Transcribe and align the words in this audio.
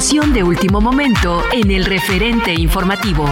De 0.00 0.42
último 0.42 0.80
momento 0.80 1.42
en 1.52 1.70
el 1.70 1.84
referente 1.84 2.54
informativo. 2.54 3.26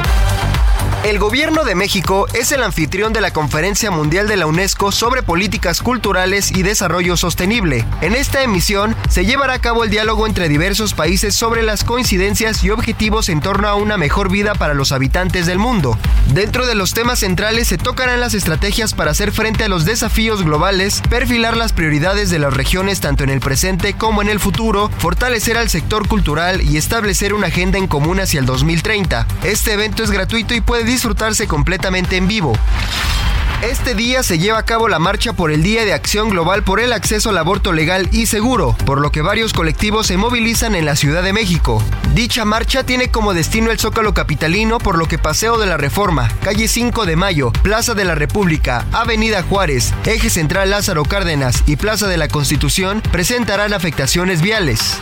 El 1.04 1.20
gobierno 1.20 1.62
de 1.62 1.76
México 1.76 2.26
es 2.34 2.50
el 2.50 2.60
anfitrión 2.60 3.12
de 3.12 3.20
la 3.20 3.30
Conferencia 3.30 3.90
Mundial 3.92 4.26
de 4.26 4.36
la 4.36 4.46
UNESCO 4.46 4.90
sobre 4.90 5.22
Políticas 5.22 5.80
Culturales 5.80 6.50
y 6.50 6.64
Desarrollo 6.64 7.16
Sostenible. 7.16 7.86
En 8.00 8.16
esta 8.16 8.42
emisión 8.42 8.96
se 9.08 9.24
llevará 9.24 9.54
a 9.54 9.60
cabo 9.60 9.84
el 9.84 9.90
diálogo 9.90 10.26
entre 10.26 10.48
diversos 10.48 10.94
países 10.94 11.36
sobre 11.36 11.62
las 11.62 11.84
coincidencias 11.84 12.64
y 12.64 12.70
objetivos 12.70 13.28
en 13.28 13.40
torno 13.40 13.68
a 13.68 13.76
una 13.76 13.96
mejor 13.96 14.28
vida 14.28 14.56
para 14.56 14.74
los 14.74 14.90
habitantes 14.90 15.46
del 15.46 15.60
mundo. 15.60 15.96
Dentro 16.34 16.66
de 16.66 16.74
los 16.74 16.94
temas 16.94 17.20
centrales 17.20 17.68
se 17.68 17.78
tocarán 17.78 18.20
las 18.20 18.34
estrategias 18.34 18.92
para 18.92 19.12
hacer 19.12 19.30
frente 19.30 19.64
a 19.64 19.68
los 19.68 19.84
desafíos 19.84 20.42
globales, 20.42 21.00
perfilar 21.08 21.56
las 21.56 21.72
prioridades 21.72 22.28
de 22.28 22.40
las 22.40 22.52
regiones 22.52 23.00
tanto 23.00 23.22
en 23.22 23.30
el 23.30 23.40
presente 23.40 23.94
como 23.94 24.20
en 24.20 24.28
el 24.28 24.40
futuro, 24.40 24.90
fortalecer 24.98 25.58
al 25.58 25.70
sector 25.70 26.08
cultural 26.08 26.60
y 26.60 26.76
establecer 26.76 27.34
una 27.34 27.46
agenda 27.46 27.78
en 27.78 27.86
común 27.86 28.18
hacia 28.18 28.40
el 28.40 28.46
2030. 28.46 29.26
Este 29.44 29.74
evento 29.74 30.02
es 30.02 30.10
gratuito 30.10 30.54
y 30.54 30.60
puede 30.60 30.88
disfrutarse 30.98 31.46
completamente 31.46 32.16
en 32.16 32.26
vivo. 32.26 32.54
Este 33.62 33.94
día 33.94 34.24
se 34.24 34.40
lleva 34.40 34.58
a 34.58 34.64
cabo 34.64 34.88
la 34.88 34.98
marcha 34.98 35.32
por 35.32 35.52
el 35.52 35.62
Día 35.62 35.84
de 35.84 35.92
Acción 35.92 36.28
Global 36.28 36.64
por 36.64 36.80
el 36.80 36.92
acceso 36.92 37.30
al 37.30 37.38
aborto 37.38 37.72
legal 37.72 38.08
y 38.10 38.26
seguro, 38.26 38.76
por 38.84 39.00
lo 39.00 39.12
que 39.12 39.22
varios 39.22 39.52
colectivos 39.52 40.08
se 40.08 40.16
movilizan 40.16 40.74
en 40.74 40.84
la 40.84 40.96
Ciudad 40.96 41.22
de 41.22 41.32
México. 41.32 41.80
Dicha 42.14 42.44
marcha 42.44 42.82
tiene 42.82 43.12
como 43.12 43.32
destino 43.32 43.70
el 43.70 43.78
Zócalo 43.78 44.12
Capitalino, 44.12 44.78
por 44.78 44.98
lo 44.98 45.06
que 45.06 45.18
Paseo 45.18 45.56
de 45.56 45.66
la 45.66 45.76
Reforma, 45.76 46.32
Calle 46.42 46.66
5 46.66 47.06
de 47.06 47.14
Mayo, 47.14 47.52
Plaza 47.62 47.94
de 47.94 48.04
la 48.04 48.16
República, 48.16 48.84
Avenida 48.90 49.44
Juárez, 49.44 49.94
Eje 50.04 50.30
Central 50.30 50.70
Lázaro 50.70 51.04
Cárdenas 51.04 51.62
y 51.66 51.76
Plaza 51.76 52.08
de 52.08 52.16
la 52.16 52.26
Constitución 52.26 53.02
presentarán 53.12 53.72
afectaciones 53.72 54.42
viales. 54.42 54.98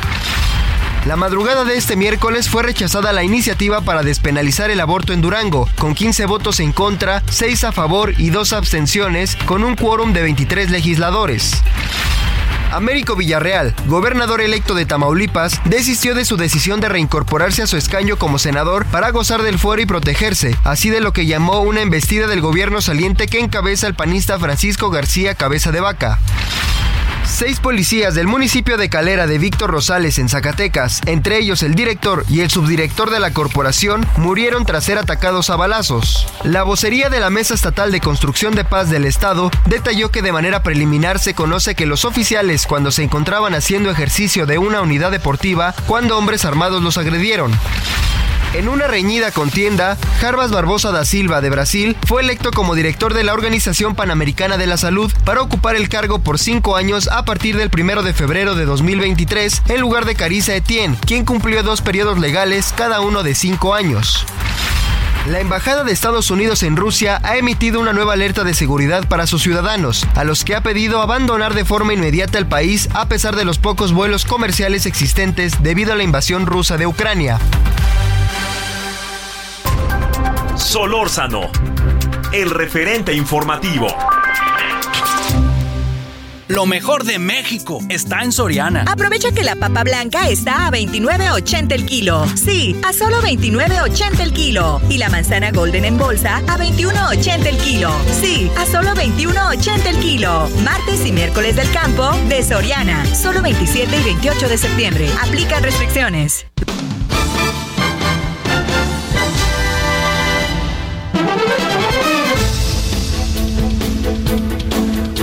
La 1.06 1.14
madrugada 1.14 1.64
de 1.64 1.76
este 1.76 1.94
miércoles 1.94 2.50
fue 2.50 2.64
rechazada 2.64 3.12
la 3.12 3.22
iniciativa 3.22 3.80
para 3.80 4.02
despenalizar 4.02 4.72
el 4.72 4.80
aborto 4.80 5.12
en 5.12 5.20
Durango, 5.20 5.68
con 5.78 5.94
15 5.94 6.26
votos 6.26 6.58
en 6.58 6.72
contra, 6.72 7.22
6 7.30 7.62
a 7.62 7.70
favor 7.70 8.14
y 8.18 8.30
2 8.30 8.52
abstenciones, 8.52 9.36
con 9.46 9.62
un 9.62 9.76
quórum 9.76 10.12
de 10.12 10.22
23 10.22 10.68
legisladores. 10.70 11.62
Américo 12.72 13.14
Villarreal, 13.14 13.72
gobernador 13.86 14.40
electo 14.40 14.74
de 14.74 14.84
Tamaulipas, 14.84 15.60
desistió 15.64 16.16
de 16.16 16.24
su 16.24 16.36
decisión 16.36 16.80
de 16.80 16.88
reincorporarse 16.88 17.62
a 17.62 17.68
su 17.68 17.76
escaño 17.76 18.16
como 18.16 18.40
senador 18.40 18.84
para 18.86 19.10
gozar 19.10 19.42
del 19.42 19.60
fuero 19.60 19.80
y 19.80 19.86
protegerse, 19.86 20.56
así 20.64 20.90
de 20.90 21.00
lo 21.00 21.12
que 21.12 21.26
llamó 21.26 21.60
una 21.60 21.82
embestida 21.82 22.26
del 22.26 22.40
gobierno 22.40 22.80
saliente 22.80 23.28
que 23.28 23.38
encabeza 23.38 23.86
el 23.86 23.94
panista 23.94 24.40
Francisco 24.40 24.90
García 24.90 25.36
Cabeza 25.36 25.70
de 25.70 25.78
Vaca. 25.78 26.18
Seis 27.38 27.60
policías 27.60 28.14
del 28.14 28.28
municipio 28.28 28.78
de 28.78 28.88
Calera 28.88 29.26
de 29.26 29.36
Víctor 29.36 29.70
Rosales 29.70 30.18
en 30.18 30.30
Zacatecas, 30.30 31.02
entre 31.04 31.36
ellos 31.36 31.62
el 31.62 31.74
director 31.74 32.24
y 32.30 32.40
el 32.40 32.50
subdirector 32.50 33.10
de 33.10 33.20
la 33.20 33.34
corporación, 33.34 34.06
murieron 34.16 34.64
tras 34.64 34.84
ser 34.84 34.96
atacados 34.96 35.50
a 35.50 35.56
balazos. 35.56 36.26
La 36.44 36.62
vocería 36.62 37.10
de 37.10 37.20
la 37.20 37.28
Mesa 37.28 37.52
Estatal 37.52 37.92
de 37.92 38.00
Construcción 38.00 38.54
de 38.54 38.64
Paz 38.64 38.88
del 38.88 39.04
Estado 39.04 39.50
detalló 39.66 40.10
que 40.10 40.22
de 40.22 40.32
manera 40.32 40.62
preliminar 40.62 41.18
se 41.18 41.34
conoce 41.34 41.74
que 41.74 41.84
los 41.84 42.06
oficiales 42.06 42.66
cuando 42.66 42.90
se 42.90 43.02
encontraban 43.02 43.54
haciendo 43.54 43.90
ejercicio 43.90 44.46
de 44.46 44.56
una 44.56 44.80
unidad 44.80 45.10
deportiva, 45.10 45.74
cuando 45.86 46.16
hombres 46.16 46.46
armados 46.46 46.82
los 46.82 46.96
agredieron. 46.96 47.52
En 48.54 48.68
una 48.68 48.86
reñida 48.86 49.32
contienda, 49.32 49.98
Jarbas 50.20 50.50
Barbosa 50.50 50.90
da 50.90 51.04
Silva 51.04 51.40
de 51.40 51.50
Brasil 51.50 51.96
fue 52.06 52.22
electo 52.22 52.50
como 52.52 52.74
director 52.74 53.12
de 53.12 53.24
la 53.24 53.34
Organización 53.34 53.94
Panamericana 53.94 54.56
de 54.56 54.66
la 54.66 54.76
Salud 54.78 55.12
para 55.24 55.42
ocupar 55.42 55.76
el 55.76 55.88
cargo 55.88 56.20
por 56.20 56.38
cinco 56.38 56.76
años 56.76 57.08
a 57.08 57.24
partir 57.24 57.56
del 57.56 57.70
1 57.72 58.02
de 58.02 58.14
febrero 58.14 58.54
de 58.54 58.64
2023 58.64 59.62
en 59.68 59.80
lugar 59.80 60.06
de 60.06 60.14
Carissa 60.14 60.54
Etienne, 60.54 60.96
quien 61.06 61.24
cumplió 61.24 61.62
dos 61.62 61.82
periodos 61.82 62.18
legales 62.18 62.72
cada 62.74 63.00
uno 63.00 63.22
de 63.22 63.34
cinco 63.34 63.74
años. 63.74 64.24
La 65.28 65.40
Embajada 65.40 65.82
de 65.82 65.92
Estados 65.92 66.30
Unidos 66.30 66.62
en 66.62 66.76
Rusia 66.76 67.20
ha 67.24 67.36
emitido 67.36 67.80
una 67.80 67.92
nueva 67.92 68.12
alerta 68.12 68.44
de 68.44 68.54
seguridad 68.54 69.08
para 69.08 69.26
sus 69.26 69.42
ciudadanos, 69.42 70.06
a 70.14 70.22
los 70.22 70.44
que 70.44 70.54
ha 70.54 70.60
pedido 70.60 71.02
abandonar 71.02 71.52
de 71.52 71.64
forma 71.64 71.94
inmediata 71.94 72.38
el 72.38 72.46
país 72.46 72.88
a 72.94 73.08
pesar 73.08 73.34
de 73.34 73.44
los 73.44 73.58
pocos 73.58 73.92
vuelos 73.92 74.24
comerciales 74.24 74.86
existentes 74.86 75.64
debido 75.64 75.92
a 75.92 75.96
la 75.96 76.04
invasión 76.04 76.46
rusa 76.46 76.76
de 76.76 76.86
Ucrania. 76.86 77.40
Solórzano, 80.66 81.42
el 82.32 82.50
referente 82.50 83.14
informativo. 83.14 83.86
Lo 86.48 86.66
mejor 86.66 87.04
de 87.04 87.20
México 87.20 87.78
está 87.88 88.24
en 88.24 88.32
Soriana. 88.32 88.84
Aprovecha 88.90 89.30
que 89.30 89.44
la 89.44 89.54
papa 89.54 89.84
blanca 89.84 90.28
está 90.28 90.66
a 90.66 90.72
29.80 90.72 91.72
el 91.72 91.86
kilo. 91.86 92.26
Sí, 92.34 92.76
a 92.84 92.92
solo 92.92 93.22
29.80 93.22 94.18
el 94.18 94.32
kilo. 94.32 94.80
Y 94.88 94.98
la 94.98 95.08
manzana 95.08 95.52
golden 95.52 95.84
en 95.84 95.98
bolsa 95.98 96.38
a 96.38 96.58
21.80 96.58 97.46
el 97.46 97.58
kilo. 97.58 97.92
Sí, 98.20 98.50
a 98.58 98.66
solo 98.66 98.90
21.80 98.90 99.86
el 99.86 99.98
kilo. 100.00 100.48
Martes 100.64 101.06
y 101.06 101.12
miércoles 101.12 101.54
del 101.54 101.70
campo 101.70 102.10
de 102.28 102.42
Soriana. 102.42 103.06
Solo 103.14 103.40
27 103.40 103.96
y 104.00 104.02
28 104.02 104.48
de 104.48 104.58
septiembre. 104.58 105.08
Aplica 105.22 105.60
restricciones. 105.60 106.46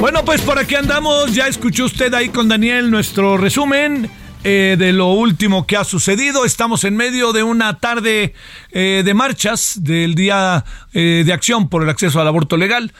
Bueno, 0.03 0.25
pues 0.25 0.41
por 0.41 0.59
aquí 0.59 0.75
andamos. 0.75 1.33
Ya 1.33 1.47
escuchó 1.47 1.85
usted 1.85 2.13
ahí 2.13 2.27
con 2.27 2.49
Daniel 2.49 2.91
nuestro 2.91 3.37
resumen. 3.37 4.11
eh, 4.43 4.75
de 4.77 4.91
lo 4.91 5.07
último 5.13 5.65
que 5.65 5.77
ha 5.77 5.83
sucedido. 5.83 6.45
Estamos 6.45 6.83
en 6.83 6.97
medio 6.97 7.31
de 7.31 7.43
una 7.43 7.79
tarde 7.79 8.33
eh, 8.71 9.01
de 9.05 9.13
marchas 9.13 9.79
del 9.81 10.15
Día 10.15 10.65
eh, 10.93 11.23
de 11.25 11.33
Acción 11.33 11.69
por 11.69 11.83
el 11.83 11.89
Acceso 11.89 12.19
al 12.19 12.27
Aborto 12.27 12.57
Legal. 12.57 12.91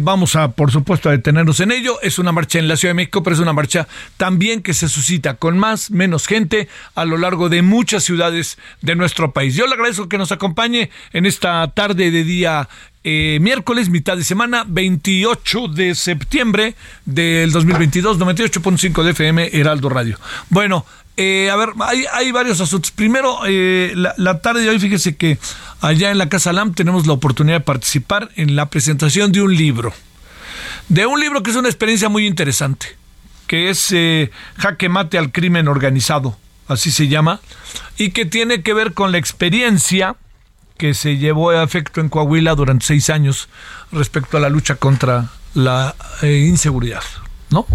Vamos 0.00 0.36
a, 0.36 0.52
por 0.52 0.70
supuesto, 0.70 1.08
a 1.08 1.12
detenernos 1.12 1.60
en 1.60 1.72
ello. 1.72 1.98
Es 2.02 2.18
una 2.18 2.32
marcha 2.32 2.58
en 2.58 2.68
la 2.68 2.76
Ciudad 2.76 2.90
de 2.90 2.96
México, 2.96 3.22
pero 3.22 3.34
es 3.34 3.40
una 3.40 3.52
marcha 3.52 3.88
también 4.16 4.62
que 4.62 4.74
se 4.74 4.88
suscita 4.88 5.34
con 5.34 5.58
más, 5.58 5.90
menos 5.90 6.26
gente 6.26 6.68
a 6.94 7.04
lo 7.04 7.16
largo 7.16 7.48
de 7.48 7.62
muchas 7.62 8.04
ciudades 8.04 8.58
de 8.82 8.94
nuestro 8.94 9.32
país. 9.32 9.54
Yo 9.54 9.66
le 9.66 9.74
agradezco 9.74 10.08
que 10.08 10.18
nos 10.18 10.32
acompañe 10.32 10.90
en 11.12 11.26
esta 11.26 11.66
tarde 11.68 12.10
de 12.10 12.24
día 12.24 12.68
eh, 13.08 13.38
miércoles, 13.40 13.88
mitad 13.88 14.16
de 14.16 14.24
semana, 14.24 14.64
28 14.66 15.68
de 15.68 15.94
septiembre 15.94 16.74
del 17.04 17.52
2022, 17.52 18.18
98.5 18.18 19.04
de 19.04 19.10
FM, 19.12 19.50
Heraldo 19.52 19.88
Radio. 19.88 20.18
Bueno, 20.50 20.84
eh, 21.16 21.50
a 21.50 21.56
ver, 21.56 21.70
hay, 22.12 22.32
varios 22.32 22.60
asuntos. 22.60 22.90
Primero, 22.90 23.40
eh, 23.46 23.92
la, 23.94 24.40
tarde 24.40 24.62
de 24.62 24.70
hoy, 24.70 24.78
fíjese 24.78 25.16
que 25.16 25.38
allá 25.80 26.10
en 26.10 26.18
la 26.18 26.28
Casa 26.28 26.52
LAM 26.52 26.74
tenemos 26.74 27.06
la 27.06 27.14
oportunidad 27.14 27.58
de 27.58 27.64
participar 27.64 28.30
en 28.36 28.56
la 28.56 28.66
presentación 28.66 29.32
de 29.32 29.42
un 29.42 29.54
libro. 29.54 29.92
De 30.88 31.06
un 31.06 31.20
libro 31.20 31.42
que 31.42 31.50
es 31.50 31.56
una 31.56 31.68
experiencia 31.68 32.08
muy 32.08 32.26
interesante, 32.26 32.96
que 33.46 33.70
es 33.70 33.94
Jaque 34.56 34.88
Mate 34.88 35.18
al 35.18 35.32
Crimen 35.32 35.68
Organizado, 35.68 36.36
así 36.68 36.90
se 36.90 37.08
llama, 37.08 37.40
y 37.96 38.10
que 38.10 38.24
tiene 38.24 38.62
que 38.62 38.74
ver 38.74 38.92
con 38.92 39.12
la 39.12 39.18
experiencia 39.18 40.16
que 40.76 40.94
se 40.94 41.16
llevó 41.16 41.50
a 41.50 41.62
efecto 41.62 42.00
en 42.00 42.08
Coahuila 42.08 42.54
durante 42.54 42.86
seis 42.86 43.10
años 43.10 43.48
respecto 43.92 44.36
a 44.36 44.40
la 44.40 44.48
lucha 44.48 44.76
contra 44.76 45.30
la 45.54 45.94
eh, 46.22 46.44
inseguridad, 46.46 47.02
¿no? 47.50 47.66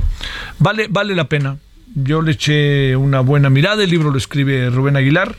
Vale, 0.59 0.87
vale 0.89 1.15
la 1.15 1.25
pena. 1.25 1.57
Yo 1.95 2.21
le 2.21 2.31
eché 2.31 2.95
una 2.95 3.19
buena 3.19 3.49
mirada, 3.49 3.83
el 3.83 3.89
libro 3.89 4.11
lo 4.11 4.17
escribe 4.17 4.69
Rubén 4.69 4.95
Aguilar, 4.95 5.35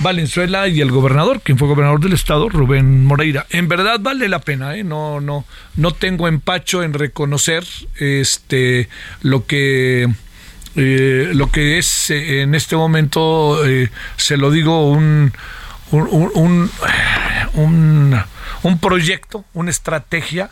Valenzuela 0.00 0.66
y 0.68 0.80
el 0.80 0.90
gobernador, 0.90 1.40
quien 1.42 1.58
fue 1.58 1.68
gobernador 1.68 2.00
del 2.00 2.12
estado, 2.12 2.48
Rubén 2.48 3.04
Moreira. 3.04 3.46
En 3.50 3.68
verdad 3.68 4.00
vale 4.00 4.28
la 4.28 4.40
pena, 4.40 4.76
¿eh? 4.76 4.84
no, 4.84 5.20
no, 5.20 5.44
no 5.76 5.92
tengo 5.92 6.26
empacho 6.26 6.82
en 6.82 6.94
reconocer 6.94 7.64
este 7.96 8.88
lo 9.20 9.46
que 9.46 10.08
eh, 10.74 11.30
lo 11.34 11.50
que 11.50 11.78
es 11.78 12.10
eh, 12.10 12.42
en 12.42 12.54
este 12.54 12.74
momento, 12.74 13.60
se 14.16 14.36
lo 14.36 14.50
digo, 14.50 14.90
un, 14.90 15.32
un, 15.92 16.70
un, 18.62 18.78
proyecto, 18.78 19.44
una 19.52 19.70
estrategia 19.70 20.50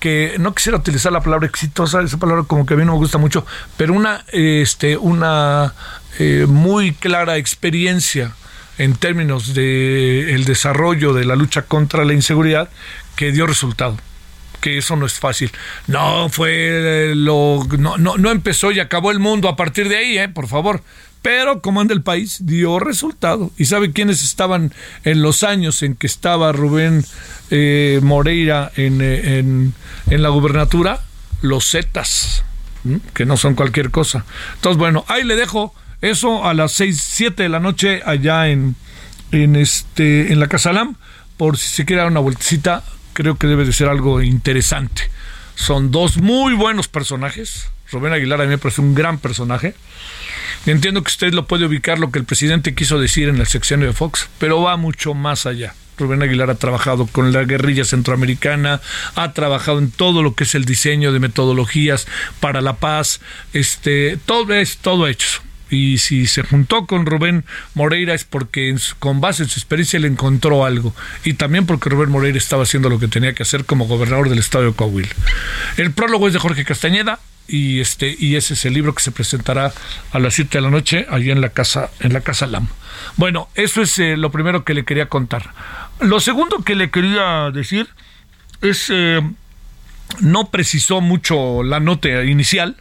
que 0.00 0.36
no 0.38 0.54
quisiera 0.54 0.78
utilizar 0.78 1.12
la 1.12 1.20
palabra 1.20 1.46
exitosa, 1.46 2.02
esa 2.02 2.18
palabra 2.18 2.44
como 2.44 2.66
que 2.66 2.74
a 2.74 2.76
mí 2.76 2.84
no 2.84 2.92
me 2.92 2.98
gusta 2.98 3.18
mucho, 3.18 3.46
pero 3.76 3.94
una, 3.94 4.24
este, 4.32 4.96
una 4.96 5.74
eh, 6.18 6.46
muy 6.48 6.92
clara 6.92 7.36
experiencia 7.36 8.32
en 8.78 8.94
términos 8.94 9.54
de 9.54 10.34
el 10.34 10.44
desarrollo 10.44 11.14
de 11.14 11.24
la 11.24 11.36
lucha 11.36 11.62
contra 11.62 12.04
la 12.04 12.12
inseguridad 12.12 12.68
que 13.16 13.32
dio 13.32 13.46
resultado 13.46 13.96
que 14.60 14.78
eso 14.78 14.96
no 14.96 15.06
es 15.06 15.12
fácil. 15.12 15.52
No 15.86 16.28
fue 16.28 17.12
lo 17.14 17.64
no, 17.78 17.98
no, 17.98 18.16
no 18.16 18.30
empezó 18.30 18.72
y 18.72 18.80
acabó 18.80 19.12
el 19.12 19.20
mundo 19.20 19.48
a 19.48 19.54
partir 19.54 19.88
de 19.88 19.96
ahí, 19.96 20.18
¿eh? 20.18 20.28
por 20.28 20.48
favor 20.48 20.82
pero 21.26 21.60
como 21.60 21.80
anda 21.80 21.92
el 21.92 22.02
país, 22.02 22.46
dio 22.46 22.78
resultado. 22.78 23.50
¿Y 23.58 23.64
sabe 23.64 23.90
quiénes 23.90 24.22
estaban 24.22 24.72
en 25.02 25.22
los 25.22 25.42
años 25.42 25.82
en 25.82 25.96
que 25.96 26.06
estaba 26.06 26.52
Rubén 26.52 27.04
eh, 27.50 27.98
Moreira 28.00 28.70
eh, 28.76 28.86
en, 29.40 29.74
en, 30.08 30.22
la 30.22 30.28
gubernatura? 30.28 31.00
Los 31.42 31.68
Zetas, 31.68 32.44
que 33.12 33.26
no 33.26 33.36
son 33.36 33.56
cualquier 33.56 33.90
cosa. 33.90 34.24
Entonces, 34.54 34.78
bueno, 34.78 35.04
ahí 35.08 35.24
le 35.24 35.34
dejo 35.34 35.74
eso 36.00 36.44
a 36.44 36.54
las 36.54 36.70
seis, 36.70 37.02
siete 37.04 37.42
de 37.42 37.48
la 37.48 37.58
noche 37.58 38.02
allá 38.06 38.46
en, 38.46 38.76
en, 39.32 39.56
este, 39.56 40.32
en 40.32 40.38
la 40.38 40.46
Casa 40.46 40.72
Lam, 40.72 40.94
por 41.36 41.58
si 41.58 41.66
se 41.66 41.84
quiere 41.84 42.02
dar 42.02 42.10
una 42.12 42.20
vueltecita, 42.20 42.84
creo 43.14 43.36
que 43.36 43.48
debe 43.48 43.64
de 43.64 43.72
ser 43.72 43.88
algo 43.88 44.22
interesante. 44.22 45.10
Son 45.56 45.90
dos 45.90 46.18
muy 46.18 46.54
buenos 46.54 46.86
personajes. 46.86 47.68
Rubén 47.90 48.12
Aguilar 48.12 48.40
a 48.40 48.44
mí 48.44 48.50
me 48.50 48.58
parece 48.58 48.80
un 48.80 48.94
gran 48.94 49.18
personaje. 49.18 49.74
Entiendo 50.66 51.02
que 51.02 51.10
usted 51.10 51.32
lo 51.32 51.46
puede 51.46 51.66
ubicar 51.66 51.98
lo 51.98 52.10
que 52.10 52.18
el 52.18 52.24
presidente 52.24 52.74
quiso 52.74 52.98
decir 52.98 53.28
en 53.28 53.38
la 53.38 53.44
sección 53.44 53.80
de 53.80 53.92
Fox, 53.92 54.28
pero 54.38 54.62
va 54.62 54.76
mucho 54.76 55.14
más 55.14 55.46
allá. 55.46 55.74
Rubén 55.98 56.22
Aguilar 56.22 56.50
ha 56.50 56.56
trabajado 56.56 57.06
con 57.06 57.32
la 57.32 57.44
guerrilla 57.44 57.84
centroamericana, 57.84 58.80
ha 59.14 59.32
trabajado 59.32 59.78
en 59.78 59.90
todo 59.90 60.22
lo 60.22 60.34
que 60.34 60.44
es 60.44 60.54
el 60.54 60.64
diseño 60.64 61.12
de 61.12 61.20
metodologías 61.20 62.06
para 62.40 62.60
la 62.60 62.76
paz, 62.76 63.20
este, 63.52 64.18
todo 64.26 64.52
es 64.54 64.78
todo 64.78 65.06
hecho. 65.06 65.40
Y 65.68 65.98
si 65.98 66.26
se 66.26 66.42
juntó 66.42 66.86
con 66.86 67.06
Rubén 67.06 67.44
Moreira 67.74 68.14
es 68.14 68.24
porque 68.24 68.74
con 69.00 69.20
base 69.20 69.42
en 69.42 69.48
su 69.48 69.58
experiencia 69.58 69.98
le 69.98 70.06
encontró 70.06 70.64
algo. 70.64 70.94
Y 71.24 71.34
también 71.34 71.66
porque 71.66 71.90
Rubén 71.90 72.10
Moreira 72.10 72.38
estaba 72.38 72.62
haciendo 72.62 72.88
lo 72.88 73.00
que 73.00 73.08
tenía 73.08 73.32
que 73.32 73.42
hacer 73.42 73.64
como 73.64 73.86
gobernador 73.86 74.28
del 74.28 74.38
estado 74.38 74.64
de 74.66 74.72
Coahuila. 74.72 75.08
El 75.76 75.90
prólogo 75.92 76.28
es 76.28 76.34
de 76.34 76.38
Jorge 76.38 76.64
Castañeda, 76.64 77.18
y 77.48 77.80
este 77.80 78.14
y 78.18 78.36
ese 78.36 78.54
es 78.54 78.64
el 78.64 78.74
libro 78.74 78.94
que 78.94 79.02
se 79.02 79.12
presentará 79.12 79.72
a 80.12 80.18
las 80.18 80.34
7 80.34 80.58
de 80.58 80.62
la 80.62 80.70
noche 80.70 81.06
allí 81.10 81.30
en 81.30 81.40
la 81.40 81.50
casa 81.50 81.90
en 82.00 82.12
la 82.12 82.20
casa 82.20 82.46
Lam. 82.46 82.68
Bueno, 83.16 83.48
eso 83.54 83.82
es 83.82 83.98
eh, 83.98 84.16
lo 84.16 84.30
primero 84.30 84.64
que 84.64 84.74
le 84.74 84.84
quería 84.84 85.08
contar. 85.08 85.52
Lo 86.00 86.20
segundo 86.20 86.62
que 86.64 86.74
le 86.74 86.90
quería 86.90 87.50
decir 87.50 87.88
es 88.62 88.90
eh, 88.90 89.20
no 90.20 90.50
precisó 90.50 91.00
mucho 91.00 91.62
la 91.62 91.80
nota 91.80 92.24
inicial, 92.24 92.76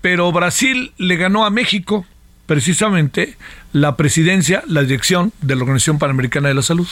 pero 0.00 0.32
Brasil 0.32 0.92
le 0.98 1.16
ganó 1.16 1.44
a 1.44 1.50
México 1.50 2.06
precisamente 2.46 3.36
la 3.72 3.96
presidencia, 3.96 4.62
la 4.66 4.82
dirección 4.82 5.32
de 5.42 5.54
la 5.54 5.62
Organización 5.62 5.98
Panamericana 5.98 6.48
de 6.48 6.54
la 6.54 6.62
Salud 6.62 6.88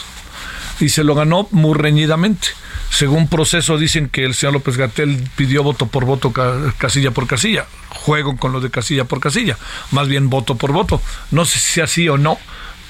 y 0.80 0.90
se 0.90 1.04
lo 1.04 1.14
ganó 1.14 1.48
muy 1.50 1.74
reñidamente 1.74 2.48
según 2.90 3.28
proceso 3.28 3.78
dicen 3.78 4.08
que 4.08 4.24
el 4.24 4.34
señor 4.34 4.54
López 4.54 4.76
Gatel 4.76 5.28
pidió 5.36 5.62
voto 5.62 5.86
por 5.86 6.04
voto, 6.04 6.32
casilla 6.78 7.10
por 7.10 7.26
casilla. 7.26 7.66
Juego 7.90 8.36
con 8.36 8.52
lo 8.52 8.60
de 8.60 8.70
casilla 8.70 9.04
por 9.04 9.20
casilla. 9.20 9.56
Más 9.90 10.08
bien 10.08 10.30
voto 10.30 10.56
por 10.56 10.72
voto. 10.72 11.00
No 11.30 11.44
sé 11.44 11.58
si 11.58 11.80
así 11.80 12.08
o 12.08 12.18
no, 12.18 12.38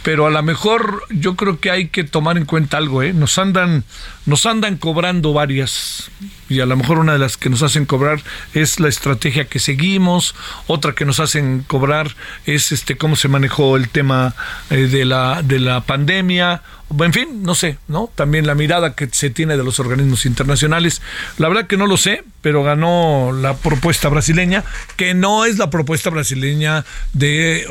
pero 0.07 0.25
a 0.25 0.31
lo 0.31 0.41
mejor 0.41 1.03
yo 1.11 1.35
creo 1.35 1.59
que 1.59 1.69
hay 1.69 1.89
que 1.89 2.05
tomar 2.05 2.37
en 2.37 2.45
cuenta 2.45 2.77
algo, 2.77 3.03
¿eh? 3.03 3.13
Nos 3.13 3.39
andan, 3.39 3.83
nos 4.25 4.47
andan 4.47 4.77
cobrando 4.77 5.33
varias, 5.33 6.13
y 6.49 6.61
a 6.61 6.67
lo 6.67 6.77
mejor 6.77 7.01
una 7.01 7.15
de 7.15 7.19
las 7.19 7.37
que 7.37 7.51
nos 7.51 7.65
hacen 7.65 7.87
cobrar 7.87 8.21
es 8.55 8.79
la 8.79 8.87
estrategia 8.87 9.47
que 9.47 9.59
seguimos, 9.59 10.37
otra 10.69 10.95
que 10.95 11.05
nos 11.05 11.19
hacen 11.19 11.65
cobrar 11.67 12.15
es 12.45 12.71
este 12.71 12.97
cómo 12.97 13.17
se 13.17 13.27
manejó 13.27 13.77
el 13.77 13.89
tema 13.89 14.37
eh, 14.71 14.87
de 14.87 15.05
la 15.05 15.43
de 15.43 15.59
la 15.59 15.81
pandemia, 15.81 16.63
en 17.01 17.13
fin, 17.13 17.43
no 17.43 17.55
sé, 17.55 17.79
¿no? 17.89 18.11
También 18.15 18.47
la 18.47 18.55
mirada 18.55 18.95
que 18.95 19.09
se 19.11 19.31
tiene 19.31 19.57
de 19.57 19.65
los 19.65 19.81
organismos 19.81 20.25
internacionales. 20.25 21.03
La 21.37 21.49
verdad 21.49 21.67
que 21.67 21.77
no 21.77 21.87
lo 21.87 21.97
sé, 21.97 22.23
pero 22.43 22.63
ganó 22.63 23.33
la 23.33 23.57
propuesta 23.57 24.09
brasileña, 24.09 24.63
que 24.97 25.13
no 25.13 25.45
es 25.45 25.59
la 25.59 25.69
propuesta 25.69 26.11
brasileña 26.11 26.85
de, 27.13 27.67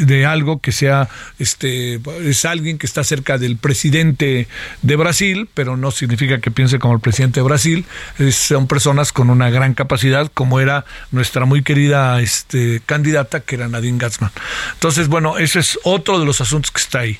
de, 0.00 0.26
algo 0.26 0.60
que 0.60 0.72
sea, 0.72 1.08
este, 1.38 2.00
es 2.22 2.44
alguien 2.44 2.76
que 2.76 2.86
está 2.86 3.04
cerca 3.04 3.38
del 3.38 3.56
presidente 3.56 4.48
de 4.82 4.96
Brasil, 4.96 5.48
pero 5.54 5.76
no 5.76 5.92
significa 5.92 6.40
que 6.40 6.50
piense 6.50 6.80
como 6.80 6.94
el 6.94 7.00
presidente 7.00 7.38
de 7.38 7.44
Brasil. 7.44 7.84
son 8.32 8.66
personas 8.66 9.12
con 9.12 9.30
una 9.30 9.48
gran 9.50 9.74
capacidad, 9.74 10.30
como 10.34 10.58
era 10.58 10.84
nuestra 11.12 11.44
muy 11.44 11.62
querida 11.62 12.20
este, 12.20 12.82
candidata, 12.84 13.40
que 13.40 13.54
era 13.54 13.68
Nadine 13.68 13.98
Gatzman. 13.98 14.32
Entonces, 14.72 15.06
bueno, 15.06 15.38
ese 15.38 15.60
es 15.60 15.78
otro 15.84 16.18
de 16.18 16.26
los 16.26 16.40
asuntos 16.40 16.72
que 16.72 16.80
está 16.80 16.98
ahí. 17.00 17.18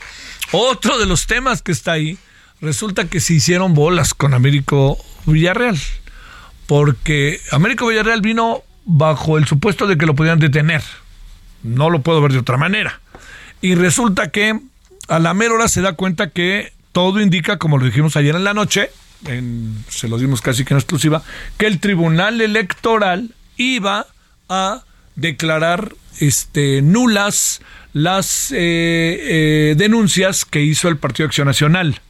Otro 0.56 0.98
de 0.98 1.06
los 1.06 1.26
temas 1.26 1.62
que 1.62 1.72
está 1.72 1.92
ahí, 1.92 2.16
resulta 2.60 3.06
que 3.06 3.18
se 3.18 3.34
hicieron 3.34 3.74
bolas 3.74 4.14
con 4.14 4.34
Américo 4.34 4.96
Villarreal, 5.26 5.76
porque 6.66 7.40
Américo 7.50 7.88
Villarreal 7.88 8.20
vino 8.20 8.62
bajo 8.84 9.36
el 9.36 9.46
supuesto 9.48 9.88
de 9.88 9.98
que 9.98 10.06
lo 10.06 10.14
podían 10.14 10.38
detener. 10.38 10.82
No 11.64 11.90
lo 11.90 12.02
puedo 12.02 12.20
ver 12.22 12.32
de 12.32 12.38
otra 12.38 12.56
manera. 12.56 13.00
Y 13.62 13.74
resulta 13.74 14.30
que 14.30 14.60
a 15.08 15.18
la 15.18 15.34
mera 15.34 15.54
hora 15.54 15.66
se 15.66 15.80
da 15.80 15.94
cuenta 15.94 16.30
que 16.30 16.72
todo 16.92 17.20
indica, 17.20 17.58
como 17.58 17.76
lo 17.76 17.86
dijimos 17.86 18.16
ayer 18.16 18.36
en 18.36 18.44
la 18.44 18.54
noche, 18.54 18.90
se 19.88 20.06
lo 20.06 20.18
dimos 20.18 20.40
casi 20.40 20.64
que 20.64 20.74
en 20.74 20.78
exclusiva, 20.78 21.24
que 21.58 21.66
el 21.66 21.80
Tribunal 21.80 22.40
Electoral 22.40 23.34
iba 23.56 24.06
a 24.48 24.84
declarar 25.16 25.96
este, 26.20 26.80
nulas 26.80 27.60
las 27.94 28.50
eh, 28.50 28.56
eh, 28.58 29.74
denuncias 29.78 30.44
que 30.44 30.60
hizo 30.60 30.88
el 30.88 30.98
Partido 30.98 31.26
Acción 31.26 31.46
Nacional. 31.46 32.00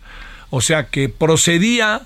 O 0.50 0.61
sea 0.61 0.88
que 0.88 1.09
procedía 1.09 2.03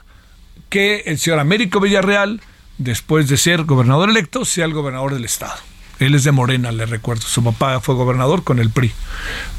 que 0.68 1.04
el 1.06 1.18
señor 1.18 1.38
Américo 1.38 1.80
Villarreal, 1.80 2.42
después 2.76 3.28
de 3.28 3.36
ser 3.36 3.64
gobernador 3.64 4.10
electo, 4.10 4.44
sea 4.44 4.66
el 4.66 4.74
gobernador 4.74 5.14
del 5.14 5.24
Estado. 5.24 5.54
Él 6.00 6.14
es 6.14 6.24
de 6.24 6.32
Morena, 6.32 6.72
le 6.72 6.86
recuerdo. 6.86 7.22
Su 7.22 7.42
papá 7.42 7.80
fue 7.80 7.94
gobernador 7.94 8.44
con 8.44 8.58
el 8.58 8.70
PRI. 8.70 8.92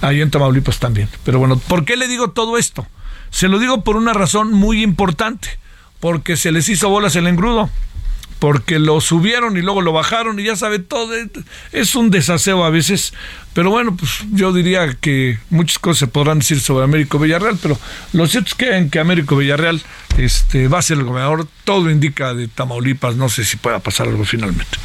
Ahí 0.01 0.21
en 0.21 0.31
Tamaulipas 0.31 0.79
también. 0.79 1.09
Pero 1.23 1.39
bueno, 1.39 1.57
¿por 1.57 1.85
qué 1.85 1.97
le 1.97 2.07
digo 2.07 2.31
todo 2.31 2.57
esto? 2.57 2.87
Se 3.29 3.47
lo 3.47 3.57
digo 3.57 3.83
por 3.83 3.95
una 3.95 4.13
razón 4.13 4.51
muy 4.53 4.83
importante. 4.83 5.59
Porque 5.99 6.37
se 6.37 6.51
les 6.51 6.69
hizo 6.69 6.89
bolas 6.89 7.15
el 7.17 7.27
engrudo. 7.27 7.69
Porque 8.39 8.79
lo 8.79 9.01
subieron 9.01 9.57
y 9.57 9.61
luego 9.61 9.81
lo 9.81 9.91
bajaron 9.91 10.39
y 10.39 10.43
ya 10.43 10.55
sabe 10.55 10.79
todo. 10.79 11.13
Es 11.71 11.95
un 11.95 12.09
desaseo 12.09 12.63
a 12.63 12.69
veces, 12.69 13.13
pero 13.53 13.69
bueno, 13.69 13.95
pues 13.95 14.23
yo 14.31 14.53
diría 14.53 14.93
que 14.93 15.37
muchas 15.49 15.77
cosas 15.79 15.99
se 15.99 16.07
podrán 16.07 16.39
decir 16.39 16.59
sobre 16.61 16.85
Américo 16.85 17.19
Villarreal, 17.19 17.57
pero 17.61 17.77
lo 18.13 18.27
cierto 18.27 18.49
es 18.49 18.55
que 18.55 18.77
en 18.77 18.89
Américo 18.97 19.35
Villarreal 19.35 19.81
este, 20.17 20.69
va 20.69 20.79
a 20.79 20.81
ser 20.81 20.99
el 20.99 21.03
gobernador, 21.03 21.47
todo 21.65 21.91
indica 21.91 22.33
de 22.33 22.47
Tamaulipas, 22.47 23.17
no 23.17 23.27
sé 23.27 23.43
si 23.43 23.57
pueda 23.57 23.79
pasar 23.79 24.07
algo 24.07 24.23
finalmente. 24.23 24.77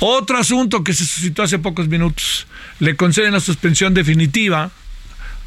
Otro 0.00 0.36
asunto 0.38 0.84
que 0.84 0.92
se 0.92 1.06
suscitó 1.06 1.42
hace 1.42 1.58
pocos 1.58 1.88
minutos, 1.88 2.46
le 2.78 2.94
conceden 2.94 3.32
la 3.32 3.40
suspensión 3.40 3.94
definitiva 3.94 4.70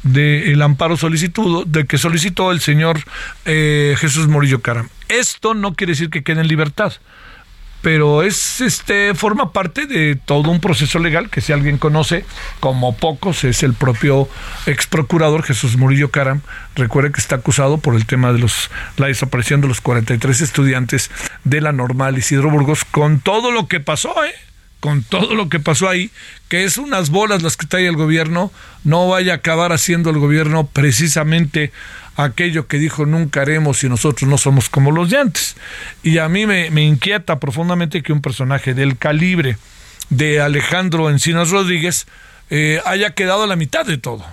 del 0.02 0.60
amparo 0.62 0.96
solicitado, 0.96 1.64
de 1.64 1.86
que 1.86 1.98
solicitó 1.98 2.50
el 2.50 2.60
señor 2.60 3.00
eh, 3.44 3.96
Jesús 3.98 4.26
Morillo 4.26 4.60
Caram. 4.62 4.88
Esto 5.08 5.54
no 5.54 5.74
quiere 5.74 5.92
decir 5.92 6.10
que 6.10 6.22
quede 6.22 6.40
en 6.40 6.48
libertad 6.48 6.92
pero 7.82 8.22
es 8.22 8.60
este 8.60 9.14
forma 9.14 9.52
parte 9.52 9.86
de 9.86 10.16
todo 10.16 10.50
un 10.50 10.60
proceso 10.60 10.98
legal 10.98 11.30
que 11.30 11.40
si 11.40 11.52
alguien 11.52 11.78
conoce 11.78 12.24
como 12.60 12.96
pocos 12.96 13.44
es 13.44 13.62
el 13.62 13.74
propio 13.74 14.28
ex 14.66 14.86
procurador 14.86 15.42
Jesús 15.42 15.76
Murillo 15.76 16.10
Caram. 16.10 16.40
Recuerde 16.74 17.12
que 17.12 17.20
está 17.20 17.36
acusado 17.36 17.78
por 17.78 17.94
el 17.94 18.06
tema 18.06 18.32
de 18.32 18.38
los 18.38 18.70
la 18.96 19.06
desaparición 19.06 19.60
de 19.60 19.68
los 19.68 19.80
43 19.80 20.40
estudiantes 20.40 21.10
de 21.44 21.60
la 21.60 21.72
normal 21.72 22.18
Isidro 22.18 22.50
Burgos 22.50 22.84
con 22.84 23.20
todo 23.20 23.50
lo 23.50 23.68
que 23.68 23.80
pasó 23.80 24.24
eh 24.24 24.34
con 24.80 25.02
todo 25.02 25.34
lo 25.34 25.48
que 25.48 25.58
pasó 25.58 25.88
ahí, 25.88 26.10
que 26.48 26.64
es 26.64 26.78
unas 26.78 27.10
bolas 27.10 27.42
las 27.42 27.56
que 27.56 27.66
trae 27.66 27.88
el 27.88 27.96
gobierno, 27.96 28.52
no 28.84 29.08
vaya 29.08 29.32
a 29.32 29.36
acabar 29.36 29.72
haciendo 29.72 30.10
el 30.10 30.18
gobierno 30.18 30.66
precisamente 30.66 31.72
aquello 32.16 32.66
que 32.66 32.78
dijo 32.78 33.06
nunca 33.06 33.42
haremos 33.42 33.78
si 33.78 33.88
nosotros 33.88 34.28
no 34.28 34.38
somos 34.38 34.68
como 34.68 34.90
los 34.90 35.10
de 35.10 35.18
antes. 35.18 35.56
Y 36.02 36.18
a 36.18 36.28
mí 36.28 36.46
me, 36.46 36.82
inquieta 36.82 37.38
profundamente 37.38 38.02
que 38.02 38.12
un 38.12 38.22
personaje 38.22 38.74
del 38.74 38.96
calibre 38.96 39.58
de 40.10 40.40
Alejandro 40.40 41.10
Encinas 41.10 41.50
Rodríguez 41.50 42.06
eh, 42.50 42.80
haya 42.84 43.14
quedado 43.14 43.44
a 43.44 43.46
la 43.46 43.56
mitad 43.56 43.84
de 43.84 43.98
todo. 43.98 44.24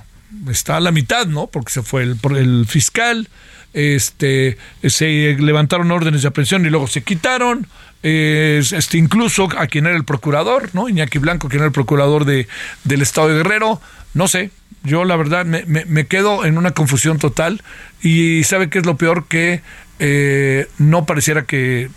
Está 0.49 0.77
a 0.77 0.79
la 0.79 0.91
mitad, 0.91 1.27
¿no? 1.27 1.47
Porque 1.47 1.71
se 1.71 1.83
fue 1.83 2.03
el, 2.03 2.17
el 2.35 2.65
fiscal, 2.67 3.29
este, 3.73 4.57
se 4.83 5.35
levantaron 5.39 5.91
órdenes 5.91 6.21
de 6.21 6.27
aprehensión 6.27 6.65
y 6.65 6.69
luego 6.69 6.87
se 6.87 7.03
quitaron. 7.03 7.67
este, 8.01 8.97
incluso 8.97 9.47
a 9.57 9.67
quien 9.67 9.85
era 9.85 9.95
el 9.95 10.05
procurador, 10.05 10.69
¿no? 10.73 10.89
Iñaki 10.89 11.19
Blanco, 11.19 11.49
quien 11.49 11.59
era 11.59 11.67
el 11.67 11.73
procurador 11.73 12.25
de, 12.25 12.47
del 12.83 13.01
Estado 13.01 13.29
de 13.29 13.35
Guerrero, 13.35 13.81
no 14.13 14.27
sé, 14.27 14.51
yo 14.83 15.05
la 15.05 15.15
verdad 15.15 15.45
me, 15.45 15.63
me, 15.65 16.05
quedo 16.07 16.45
en 16.45 16.57
una 16.57 16.71
confusión 16.71 17.17
total 17.17 17.61
y 18.01 18.43
sabe 18.43 18.69
qué 18.69 18.79
es 18.79 18.85
lo 18.85 18.97
peor 18.97 19.27
que 19.27 19.61
eh, 19.99 20.67
no 20.77 21.05
pareciera 21.05 21.45
que 21.45 21.89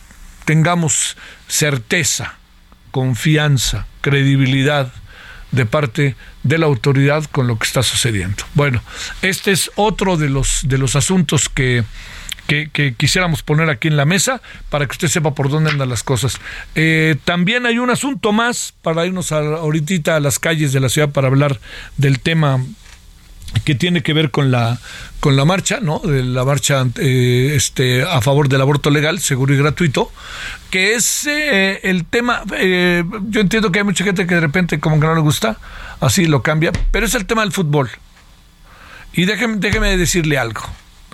tengamos 0.44 1.16
certeza, 1.48 2.34
confianza, 2.92 3.86
credibilidad 4.00 4.92
de 5.50 5.66
parte 5.66 6.16
de 6.44 6.58
la 6.58 6.66
autoridad 6.66 7.24
con 7.24 7.46
lo 7.48 7.58
que 7.58 7.66
está 7.66 7.82
sucediendo. 7.82 8.44
Bueno, 8.54 8.82
este 9.22 9.50
es 9.52 9.70
otro 9.74 10.16
de 10.16 10.28
los 10.28 10.60
de 10.64 10.78
los 10.78 10.94
asuntos 10.96 11.48
que 11.48 11.82
que, 12.46 12.94
quisiéramos 12.96 13.42
poner 13.42 13.68
aquí 13.70 13.88
en 13.88 13.96
la 13.96 14.04
mesa 14.04 14.40
para 14.70 14.86
que 14.86 14.92
usted 14.92 15.08
sepa 15.08 15.34
por 15.34 15.50
dónde 15.50 15.70
andan 15.70 15.88
las 15.88 16.02
cosas. 16.02 16.38
Eh, 16.74 17.16
también 17.24 17.66
hay 17.66 17.78
un 17.78 17.90
asunto 17.90 18.32
más 18.32 18.74
para 18.82 19.04
irnos 19.06 19.32
ahorita 19.32 20.16
a 20.16 20.20
las 20.20 20.38
calles 20.38 20.72
de 20.72 20.80
la 20.80 20.88
ciudad 20.88 21.10
para 21.10 21.28
hablar 21.28 21.60
del 21.96 22.20
tema 22.20 22.60
que 23.64 23.74
tiene 23.74 24.02
que 24.02 24.12
ver 24.12 24.30
con 24.30 24.50
la 24.50 24.78
con 25.20 25.36
la 25.36 25.44
marcha, 25.44 25.78
¿no? 25.80 26.00
De 26.00 26.22
la 26.22 26.44
marcha 26.44 26.86
eh, 26.98 27.52
este 27.54 28.02
a 28.02 28.20
favor 28.20 28.48
del 28.48 28.60
aborto 28.60 28.90
legal, 28.90 29.18
seguro 29.18 29.54
y 29.54 29.56
gratuito, 29.56 30.12
que 30.70 30.94
es 30.94 31.26
eh, 31.26 31.80
el 31.84 32.04
tema. 32.04 32.42
yo 32.46 33.40
entiendo 33.40 33.72
que 33.72 33.80
hay 33.80 33.84
mucha 33.84 34.04
gente 34.04 34.26
que 34.26 34.34
de 34.34 34.40
repente 34.40 34.78
como 34.78 35.00
que 35.00 35.06
no 35.06 35.14
le 35.14 35.20
gusta, 35.20 35.58
así 36.00 36.26
lo 36.26 36.42
cambia, 36.42 36.72
pero 36.90 37.06
es 37.06 37.14
el 37.14 37.26
tema 37.26 37.42
del 37.42 37.52
fútbol. 37.52 37.90
Y 39.12 39.24
déjeme, 39.24 39.56
déjeme 39.56 39.96
decirle 39.96 40.36
algo 40.36 40.62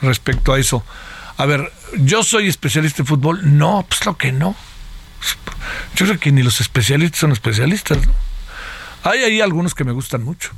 respecto 0.02 0.52
a 0.52 0.58
eso. 0.58 0.84
A 1.36 1.46
ver, 1.46 1.72
¿yo 1.98 2.22
soy 2.22 2.48
especialista 2.48 3.02
en 3.02 3.06
fútbol? 3.06 3.40
No, 3.58 3.84
pues 3.88 4.04
lo 4.06 4.16
que 4.16 4.32
no. 4.32 4.56
Yo 5.96 6.06
creo 6.06 6.18
que 6.18 6.32
ni 6.32 6.42
los 6.42 6.60
especialistas 6.60 7.20
son 7.20 7.32
especialistas, 7.32 8.06
¿no? 8.06 8.12
Hay 9.04 9.20
ahí 9.20 9.40
algunos 9.40 9.74
que 9.74 9.84
me 9.84 9.92
gustan 9.92 10.22
mucho. 10.22 10.50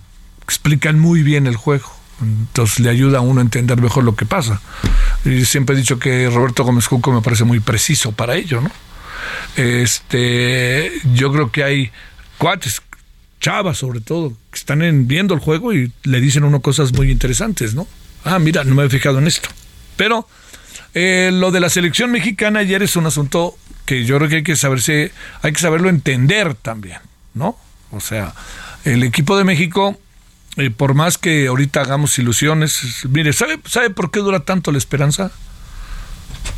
Explican 0.43 0.99
muy 0.99 1.23
bien 1.23 1.47
el 1.47 1.57
juego. 1.57 1.91
Entonces 2.21 2.81
le 2.81 2.91
ayuda 2.91 3.19
a 3.19 3.21
uno 3.21 3.41
a 3.41 3.43
entender 3.43 3.81
mejor 3.81 4.05
lo 4.05 4.15
que 4.15 4.27
pasa. 4.27 4.61
Y 5.25 5.45
siempre 5.45 5.75
he 5.75 5.79
dicho 5.79 5.99
que 5.99 6.29
Roberto 6.31 6.65
Gómez 6.65 6.87
Junco 6.87 7.13
me 7.13 7.23
parece 7.23 7.45
muy 7.45 7.61
preciso 7.61 8.13
para 8.13 8.37
ello, 8.37 8.61
¿no? 8.61 8.71
Este, 9.57 10.93
yo 11.15 11.33
creo 11.33 11.51
que 11.51 11.65
hay 11.65 11.91
cuates, 12.39 12.83
chavas 13.41 13.79
sobre 13.79 14.01
todo, 14.01 14.33
que 14.51 14.59
están 14.59 15.07
viendo 15.07 15.35
el 15.35 15.41
juego 15.41 15.73
y 15.73 15.93
le 16.03 16.21
dicen 16.21 16.45
uno 16.45 16.61
cosas 16.61 16.93
muy 16.93 17.11
interesantes, 17.11 17.75
¿no? 17.75 17.87
Ah, 18.25 18.39
mira, 18.39 18.65
no 18.65 18.75
me 18.75 18.85
he 18.85 18.91
fijado 18.91 19.19
en 19.19 19.27
esto. 19.27 19.49
Pero 19.97 20.29
eh, 20.95 21.31
lo 21.33 21.51
de 21.51 21.61
la 21.61 21.69
selección 21.69 22.11
mexicana 22.11 22.61
ayer 22.61 22.83
es 22.83 22.97
un 22.97 23.07
asunto 23.07 23.57
que 23.85 24.05
yo 24.05 24.17
creo 24.17 24.29
que 24.29 24.37
hay 24.37 24.43
que 24.43 24.57
saberse, 24.57 25.13
hay 25.43 25.53
que 25.53 25.61
saberlo 25.61 25.89
entender 25.89 26.55
también, 26.55 27.01
¿no? 27.35 27.57
O 27.91 28.01
sea, 28.01 28.35
el 28.85 29.03
equipo 29.03 29.37
de 29.37 29.45
México, 29.45 29.99
eh, 30.57 30.71
por 30.71 30.95
más 30.95 31.19
que 31.19 31.49
ahorita 31.49 31.81
hagamos 31.81 32.19
ilusiones, 32.19 33.05
mire, 33.09 33.33
¿sabe, 33.33 33.59
¿sabe 33.67 33.91
por 33.91 34.11
qué 34.11 34.21
dura 34.21 34.41
tanto 34.41 34.73
la 34.73 34.79
esperanza? 34.79 35.33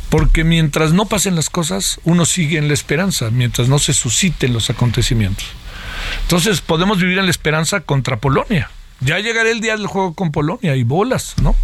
Porque 0.09 0.43
mientras 0.43 0.93
no 0.93 1.05
pasen 1.05 1.35
las 1.35 1.49
cosas, 1.49 1.99
uno 2.03 2.25
sigue 2.25 2.57
en 2.57 2.67
la 2.67 2.73
esperanza, 2.73 3.29
mientras 3.29 3.67
no 3.67 3.79
se 3.79 3.93
susciten 3.93 4.53
los 4.53 4.69
acontecimientos. 4.69 5.45
Entonces 6.21 6.61
podemos 6.61 6.99
vivir 6.99 7.17
en 7.17 7.25
la 7.25 7.31
esperanza 7.31 7.81
contra 7.81 8.17
Polonia. 8.17 8.69
Ya 8.99 9.19
llegará 9.19 9.49
el 9.49 9.61
día 9.61 9.75
del 9.75 9.87
juego 9.87 10.13
con 10.13 10.31
Polonia 10.31 10.75
y 10.75 10.83
bolas, 10.83 11.35
¿no? 11.41 11.55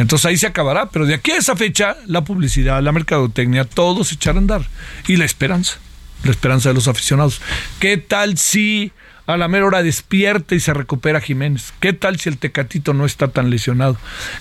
Entonces 0.00 0.24
ahí 0.24 0.38
se 0.38 0.46
acabará, 0.46 0.88
pero 0.88 1.04
de 1.04 1.12
aquí 1.12 1.30
a 1.30 1.36
esa 1.36 1.54
fecha 1.56 1.94
la 2.06 2.24
publicidad, 2.24 2.82
la 2.82 2.90
mercadotecnia, 2.90 3.66
todo 3.66 4.02
se 4.02 4.14
echará 4.14 4.38
a 4.38 4.40
andar. 4.40 4.62
Y 5.06 5.16
la 5.16 5.26
esperanza, 5.26 5.76
la 6.24 6.30
esperanza 6.30 6.70
de 6.70 6.74
los 6.74 6.88
aficionados. 6.88 7.42
¿Qué 7.80 7.98
tal 7.98 8.38
si 8.38 8.92
a 9.34 9.36
la 9.36 9.48
mera 9.48 9.66
hora 9.66 9.82
despierta 9.82 10.54
y 10.54 10.60
se 10.60 10.74
recupera 10.74 11.20
Jiménez? 11.20 11.72
¿Qué 11.80 11.92
tal 11.92 12.18
si 12.18 12.28
el 12.28 12.38
Tecatito 12.38 12.94
no 12.94 13.06
está 13.06 13.28
tan 13.28 13.50
lesionado? 13.50 13.96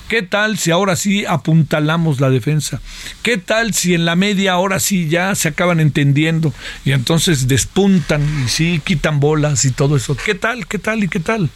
¿Qué 0.08 0.22
tal 0.22 0.58
si 0.58 0.72
ahora 0.72 0.96
sí 0.96 1.26
apuntalamos 1.26 2.20
la 2.20 2.30
defensa? 2.30 2.82
¿Qué 3.22 3.38
tal 3.38 3.74
si 3.74 3.94
en 3.94 4.06
la 4.06 4.16
media 4.16 4.58
hora 4.58 4.80
sí 4.80 5.08
ya 5.08 5.36
se 5.36 5.50
acaban 5.50 5.80
entendiendo 5.80 6.54
y 6.86 6.92
entonces 6.92 7.48
despuntan 7.48 8.24
y 8.46 8.50
sí 8.50 8.82
quitan 8.84 9.20
bolas 9.20 9.66
y 9.66 9.72
todo 9.72 9.96
eso? 9.96 10.16
¿Qué 10.16 10.36
tal? 10.36 10.68
¿Qué 10.68 10.80
tal 10.80 11.04
y 11.04 11.08
qué 11.08 11.20
tal? 11.20 11.50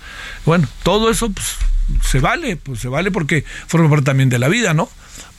Bueno, 0.46 0.68
todo 0.84 1.10
eso 1.10 1.32
pues 1.32 1.58
se 2.04 2.20
vale, 2.20 2.56
pues 2.56 2.80
se 2.80 2.88
vale 2.88 3.12
porque 3.12 3.44
forma 3.68 3.90
parte 3.90 4.06
también 4.06 4.30
de 4.30 4.40
la 4.40 4.48
vida, 4.48 4.74
¿no? 4.74 4.90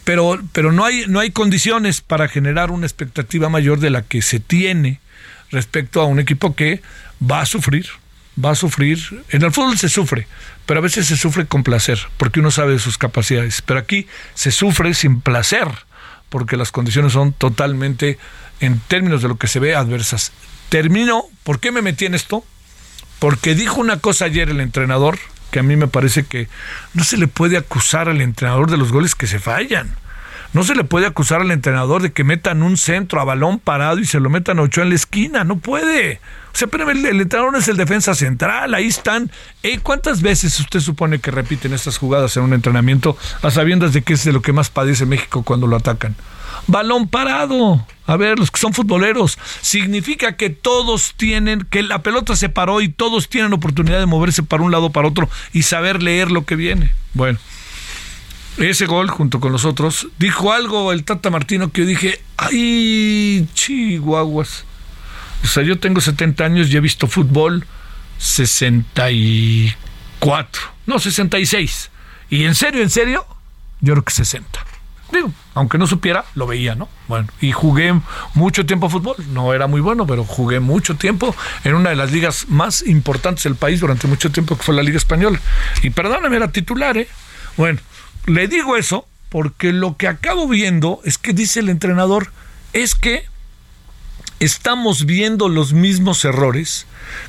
Pero, 0.04 0.38
pero 0.52 0.70
no, 0.70 0.84
hay, 0.84 1.04
no 1.08 1.20
hay 1.20 1.30
condiciones 1.30 2.02
para 2.02 2.28
generar 2.28 2.70
una 2.70 2.86
expectativa 2.86 3.48
mayor 3.48 3.80
de 3.80 3.90
la 3.90 4.02
que 4.02 4.20
se 4.20 4.38
tiene 4.38 5.00
respecto 5.54 6.00
a 6.00 6.04
un 6.04 6.20
equipo 6.20 6.54
que 6.54 6.82
va 7.20 7.40
a 7.40 7.46
sufrir, 7.46 7.86
va 8.42 8.50
a 8.50 8.54
sufrir. 8.54 9.24
En 9.30 9.42
el 9.42 9.52
fútbol 9.52 9.78
se 9.78 9.88
sufre, 9.88 10.26
pero 10.66 10.80
a 10.80 10.82
veces 10.82 11.06
se 11.06 11.16
sufre 11.16 11.46
con 11.46 11.62
placer, 11.62 11.98
porque 12.16 12.40
uno 12.40 12.50
sabe 12.50 12.72
de 12.72 12.78
sus 12.78 12.98
capacidades. 12.98 13.62
Pero 13.62 13.80
aquí 13.80 14.06
se 14.34 14.50
sufre 14.50 14.94
sin 14.94 15.20
placer, 15.20 15.68
porque 16.28 16.56
las 16.56 16.72
condiciones 16.72 17.12
son 17.12 17.32
totalmente, 17.32 18.18
en 18.60 18.80
términos 18.80 19.22
de 19.22 19.28
lo 19.28 19.38
que 19.38 19.46
se 19.46 19.60
ve, 19.60 19.74
adversas. 19.74 20.32
Termino, 20.68 21.24
¿por 21.42 21.60
qué 21.60 21.72
me 21.72 21.82
metí 21.82 22.06
en 22.06 22.14
esto? 22.14 22.44
Porque 23.18 23.54
dijo 23.54 23.80
una 23.80 24.00
cosa 24.00 24.26
ayer 24.26 24.50
el 24.50 24.60
entrenador, 24.60 25.18
que 25.50 25.60
a 25.60 25.62
mí 25.62 25.76
me 25.76 25.86
parece 25.86 26.24
que 26.24 26.48
no 26.94 27.04
se 27.04 27.16
le 27.16 27.28
puede 27.28 27.56
acusar 27.56 28.08
al 28.08 28.20
entrenador 28.20 28.70
de 28.70 28.76
los 28.76 28.90
goles 28.90 29.14
que 29.14 29.26
se 29.26 29.38
fallan. 29.38 29.96
No 30.54 30.64
se 30.64 30.74
le 30.74 30.84
puede 30.84 31.06
acusar 31.06 31.42
al 31.42 31.50
entrenador 31.50 32.00
de 32.00 32.12
que 32.12 32.24
metan 32.24 32.62
un 32.62 32.76
centro 32.76 33.20
a 33.20 33.24
balón 33.24 33.58
parado 33.58 33.98
y 33.98 34.06
se 34.06 34.20
lo 34.20 34.30
metan 34.30 34.58
a 34.58 34.62
ocho 34.62 34.80
en 34.82 34.88
la 34.88 34.94
esquina. 34.94 35.44
No 35.44 35.58
puede. 35.58 36.20
O 36.52 36.56
sea, 36.56 36.68
pero 36.68 36.88
el, 36.88 37.04
entrenador 37.04 37.56
es 37.56 37.68
el 37.68 37.76
defensa 37.76 38.14
central. 38.14 38.72
Ahí 38.72 38.86
están. 38.86 39.30
¿Cuántas 39.82 40.22
veces 40.22 40.58
usted 40.60 40.80
supone 40.80 41.18
que 41.18 41.30
repiten 41.30 41.74
estas 41.74 41.98
jugadas 41.98 42.36
en 42.36 42.44
un 42.44 42.54
entrenamiento 42.54 43.18
a 43.42 43.50
sabiendas 43.50 43.92
de 43.92 44.02
que 44.02 44.14
es 44.14 44.24
de 44.24 44.32
lo 44.32 44.40
que 44.40 44.52
más 44.52 44.70
padece 44.70 45.04
México 45.04 45.42
cuando 45.42 45.66
lo 45.66 45.76
atacan? 45.76 46.14
balón 46.66 47.08
parado. 47.08 47.86
A 48.06 48.16
ver, 48.16 48.38
los 48.38 48.50
que 48.50 48.60
son 48.60 48.74
futboleros, 48.74 49.38
significa 49.62 50.36
que 50.36 50.50
todos 50.50 51.14
tienen, 51.16 51.66
que 51.70 51.82
la 51.82 52.02
pelota 52.02 52.36
se 52.36 52.50
paró 52.50 52.82
y 52.82 52.90
todos 52.90 53.30
tienen 53.30 53.54
oportunidad 53.54 53.98
de 53.98 54.04
moverse 54.04 54.42
para 54.42 54.62
un 54.62 54.70
lado 54.70 54.90
para 54.90 55.08
otro 55.08 55.30
y 55.54 55.62
saber 55.62 56.02
leer 56.02 56.30
lo 56.30 56.44
que 56.44 56.54
viene. 56.54 56.92
Bueno, 57.14 57.38
ese 58.58 58.86
gol 58.86 59.10
junto 59.10 59.40
con 59.40 59.50
los 59.52 59.64
otros, 59.64 60.08
dijo 60.18 60.52
algo 60.52 60.92
el 60.92 61.04
Tata 61.04 61.30
Martino 61.30 61.72
que 61.72 61.82
yo 61.82 61.86
dije, 61.86 62.20
ay, 62.36 63.48
chihuahuas. 63.54 64.64
O 65.42 65.46
sea, 65.46 65.62
yo 65.62 65.78
tengo 65.78 66.00
70 66.00 66.44
años 66.44 66.70
y 66.70 66.76
he 66.76 66.80
visto 66.80 67.06
fútbol 67.06 67.66
64, 68.18 70.62
no, 70.86 70.98
66. 70.98 71.90
Y 72.30 72.44
en 72.44 72.54
serio, 72.54 72.82
en 72.82 72.90
serio, 72.90 73.26
yo 73.80 73.94
creo 73.94 74.04
que 74.04 74.12
60 74.12 74.66
Digo, 75.12 75.32
aunque 75.54 75.78
no 75.78 75.86
supiera, 75.86 76.24
lo 76.34 76.46
veía, 76.46 76.74
¿no? 76.74 76.88
Bueno, 77.06 77.28
y 77.40 77.52
jugué 77.52 77.94
mucho 78.34 78.66
tiempo 78.66 78.86
a 78.86 78.90
fútbol. 78.90 79.16
No 79.28 79.54
era 79.54 79.66
muy 79.66 79.80
bueno, 79.80 80.06
pero 80.06 80.24
jugué 80.24 80.60
mucho 80.60 80.96
tiempo 80.96 81.34
en 81.62 81.74
una 81.74 81.90
de 81.90 81.96
las 81.96 82.10
ligas 82.10 82.46
más 82.48 82.84
importantes 82.86 83.44
del 83.44 83.54
país 83.54 83.80
durante 83.80 84.08
mucho 84.08 84.32
tiempo, 84.32 84.56
que 84.56 84.64
fue 84.64 84.74
la 84.74 84.82
Liga 84.82 84.96
Española. 84.96 85.38
Y 85.82 85.90
perdóname, 85.90 86.36
era 86.36 86.50
titular, 86.50 86.96
¿eh? 86.96 87.06
Bueno, 87.56 87.80
le 88.26 88.48
digo 88.48 88.76
eso 88.76 89.06
porque 89.28 89.72
lo 89.72 89.96
que 89.96 90.08
acabo 90.08 90.46
viendo 90.48 91.00
es 91.04 91.18
que 91.18 91.32
dice 91.32 91.60
el 91.60 91.68
entrenador, 91.68 92.30
es 92.72 92.94
que 92.94 93.24
estamos 94.40 95.06
viendo 95.06 95.48
los 95.48 95.72
mismos 95.72 96.24
errores 96.24 96.86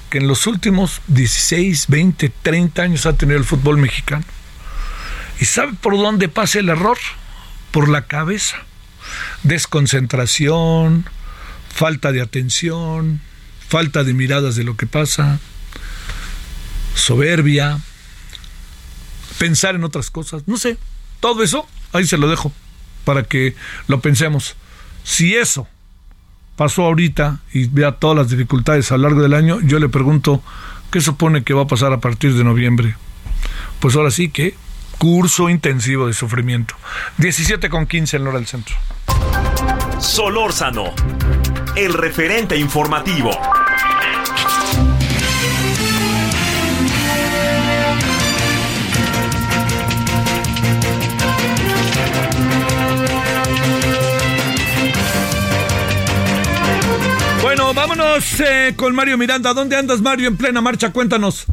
que 0.10 0.20
en 0.20 0.28
los 0.28 0.48
últimos 0.48 1.02
16, 1.08 1.88
20, 1.88 2.32
30 2.42 2.82
años 2.82 3.06
ha 3.06 3.14
tenido 3.14 3.40
el 3.40 3.46
fútbol 3.46 3.78
mexicano. 3.78 4.24
¿Y 5.40 5.46
sabe 5.46 5.74
por 5.74 5.98
dónde 5.98 6.30
pasa 6.30 6.60
el 6.60 6.70
error? 6.70 6.98
Por 7.72 7.90
la 7.90 8.06
cabeza. 8.06 8.58
Desconcentración, 9.44 11.06
falta 11.74 12.12
de 12.12 12.22
atención, 12.22 13.20
falta 13.68 14.04
de 14.04 14.14
miradas 14.14 14.56
de 14.56 14.64
lo 14.64 14.78
que 14.78 14.88
pasa, 14.88 15.40
soberbia, 16.94 17.80
pensar 19.38 19.75
en 19.75 19.84
otras 19.84 20.10
cosas, 20.10 20.44
no 20.48 20.58
sé, 20.58 20.77
todo 21.20 21.44
eso, 21.44 21.68
ahí 21.94 22.06
se 22.06 22.18
lo 22.18 22.27
dejo, 22.27 22.51
para 23.04 23.24
que 23.24 23.56
lo 23.88 24.00
pensemos. 24.00 24.56
Si 25.04 25.36
eso 25.36 25.68
pasó 26.56 26.84
ahorita 26.84 27.39
y 27.54 27.68
vea 27.68 27.94
todas 27.94 28.18
las 28.18 28.30
dificultades 28.30 28.92
a 28.92 28.98
lo 28.98 29.04
largo 29.04 29.22
del 29.22 29.34
año, 29.34 29.60
yo 29.62 29.80
le 29.80 29.89
pregunto, 29.89 30.42
¿qué 30.92 31.01
supone 31.01 31.44
que 31.44 31.54
va 31.54 31.63
a 31.63 31.68
pasar 31.68 31.94
a 31.94 32.00
partir 32.00 32.34
de 32.34 32.44
noviembre? 32.44 32.96
Pues 33.80 33.96
ahora 33.96 34.12
sí 34.12 34.30
que 34.30 34.56
curso 34.98 35.50
intensivo 35.50 36.08
de 36.08 36.13
sufrimiento. 36.13 36.75
17 37.18 37.70
con 37.70 37.86
15 37.86 38.18
en 38.18 38.27
hora 38.27 38.38
del 38.38 38.48
centro. 38.48 38.75
Solórzano, 40.00 40.94
el 41.75 41.94
referente 41.94 42.58
informativo. 42.58 43.32
Vámonos 57.75 58.39
eh, 58.39 58.74
con 58.75 58.96
Mario 58.96 59.17
Miranda. 59.17 59.53
¿Dónde 59.53 59.75
andas, 59.75 60.01
Mario, 60.01 60.29
en 60.29 60.38
plena 60.38 60.62
marcha? 60.62 60.91
Cuéntanos. 60.91 61.46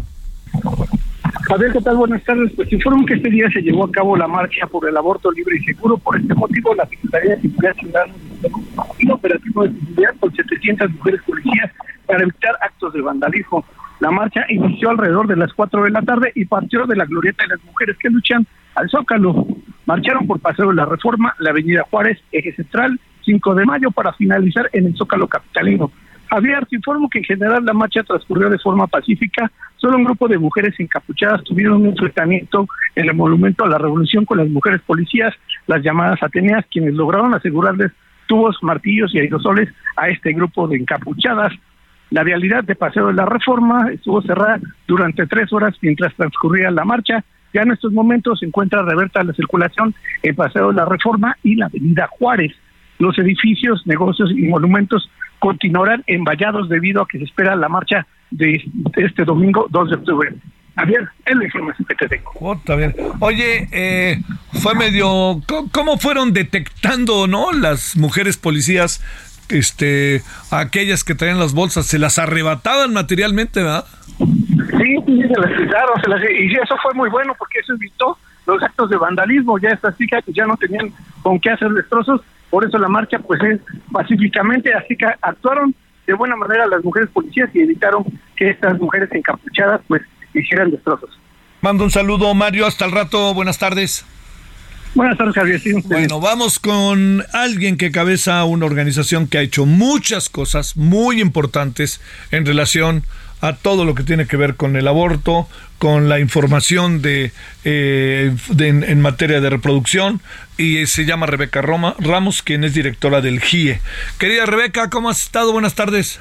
Javier, 1.49 1.73
¿qué 1.73 1.81
tal? 1.81 1.97
Buenas 1.97 2.23
tardes. 2.25 2.53
Pues 2.55 2.73
informo 2.73 3.05
que 3.05 3.15
este 3.15 3.29
día 3.29 3.51
se 3.53 3.61
llevó 3.61 3.85
a 3.85 3.91
cabo 3.91 4.17
la 4.17 4.29
marcha 4.29 4.67
por 4.67 4.89
el 4.89 4.97
aborto 4.97 5.31
libre 5.33 5.57
y 5.57 5.65
seguro. 5.65 5.99
Por 5.99 6.17
este 6.17 6.35
motivo, 6.35 6.75
la 6.75 6.87
Secretaría 6.87 7.37
de 7.37 7.43
Seguridad 7.43 7.75
Ciudadana 7.75 8.15
un 9.03 9.11
operativo 9.11 9.65
de 9.65 9.71
seguridad 9.71 10.15
con 10.21 10.35
700 10.35 10.91
mujeres 10.93 11.21
policías 11.23 11.71
para 12.07 12.23
evitar 12.23 12.57
actos 12.61 12.93
de 12.93 13.01
vandalismo. 13.01 13.65
La 14.01 14.11
marcha 14.11 14.45
inició 14.49 14.91
alrededor 14.91 15.27
de 15.29 15.37
las 15.37 15.53
4 15.53 15.85
de 15.85 15.91
la 15.91 16.03
tarde 16.03 16.33
y 16.35 16.45
partió 16.45 16.87
de 16.87 16.97
la 16.97 17.05
glorieta 17.05 17.45
de 17.45 17.57
las 17.57 17.65
mujeres 17.65 17.97
que 17.99 18.11
luchan 18.11 18.47
al 18.75 18.89
Zócalo. 18.89 19.47
Marcharon 19.87 20.27
por 20.27 20.41
Paseo 20.41 20.69
de 20.69 20.75
la 20.75 20.87
Reforma, 20.87 21.35
la 21.39 21.51
Avenida 21.51 21.85
Juárez, 21.89 22.19
Eje 22.33 22.53
Central, 22.55 22.99
5 23.25 23.55
de 23.55 23.65
mayo 23.65 23.91
para 23.91 24.13
finalizar 24.13 24.69
en 24.73 24.87
el 24.87 24.97
Zócalo 24.97 25.29
Capitalino. 25.29 25.91
Javier, 26.33 26.65
te 26.65 26.77
informo 26.77 27.11
que 27.11 27.19
en 27.19 27.25
general 27.25 27.63
la 27.63 27.75
marcha 27.75 28.03
transcurrió 28.03 28.49
de 28.49 28.59
forma 28.59 28.87
pacífica. 28.87 29.53
Solo 29.77 29.99
un 29.99 30.05
grupo 30.05 30.29
de 30.29 30.39
mujeres 30.39 30.75
encapuchadas 30.79 31.45
tuvieron 31.45 31.83
un 31.83 31.89
enfrentamiento 31.89 32.67
en 32.95 33.07
el 33.07 33.15
monumento 33.15 33.67
a 33.67 33.69
la 33.69 33.77
revolución 33.77 34.25
con 34.25 34.39
las 34.39 34.49
mujeres 34.49 34.81
policías, 34.81 35.35
las 35.67 35.83
llamadas 35.83 36.23
Ateneas, 36.23 36.65
quienes 36.71 36.95
lograron 36.95 37.35
asegurarles 37.35 37.93
tubos, 38.27 38.57
martillos 38.63 39.15
y 39.15 39.19
aerosoles 39.19 39.69
a 39.95 40.09
este 40.09 40.33
grupo 40.33 40.67
de 40.69 40.79
encapuchadas. 40.79 41.53
La 42.09 42.23
vialidad 42.23 42.65
de 42.65 42.77
Paseo 42.77 43.09
de 43.09 43.13
la 43.13 43.27
Reforma 43.27 43.91
estuvo 43.93 44.23
cerrada 44.23 44.59
durante 44.89 45.27
tres 45.27 45.53
horas 45.53 45.77
mientras 45.83 46.15
transcurría 46.15 46.71
la 46.71 46.87
marcha. 46.87 47.23
Ya 47.53 47.61
en 47.61 47.73
estos 47.73 47.93
momentos 47.93 48.39
se 48.39 48.47
encuentra 48.47 48.81
reverta 48.81 49.23
la 49.23 49.35
circulación 49.35 49.95
en 50.23 50.35
Paseo 50.35 50.69
de 50.69 50.77
la 50.77 50.87
Reforma 50.87 51.37
y 51.43 51.57
la 51.57 51.67
Avenida 51.67 52.09
Juárez. 52.11 52.55
Los 53.03 53.19
edificios, 53.19 53.85
negocios 53.85 54.31
y 54.31 54.43
monumentos 54.43 55.11
continuarán 55.41 56.05
envallados 56.07 56.69
debido 56.69 57.03
a 57.03 57.09
que 57.09 57.19
se 57.19 57.25
espera 57.25 57.57
la 57.57 57.69
marcha 57.69 58.07
de, 58.31 58.63
este 58.95 59.25
domingo 59.25 59.67
2 59.71 59.91
de 59.91 59.97
octubre. 59.97 60.33
Javier, 60.77 61.09
es 61.27 61.37
la 61.37 61.45
información 61.45 61.85
que 61.89 61.95
te 61.97 62.09
tengo. 62.09 62.31
Oh. 62.39 62.61
Oye, 63.19 63.69
eh, 63.73 64.23
fue 64.53 64.77
medio... 64.77 65.41
¿Cómo 65.73 65.99
fueron 65.99 66.33
detectando, 66.33 67.27
no? 67.27 67.51
Las 67.51 67.97
mujeres 67.97 68.37
policías, 68.37 69.03
este, 69.49 70.23
aquellas 70.53 71.03
que 71.03 71.17
traían 71.17 71.41
las 71.41 71.55
bolsas, 71.55 71.87
se 71.87 71.99
las 71.99 72.21
arrebataban 72.21 72.93
materialmente, 72.93 73.65
¿verdad? 73.65 73.85
Sí, 74.17 74.97
sí, 75.07 75.23
se 75.23 75.41
las 75.41 75.59
quitaron, 75.59 76.01
se 76.05 76.09
las, 76.09 76.23
y 76.23 76.55
eso 76.55 76.77
fue 76.81 76.95
muy 76.95 77.11
bueno 77.11 77.35
porque 77.37 77.59
eso 77.59 77.73
evitó 77.75 78.17
los 78.47 78.63
actos 78.63 78.91
de 78.91 78.97
vandalismo. 78.97 79.59
Ya 79.59 79.71
estas 79.71 79.99
chicas 79.99 80.23
ya 80.29 80.47
no 80.47 80.57
tenían 80.57 80.93
con 81.23 81.41
qué 81.41 81.51
hacer 81.51 81.71
destrozos 81.71 82.21
por 82.53 82.67
eso 82.67 82.77
la 82.77 82.89
marcha 82.89 83.19
pues 83.19 83.43
es 83.45 83.61
pacíficamente, 83.91 84.75
así 84.75 84.95
que 84.95 85.07
actuaron 85.23 85.75
de 86.07 86.13
buena 86.13 86.37
manera 86.37 86.67
las 86.67 86.85
mujeres 86.85 87.09
policías 87.09 87.49
y 87.55 87.61
evitaron 87.61 88.05
que 88.37 88.51
estas 88.51 88.79
mujeres 88.79 89.09
encapuchadas 89.11 89.81
pues 89.89 90.03
hicieran 90.35 90.71
destrozos. 90.71 91.09
Mando 91.63 91.85
un 91.85 91.91
saludo 91.91 92.35
Mario, 92.35 92.67
hasta 92.67 92.85
el 92.85 92.93
rato, 92.93 93.33
buenas 93.33 93.59
tardes. 93.59 94.05
Buenas 94.95 95.17
tardes, 95.17 95.35
Javier. 95.35 95.61
bueno, 95.87 96.21
vamos 96.21 96.59
con 96.59 97.25
alguien 97.33 97.79
que 97.79 97.91
cabeza 97.91 98.45
una 98.45 98.67
organización 98.67 99.29
que 99.29 99.39
ha 99.39 99.41
hecho 99.41 99.65
muchas 99.65 100.29
cosas 100.29 100.77
muy 100.77 101.23
importantes 101.23 102.03
en 102.33 102.45
relación 102.45 103.03
a 103.43 103.57
todo 103.57 103.85
lo 103.85 103.95
que 103.95 104.05
tiene 104.05 104.27
que 104.27 104.37
ver 104.37 104.55
con 104.55 104.77
el 104.77 104.87
aborto, 104.87 105.49
con 105.79 106.09
la 106.09 106.21
información 106.21 107.03
de, 107.03 107.33
eh, 107.65 108.35
en, 108.57 109.01
materia 109.01 109.41
de 109.41 109.51
reproducción 109.51 110.23
y 110.57 110.87
se 110.87 111.05
llama 111.05 111.27
Rebeca 111.27 111.61
Roma, 111.61 111.97
Ramos, 111.99 112.43
quien 112.43 112.63
es 112.63 112.73
directora 112.73 113.21
del 113.21 113.41
GIE. 113.41 113.81
Querida 114.17 114.47
Rebeca, 114.47 114.91
¿cómo 114.91 115.11
has 115.11 115.23
estado? 115.23 115.53
Buenas 115.53 115.75
tardes. 115.75 116.21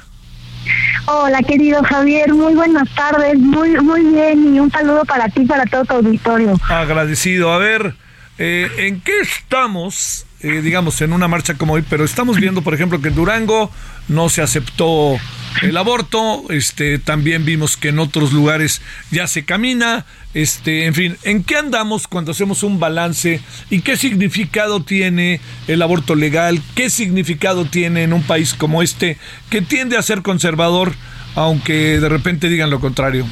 Hola, 1.06 1.42
querido 1.42 1.80
Javier, 1.84 2.34
muy 2.34 2.54
buenas 2.54 2.92
tardes, 2.94 3.38
muy 3.38 3.70
muy 3.80 4.04
bien 4.04 4.56
y 4.56 4.60
un 4.60 4.70
saludo 4.70 5.04
para 5.04 5.28
ti, 5.28 5.44
para 5.44 5.64
todo 5.64 5.84
tu 5.84 5.94
auditorio. 5.94 6.60
Agradecido. 6.68 7.52
A 7.52 7.58
ver, 7.58 7.94
eh, 8.38 8.68
¿en 8.78 9.00
qué 9.00 9.20
estamos, 9.20 10.26
eh, 10.40 10.60
digamos, 10.60 11.00
en 11.02 11.12
una 11.12 11.28
marcha 11.28 11.54
como 11.54 11.74
hoy? 11.74 11.84
Pero 11.88 12.04
estamos 12.04 12.36
viendo, 12.38 12.62
por 12.62 12.74
ejemplo, 12.74 13.00
que 13.00 13.08
en 13.08 13.14
Durango 13.14 13.70
no 14.08 14.28
se 14.28 14.42
aceptó 14.42 15.18
el 15.60 15.76
aborto, 15.76 16.44
este, 16.50 16.98
también 16.98 17.44
vimos 17.44 17.76
que 17.76 17.88
en 17.88 17.98
otros 17.98 18.32
lugares 18.32 18.80
ya 19.10 19.26
se 19.26 19.44
camina, 19.44 20.06
este, 20.34 20.86
en 20.86 20.94
fin, 20.94 21.16
¿en 21.24 21.44
qué 21.44 21.56
andamos 21.56 22.08
cuando 22.08 22.32
hacemos 22.32 22.62
un 22.62 22.80
balance 22.80 23.40
y 23.68 23.80
qué 23.82 23.96
significado 23.96 24.82
tiene 24.82 25.40
el 25.68 25.82
aborto 25.82 26.14
legal? 26.14 26.62
¿Qué 26.74 26.88
significado 26.88 27.66
tiene 27.66 28.04
en 28.04 28.12
un 28.12 28.22
país 28.22 28.54
como 28.54 28.82
este 28.82 29.18
que 29.50 29.60
tiende 29.60 29.98
a 29.98 30.02
ser 30.02 30.22
conservador, 30.22 30.94
aunque 31.34 32.00
de 32.00 32.08
repente 32.08 32.48
digan 32.48 32.70
lo 32.70 32.80
contrario? 32.80 33.26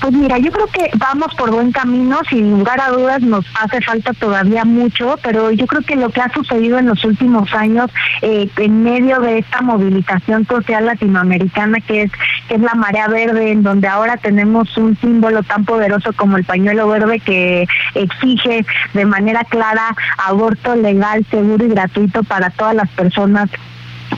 Pues 0.00 0.12
mira, 0.12 0.38
yo 0.38 0.50
creo 0.50 0.66
que 0.68 0.90
vamos 0.96 1.34
por 1.34 1.50
buen 1.50 1.72
camino, 1.72 2.20
sin 2.28 2.50
lugar 2.50 2.80
a 2.80 2.90
dudas 2.90 3.22
nos 3.22 3.44
hace 3.60 3.80
falta 3.80 4.12
todavía 4.12 4.64
mucho, 4.64 5.18
pero 5.22 5.50
yo 5.50 5.66
creo 5.66 5.82
que 5.82 5.96
lo 5.96 6.10
que 6.10 6.20
ha 6.20 6.32
sucedido 6.32 6.78
en 6.78 6.86
los 6.86 7.04
últimos 7.04 7.52
años 7.52 7.90
eh, 8.22 8.48
en 8.56 8.82
medio 8.82 9.20
de 9.20 9.38
esta 9.38 9.60
movilización 9.62 10.46
social 10.46 10.86
latinoamericana 10.86 11.80
que 11.80 12.02
es, 12.02 12.12
que 12.48 12.54
es 12.54 12.60
la 12.60 12.74
marea 12.74 13.08
verde, 13.08 13.52
en 13.52 13.62
donde 13.62 13.88
ahora 13.88 14.16
tenemos 14.16 14.76
un 14.76 14.96
símbolo 14.98 15.42
tan 15.42 15.64
poderoso 15.64 16.12
como 16.12 16.36
el 16.36 16.44
pañuelo 16.44 16.88
verde 16.88 17.20
que 17.20 17.66
exige 17.94 18.64
de 18.94 19.04
manera 19.04 19.44
clara 19.44 19.94
aborto 20.18 20.76
legal, 20.76 21.24
seguro 21.30 21.64
y 21.64 21.68
gratuito 21.68 22.22
para 22.22 22.50
todas 22.50 22.74
las 22.74 22.88
personas 22.90 23.50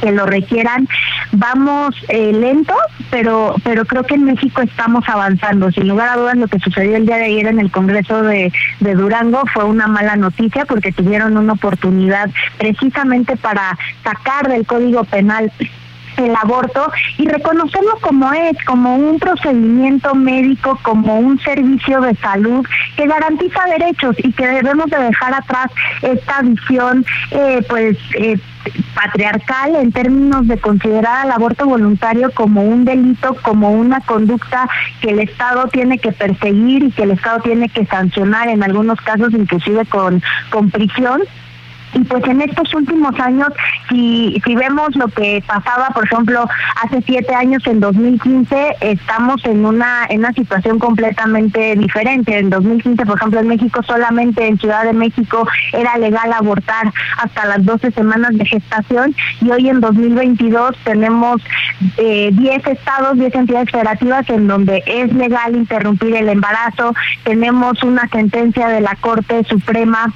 que 0.01 0.13
lo 0.13 0.27
requieran. 0.27 0.89
Vamos 1.33 1.95
eh, 2.09 2.33
lentos, 2.33 2.77
pero, 3.11 3.55
pero 3.65 3.85
creo 3.85 4.05
que 4.05 4.15
en 4.15 4.25
México 4.25 4.63
estamos 4.63 5.09
avanzando. 5.09 5.71
Sin 5.73 5.89
lugar 5.89 6.11
a 6.11 6.17
dudas, 6.17 6.37
lo 6.37 6.49
que 6.49 6.59
sucedió 6.59 6.97
el 6.97 7.07
día 7.07 7.17
de 7.17 7.27
ayer 7.27 7.47
en 7.47 7.59
el 7.59 7.71
Congreso 7.71 8.23
de, 8.23 8.53
de 8.81 8.95
Durango 8.95 9.43
fue 9.53 9.65
una 9.65 9.87
mala 9.87 10.17
noticia 10.17 10.65
porque 10.65 10.93
tuvieron 10.93 11.37
una 11.37 11.55
oportunidad 11.55 12.31
precisamente 12.59 13.37
para 13.37 13.79
sacar 14.03 14.49
del 14.49 14.67
Código 14.67 15.05
Penal 15.05 15.53
el 16.17 16.35
aborto 16.35 16.91
y 17.19 17.29
reconocerlo 17.29 17.99
como 18.01 18.33
es, 18.33 18.57
como 18.65 18.97
un 18.97 19.19
procedimiento 19.19 20.15
médico, 20.15 20.79
como 20.83 21.19
un 21.19 21.39
servicio 21.41 22.01
de 22.01 22.15
salud 22.17 22.67
que 22.97 23.07
garantiza 23.07 23.65
derechos 23.67 24.17
y 24.19 24.33
que 24.33 24.47
debemos 24.47 24.87
de 24.91 24.99
dejar 24.99 25.35
atrás 25.35 25.71
esta 26.03 26.43
visión 26.43 27.05
eh, 27.31 27.65
pues 27.69 27.97
eh, 28.19 28.39
patriarcal 28.95 29.77
en 29.77 29.93
términos 29.93 30.49
de 30.49 30.59
considerar 30.59 31.27
al 31.27 31.33
aborto 31.33 31.67
voluntario 31.67 32.31
como 32.33 32.63
un 32.63 32.85
delito, 32.85 33.37
como 33.43 33.71
una 33.71 34.01
conducta 34.01 34.69
que 35.01 35.11
el 35.11 35.21
Estado 35.21 35.69
tiene 35.69 35.99
que 35.99 36.13
perseguir 36.13 36.85
y 36.85 36.91
que 36.91 37.05
el 37.05 37.13
Estado 37.13 37.41
tiene 37.41 37.69
que 37.69 37.87
sancionar 37.87 38.49
en 38.49 38.63
algunos 38.63 39.01
casos 39.01 39.33
inclusive 39.33 39.85
con, 39.87 40.23
con 40.51 40.71
prisión 40.71 41.23
y 41.95 42.01
pues 42.01 42.25
en 42.25 42.43
estos 42.43 42.73
últimos 42.75 43.19
años, 43.21 43.49
si, 43.89 44.41
si 44.45 44.55
vemos 44.55 44.95
lo 44.97 45.09
que 45.09 45.43
pasaba, 45.47 45.89
por 45.91 46.05
ejemplo, 46.05 46.47
hace 46.83 47.03
siete 47.03 47.35
años, 47.35 47.67
en 47.67 47.81
2015, 47.81 48.77
estamos 48.81 49.45
en 49.45 49.65
una, 49.65 50.07
en 50.09 50.21
una 50.21 50.33
situación 50.33 50.79
completamente 50.79 51.75
diferente. 51.77 52.39
En 52.39 52.51
2015, 52.51 53.07
por 53.07 53.17
ejemplo, 53.17 53.41
en 53.41 53.49
México 53.49 53.83
solamente 53.83 54.47
en 54.47 54.59
Ciudad 54.59 54.85
de 54.85 54.93
México 54.93 55.49
era 55.73 55.97
legal 55.97 56.33
abortar 56.33 56.93
hasta 57.19 57.47
las 57.47 57.65
12 57.65 57.91
semanas 57.93 58.37
de 58.37 58.45
gestación 58.45 59.15
y 59.41 59.51
hoy 59.51 59.69
en 59.69 59.81
2022 59.81 60.77
tenemos 60.85 61.43
eh, 61.97 62.31
10 62.33 62.67
estados, 62.67 63.19
10 63.19 63.35
entidades 63.35 63.71
federativas 63.71 64.29
en 64.29 64.49
donde 64.49 64.83
es 64.87 65.13
legal 65.13 65.57
interrumpir 65.57 66.15
el 66.17 66.29
embarazo. 66.29 66.95
Tenemos 67.25 67.83
una 67.83 68.09
sentencia 68.09 68.69
de 68.69 68.81
la 68.81 68.97
Corte 68.97 69.45
Suprema 69.45 70.13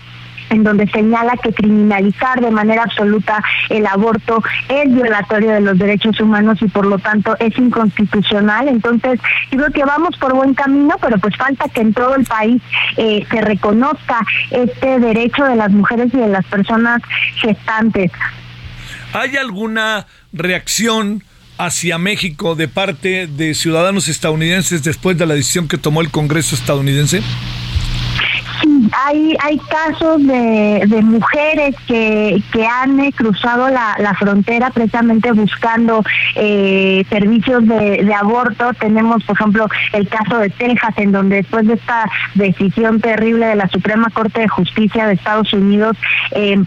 en 0.51 0.65
donde 0.65 0.87
señala 0.89 1.37
que 1.37 1.53
criminalizar 1.53 2.41
de 2.41 2.51
manera 2.51 2.83
absoluta 2.83 3.43
el 3.69 3.87
aborto 3.87 4.43
es 4.69 4.93
violatorio 4.93 5.51
de 5.53 5.61
los 5.61 5.79
derechos 5.79 6.21
humanos 6.21 6.59
y 6.61 6.69
por 6.69 6.87
lo 6.87 6.99
tanto 6.99 7.37
es 7.39 7.57
inconstitucional. 7.59 8.69
Entonces, 8.69 9.21
yo 9.51 9.59
creo 9.59 9.71
que 9.71 9.85
vamos 9.85 10.17
por 10.19 10.35
buen 10.35 10.55
camino, 10.55 10.97
pero 11.01 11.19
pues 11.19 11.37
falta 11.37 11.69
que 11.69 11.81
en 11.81 11.95
todo 11.95 12.15
el 12.15 12.25
país 12.25 12.63
eh, 12.97 13.27
se 13.31 13.41
reconozca 13.41 14.21
este 14.51 14.99
derecho 14.99 15.45
de 15.45 15.57
las 15.57 15.71
mujeres 15.71 16.13
y 16.13 16.19
de 16.19 16.29
las 16.29 16.45
personas 16.47 17.03
gestantes. 17.37 18.11
¿Hay 19.13 19.37
alguna 19.37 20.07
reacción 20.33 21.25
hacia 21.59 21.99
México 21.99 22.55
de 22.55 22.69
parte 22.69 23.27
de 23.27 23.55
ciudadanos 23.55 24.09
estadounidenses 24.09 24.83
después 24.83 25.19
de 25.19 25.27
la 25.27 25.35
decisión 25.35 25.69
que 25.69 25.79
tomó 25.79 26.01
el 26.01 26.11
Congreso 26.11 26.55
estadounidense? 26.55 27.23
Hay, 29.07 29.37
hay 29.43 29.59
casos 29.59 30.27
de, 30.27 30.85
de 30.87 31.03
mujeres 31.03 31.75
que, 31.87 32.43
que 32.53 32.67
han 32.67 33.01
eh, 33.01 33.13
cruzado 33.13 33.69
la, 33.69 33.97
la 33.99 34.15
frontera 34.15 34.71
precisamente 34.71 35.33
buscando 35.33 36.03
eh, 36.35 37.05
servicios 37.09 37.67
de, 37.67 38.05
de 38.05 38.15
aborto. 38.15 38.73
Tenemos, 38.75 39.25
por 39.25 39.37
ejemplo, 39.37 39.69
el 39.93 40.09
caso 40.09 40.39
de 40.39 40.51
Texas, 40.51 40.95
en 40.97 41.13
donde 41.13 41.37
después 41.37 41.67
de 41.67 41.75
esta 41.75 42.11
decisión 42.35 43.01
terrible 43.01 43.47
de 43.47 43.57
la 43.57 43.69
Suprema 43.69 44.09
Corte 44.11 44.41
de 44.41 44.49
Justicia 44.49 45.07
de 45.07 45.15
Estados 45.15 45.53
Unidos, 45.53 45.97
eh, 46.33 46.63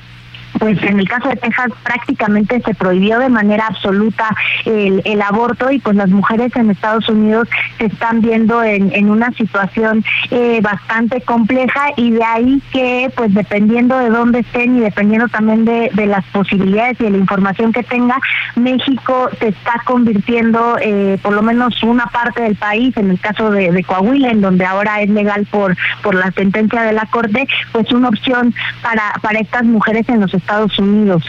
pues 0.64 0.82
en 0.82 0.98
el 0.98 1.10
caso 1.10 1.28
de 1.28 1.36
Texas 1.36 1.72
prácticamente 1.84 2.62
se 2.62 2.74
prohibió 2.74 3.20
de 3.20 3.28
manera 3.28 3.68
absoluta 3.68 4.34
el, 4.64 5.22
aborto 5.22 5.70
y 5.70 5.80
pues 5.80 5.98
las 5.98 6.08
mujeres 6.08 6.56
en 6.56 6.72
Estados 6.72 7.10
Unidos 7.10 7.50
se 7.78 7.88
están 7.88 8.22
viendo 8.22 8.64
en, 8.64 9.10
una 9.10 9.32
situación 9.32 10.06
eh, 10.32 10.62
bastante 10.62 11.20
compleja 11.20 11.90
y 11.98 12.12
de 12.12 12.24
ahí 12.24 12.62
que 12.72 13.12
pues 13.14 13.34
dependiendo 13.34 13.98
de 13.98 14.10
dónde 14.10 14.40
estén 14.40 14.78
y 14.78 14.80
dependiendo 14.80 15.28
también 15.28 15.66
de, 15.66 15.92
las 16.06 16.24
posibilidades 16.28 16.98
y 17.02 17.04
de 17.04 17.10
la 17.10 17.18
información 17.18 17.74
que 17.74 17.84
tenga, 17.84 18.18
México 18.56 19.30
se 19.40 19.50
está 19.50 19.82
convirtiendo 19.84 20.78
eh, 20.82 21.18
por 21.22 21.34
lo 21.34 21.42
menos 21.42 21.84
una 21.84 22.06
parte 22.06 22.42
del 22.42 22.56
país, 22.56 22.96
en 22.96 23.10
el 23.10 23.20
caso 23.20 23.52
de, 23.52 23.70
de 23.70 23.84
Coahuila, 23.84 24.30
en 24.30 24.40
donde 24.40 24.66
ahora 24.66 25.02
es 25.02 25.10
legal 25.10 25.46
por, 25.52 25.76
por 26.02 26.16
la 26.16 26.32
sentencia 26.32 26.84
de 26.84 26.94
la 26.94 27.06
Corte, 27.08 27.48
pues 27.74 27.92
una 27.92 28.08
opción 28.08 28.54
para, 28.82 29.14
para 29.22 29.40
estas 29.40 29.64
mujeres 29.64 30.08
en 30.08 30.22
los 30.22 30.34
Estados 30.34 30.53
Unidos. 30.78 31.24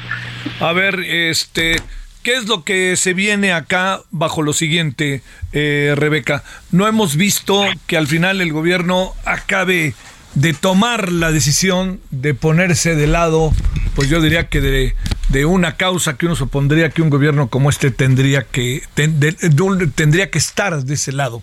A 0.60 0.72
ver, 0.72 1.00
este, 1.00 1.76
¿qué 2.22 2.34
es 2.34 2.46
lo 2.46 2.64
que 2.64 2.96
se 2.96 3.14
viene 3.14 3.52
acá 3.52 4.00
bajo 4.10 4.42
lo 4.42 4.52
siguiente, 4.52 5.22
eh, 5.52 5.94
Rebeca? 5.96 6.42
No 6.70 6.86
hemos 6.86 7.16
visto 7.16 7.64
que 7.86 7.96
al 7.96 8.06
final 8.06 8.40
el 8.40 8.52
gobierno 8.52 9.12
acabe 9.24 9.94
de 10.34 10.52
tomar 10.52 11.12
la 11.12 11.30
decisión 11.30 12.00
de 12.10 12.34
ponerse 12.34 12.96
de 12.96 13.06
lado, 13.06 13.52
pues 13.94 14.08
yo 14.08 14.20
diría 14.20 14.48
que 14.48 14.60
de, 14.60 14.94
de 15.28 15.44
una 15.46 15.76
causa 15.76 16.16
que 16.16 16.26
uno 16.26 16.36
supondría 16.36 16.90
que 16.90 17.02
un 17.02 17.10
gobierno 17.10 17.48
como 17.48 17.70
este 17.70 17.90
tendría 17.90 18.42
que 18.42 18.82
tendría 18.94 20.30
que 20.30 20.38
estar 20.38 20.82
de 20.82 20.94
ese 20.94 21.12
lado. 21.12 21.42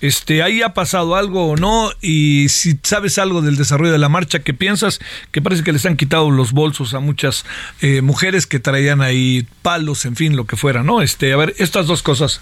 Este, 0.00 0.42
ahí 0.42 0.62
ha 0.62 0.74
pasado 0.74 1.14
algo 1.16 1.46
o 1.46 1.56
no, 1.56 1.90
y 2.00 2.48
si 2.48 2.78
sabes 2.82 3.18
algo 3.18 3.42
del 3.42 3.56
desarrollo 3.56 3.92
de 3.92 3.98
la 3.98 4.08
marcha, 4.08 4.40
¿qué 4.40 4.54
piensas? 4.54 5.00
Que 5.30 5.42
parece 5.42 5.62
que 5.62 5.72
les 5.72 5.84
han 5.86 5.96
quitado 5.96 6.30
los 6.30 6.52
bolsos 6.52 6.94
a 6.94 7.00
muchas 7.00 7.44
eh, 7.80 8.00
mujeres 8.00 8.46
que 8.46 8.60
traían 8.60 9.02
ahí 9.02 9.46
palos, 9.62 10.04
en 10.04 10.16
fin, 10.16 10.36
lo 10.36 10.46
que 10.46 10.56
fuera, 10.56 10.82
¿no? 10.82 11.02
Este, 11.02 11.32
a 11.32 11.36
ver, 11.36 11.54
estas 11.58 11.86
dos 11.86 12.02
cosas. 12.02 12.40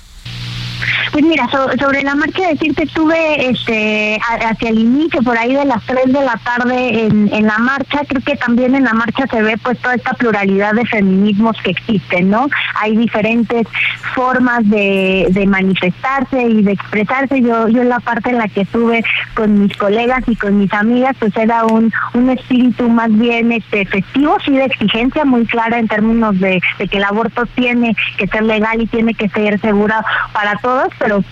Pues 1.12 1.24
mira, 1.24 1.48
so, 1.50 1.68
sobre 1.78 2.02
la 2.02 2.14
marcha 2.14 2.48
decirte, 2.48 2.84
estuve 2.84 3.50
este, 3.50 4.18
hacia 4.22 4.68
el 4.68 4.78
inicio, 4.78 5.22
por 5.22 5.36
ahí 5.36 5.54
de 5.54 5.64
las 5.64 5.82
3 5.84 6.06
de 6.06 6.24
la 6.24 6.38
tarde 6.44 7.06
en, 7.06 7.32
en, 7.32 7.46
la 7.46 7.58
marcha, 7.58 8.00
creo 8.06 8.22
que 8.22 8.36
también 8.36 8.74
en 8.74 8.84
la 8.84 8.92
marcha 8.92 9.26
se 9.26 9.42
ve 9.42 9.56
pues 9.62 9.78
toda 9.78 9.94
esta 9.94 10.12
pluralidad 10.12 10.74
de 10.74 10.84
feminismos 10.86 11.56
que 11.62 11.70
existen, 11.70 12.30
¿no? 12.30 12.48
Hay 12.80 12.96
diferentes 12.96 13.66
formas 14.14 14.68
de, 14.68 15.26
de 15.30 15.46
manifestarse 15.46 16.42
y 16.42 16.62
de 16.62 16.72
expresarse. 16.72 17.40
Yo, 17.40 17.68
yo 17.68 17.82
en 17.82 17.88
la 17.88 18.00
parte 18.00 18.30
en 18.30 18.38
la 18.38 18.48
que 18.48 18.62
estuve 18.62 19.04
con 19.34 19.62
mis 19.62 19.76
colegas 19.76 20.22
y 20.26 20.36
con 20.36 20.58
mis 20.58 20.72
amigas, 20.72 21.16
pues 21.18 21.36
era 21.36 21.64
un, 21.64 21.92
un 22.14 22.30
espíritu 22.30 22.88
más 22.88 23.16
bien 23.16 23.52
este, 23.52 23.86
festivo, 23.86 24.36
sí 24.44 24.52
de 24.52 24.64
exigencia 24.64 25.24
muy 25.24 25.46
clara 25.46 25.78
en 25.78 25.88
términos 25.88 26.38
de, 26.38 26.60
de 26.78 26.88
que 26.88 26.98
el 26.98 27.04
aborto 27.04 27.46
tiene 27.54 27.96
que 28.16 28.26
ser 28.26 28.42
legal 28.42 28.80
y 28.80 28.86
tiene 28.86 29.14
que 29.14 29.28
ser 29.28 29.60
segura 29.60 30.04
para 30.32 30.56
todos, 30.56 30.67
pero 30.98 31.22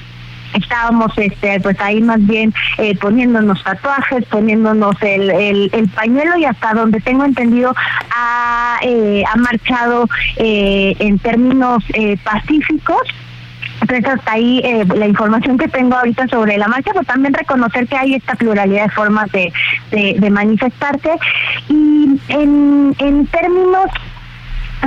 estábamos 0.55 1.13
este 1.17 1.61
pues 1.61 1.79
ahí 1.81 2.01
más 2.01 2.25
bien 2.27 2.53
eh, 2.79 2.97
poniéndonos 2.97 3.63
tatuajes, 3.63 4.25
poniéndonos 4.27 4.97
el, 5.03 5.31
el, 5.31 5.71
el, 5.73 5.89
pañuelo 5.89 6.37
y 6.39 6.45
hasta 6.45 6.75
donde 6.75 7.01
tengo 7.01 7.25
entendido 7.25 7.75
ha, 8.15 8.79
eh, 8.83 9.25
ha 9.31 9.37
marchado 9.37 10.09
eh, 10.37 10.95
en 10.99 11.19
términos 11.19 11.83
eh, 11.95 12.17
pacíficos. 12.23 13.03
Entonces 13.83 14.07
hasta 14.07 14.33
ahí 14.33 14.61
eh, 14.65 14.85
la 14.97 15.07
información 15.07 15.59
que 15.59 15.69
tengo 15.69 15.95
ahorita 15.97 16.27
sobre 16.29 16.57
la 16.57 16.67
marcha, 16.67 16.93
pues 16.95 17.07
también 17.07 17.35
reconocer 17.35 17.87
que 17.87 17.97
hay 17.97 18.15
esta 18.15 18.35
pluralidad 18.35 18.85
de 18.85 18.91
formas 18.91 19.31
de, 19.33 19.53
de, 19.91 20.17
de 20.19 20.31
manifestarse 20.31 21.11
y 21.69 22.19
en, 22.29 22.97
en 22.99 23.27
términos 23.27 23.91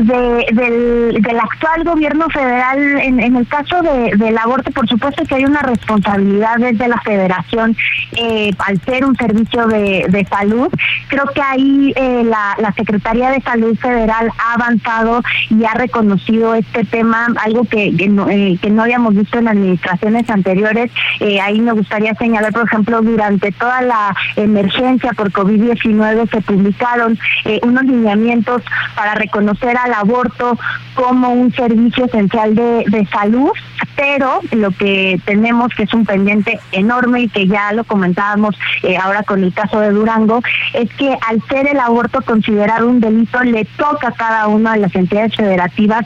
de, 0.05 0.45
del, 0.53 1.39
actual 1.39 1.83
gobierno 1.83 2.27
federal 2.29 2.99
en, 2.99 3.19
en 3.19 3.35
el 3.35 3.47
caso 3.47 3.81
de, 3.81 4.15
del 4.17 4.37
aborto 4.37 4.71
por 4.71 4.87
supuesto 4.87 5.23
que 5.23 5.35
hay 5.35 5.45
una 5.45 5.61
responsabilidad 5.61 6.57
desde 6.57 6.87
la 6.87 6.99
federación 7.01 7.75
eh, 8.17 8.51
al 8.59 8.79
ser 8.81 9.05
un 9.05 9.15
servicio 9.15 9.67
de, 9.67 10.27
salud. 10.29 10.67
Creo 11.07 11.25
que 11.33 11.41
ahí 11.41 11.93
eh, 11.95 12.23
la, 12.25 12.55
la 12.59 12.71
Secretaría 12.73 13.31
de 13.31 13.41
Salud 13.41 13.75
Federal 13.77 14.29
ha 14.37 14.53
avanzado 14.53 15.21
y 15.49 15.63
ha 15.63 15.73
reconocido 15.73 16.53
este 16.53 16.83
tema 16.83 17.27
algo 17.43 17.63
que, 17.63 17.95
que, 17.95 18.07
no, 18.07 18.29
eh, 18.29 18.57
que 18.61 18.69
no 18.69 18.83
habíamos 18.83 19.15
visto 19.15 19.39
en 19.39 19.47
administraciones 19.47 20.29
anteriores. 20.29 20.91
Eh, 21.19 21.39
ahí 21.39 21.59
me 21.61 21.71
gustaría 21.71 22.13
señalar 22.15 22.53
por 22.53 22.65
ejemplo 22.65 23.01
durante 23.01 23.51
toda 23.51 23.81
la 23.81 24.15
emergencia 24.35 25.13
por 25.13 25.31
COVID-19 25.31 26.29
se 26.29 26.41
publicaron 26.41 27.17
eh, 27.45 27.59
unos 27.63 27.83
lineamientos 27.83 28.61
para 28.95 29.15
reconocer 29.15 29.77
al 29.89 29.93
aborto 29.95 30.57
como 30.93 31.33
un 31.33 31.53
servicio 31.53 32.05
esencial 32.05 32.55
de, 32.55 32.85
de, 32.87 33.05
salud, 33.07 33.51
pero 33.95 34.39
lo 34.51 34.71
que 34.71 35.19
tenemos 35.25 35.73
que 35.73 35.83
es 35.83 35.93
un 35.93 36.05
pendiente 36.05 36.59
enorme 36.71 37.21
y 37.21 37.29
que 37.29 37.47
ya 37.47 37.73
lo 37.73 37.83
comentábamos 37.83 38.55
eh, 38.83 38.97
ahora 38.97 39.23
con 39.23 39.43
el 39.43 39.53
caso 39.53 39.79
de 39.79 39.91
Durango, 39.91 40.41
es 40.73 40.89
que 40.93 41.17
al 41.27 41.41
ser 41.47 41.67
el 41.67 41.79
aborto 41.79 42.21
considerado 42.21 42.87
un 42.87 42.99
delito 42.99 43.41
le 43.43 43.65
toca 43.65 44.09
a 44.09 44.11
cada 44.11 44.47
una 44.47 44.73
de 44.73 44.79
las 44.79 44.95
entidades 44.95 45.35
federativas 45.35 46.05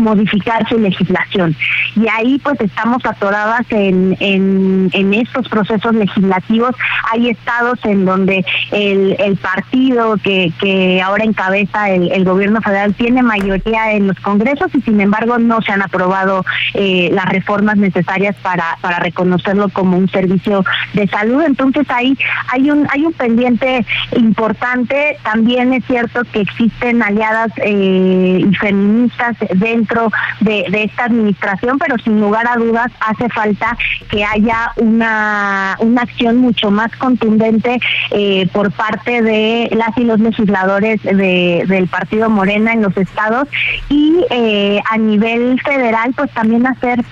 modificar 0.00 0.68
su 0.68 0.78
legislación. 0.78 1.56
Y 1.96 2.08
ahí 2.08 2.38
pues 2.42 2.60
estamos 2.60 3.04
atoradas 3.04 3.66
en, 3.70 4.16
en, 4.20 5.14
estos 5.14 5.48
procesos 5.48 5.94
legislativos. 5.94 6.74
Hay 7.12 7.28
estados 7.28 7.78
en 7.84 8.04
donde 8.04 8.44
el, 8.70 9.16
el 9.18 9.36
partido 9.36 10.16
que, 10.22 10.52
que 10.58 11.02
ahora 11.02 11.24
encabeza 11.24 11.90
el, 11.90 12.24
gobierno 12.24 12.62
federal 12.62 12.94
tiene 12.94 13.22
mayoría 13.22 13.92
en 13.92 14.06
los 14.06 14.18
congresos 14.20 14.74
y 14.74 14.80
sin 14.80 15.00
embargo 15.00 15.38
no 15.38 15.60
se 15.60 15.72
han 15.72 15.82
aprobado 15.82 16.44
eh, 16.74 17.10
las 17.12 17.26
reformas 17.26 17.76
necesarias 17.76 18.36
para, 18.42 18.78
para 18.80 19.00
reconocerlo 19.00 19.68
como 19.68 19.98
un 19.98 20.08
servicio 20.08 20.64
de 20.94 21.06
salud. 21.08 21.42
Entonces 21.42 21.84
ahí 21.90 22.16
hay 22.48 22.70
un, 22.70 22.86
hay 22.90 23.04
un 23.04 23.12
pendiente 23.12 23.84
importante. 24.16 25.18
También 25.24 25.74
es 25.74 25.84
cierto 25.84 26.22
que 26.32 26.40
existen 26.40 27.02
aliadas 27.02 27.52
eh, 27.56 28.46
y 28.48 28.54
feministas 28.54 29.36
dentro 29.54 29.81
dentro 29.82 30.10
de, 30.40 30.64
esta 30.84 31.04
administración, 31.04 31.78
pero 31.78 31.96
sin 31.98 32.20
lugar 32.20 32.46
a 32.48 32.56
dudas 32.56 32.90
hace 33.00 33.28
falta 33.28 33.76
que 34.08 34.24
haya 34.24 34.72
una, 34.76 35.76
una 35.80 36.02
acción 36.02 36.38
mucho 36.38 36.70
más 36.70 36.94
contundente 36.96 37.80
eh, 38.10 38.48
por 38.52 38.70
parte 38.72 39.22
de 39.22 39.68
las 39.72 39.96
y 39.96 40.04
los 40.04 40.20
legisladores 40.20 41.02
de, 41.02 41.64
del 41.66 41.88
Partido 41.88 42.30
Morena 42.30 42.72
en 42.72 42.82
los 42.82 42.96
estados 42.96 43.48
y 43.88 44.24
eh, 44.30 44.80
a 44.90 44.98
nivel 44.98 45.60
federal 45.60 46.12
pues 46.16 46.30
también 46.32 46.66
hacer 46.66 47.04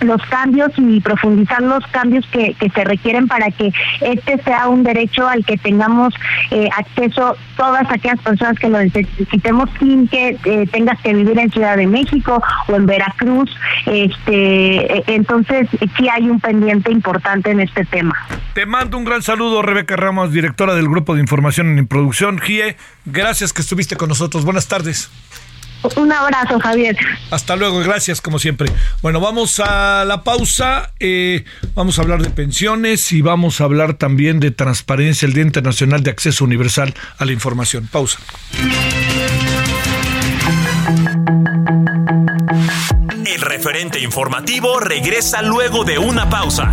los 0.00 0.20
cambios 0.22 0.70
y 0.76 1.00
profundizar 1.00 1.62
los 1.62 1.84
cambios 1.88 2.26
que, 2.30 2.54
se 2.58 2.84
requieren 2.84 3.26
para 3.28 3.50
que 3.50 3.72
este 4.00 4.40
sea 4.42 4.68
un 4.68 4.82
derecho 4.82 5.26
al 5.26 5.44
que 5.44 5.56
tengamos 5.56 6.14
eh, 6.50 6.68
acceso 6.76 7.36
todas 7.56 7.90
aquellas 7.90 8.20
personas 8.20 8.58
que 8.58 8.68
lo 8.68 8.78
necesitemos 8.78 9.68
sin 9.78 10.06
que 10.08 10.36
eh, 10.44 10.66
tengas 10.70 11.00
que 11.00 11.14
vivir 11.14 11.38
en 11.38 11.50
Ciudad 11.50 11.76
de 11.76 11.86
México 11.86 12.42
o 12.68 12.74
en 12.74 12.86
Veracruz. 12.86 13.50
Este, 13.86 14.98
e, 14.98 15.04
entonces 15.06 15.68
sí 15.96 16.08
hay 16.08 16.28
un 16.28 16.40
pendiente 16.40 16.92
importante 16.92 17.50
en 17.50 17.60
este 17.60 17.84
tema. 17.84 18.14
Te 18.54 18.66
mando 18.66 18.98
un 18.98 19.04
gran 19.04 19.22
saludo, 19.22 19.62
Rebeca 19.62 19.96
Ramos, 19.96 20.32
directora 20.32 20.74
del 20.74 20.88
Grupo 20.88 21.14
de 21.14 21.20
Información 21.20 21.78
en 21.78 21.86
Producción, 21.86 22.38
GIE. 22.38 22.76
Gracias 23.04 23.52
que 23.52 23.62
estuviste 23.62 23.96
con 23.96 24.08
nosotros. 24.08 24.44
Buenas 24.44 24.68
tardes. 24.68 25.10
Un 25.96 26.12
abrazo, 26.12 26.58
Javier. 26.58 26.96
Hasta 27.30 27.56
luego, 27.56 27.78
gracias 27.80 28.20
como 28.20 28.38
siempre. 28.38 28.70
Bueno, 29.02 29.20
vamos 29.20 29.60
a 29.60 30.04
la 30.04 30.22
pausa. 30.24 30.92
Eh, 30.98 31.44
vamos 31.74 31.98
a 31.98 32.02
hablar 32.02 32.22
de 32.22 32.30
pensiones 32.30 33.12
y 33.12 33.22
vamos 33.22 33.60
a 33.60 33.64
hablar 33.64 33.94
también 33.94 34.40
de 34.40 34.50
transparencia, 34.50 35.26
el 35.26 35.34
Día 35.34 35.44
Internacional 35.44 36.02
de 36.02 36.10
Acceso 36.10 36.44
Universal 36.44 36.94
a 37.18 37.24
la 37.24 37.32
Información. 37.32 37.88
Pausa. 37.90 38.18
El 43.26 43.40
referente 43.40 44.00
informativo 44.00 44.80
regresa 44.80 45.42
luego 45.42 45.84
de 45.84 45.98
una 45.98 46.28
pausa. 46.28 46.72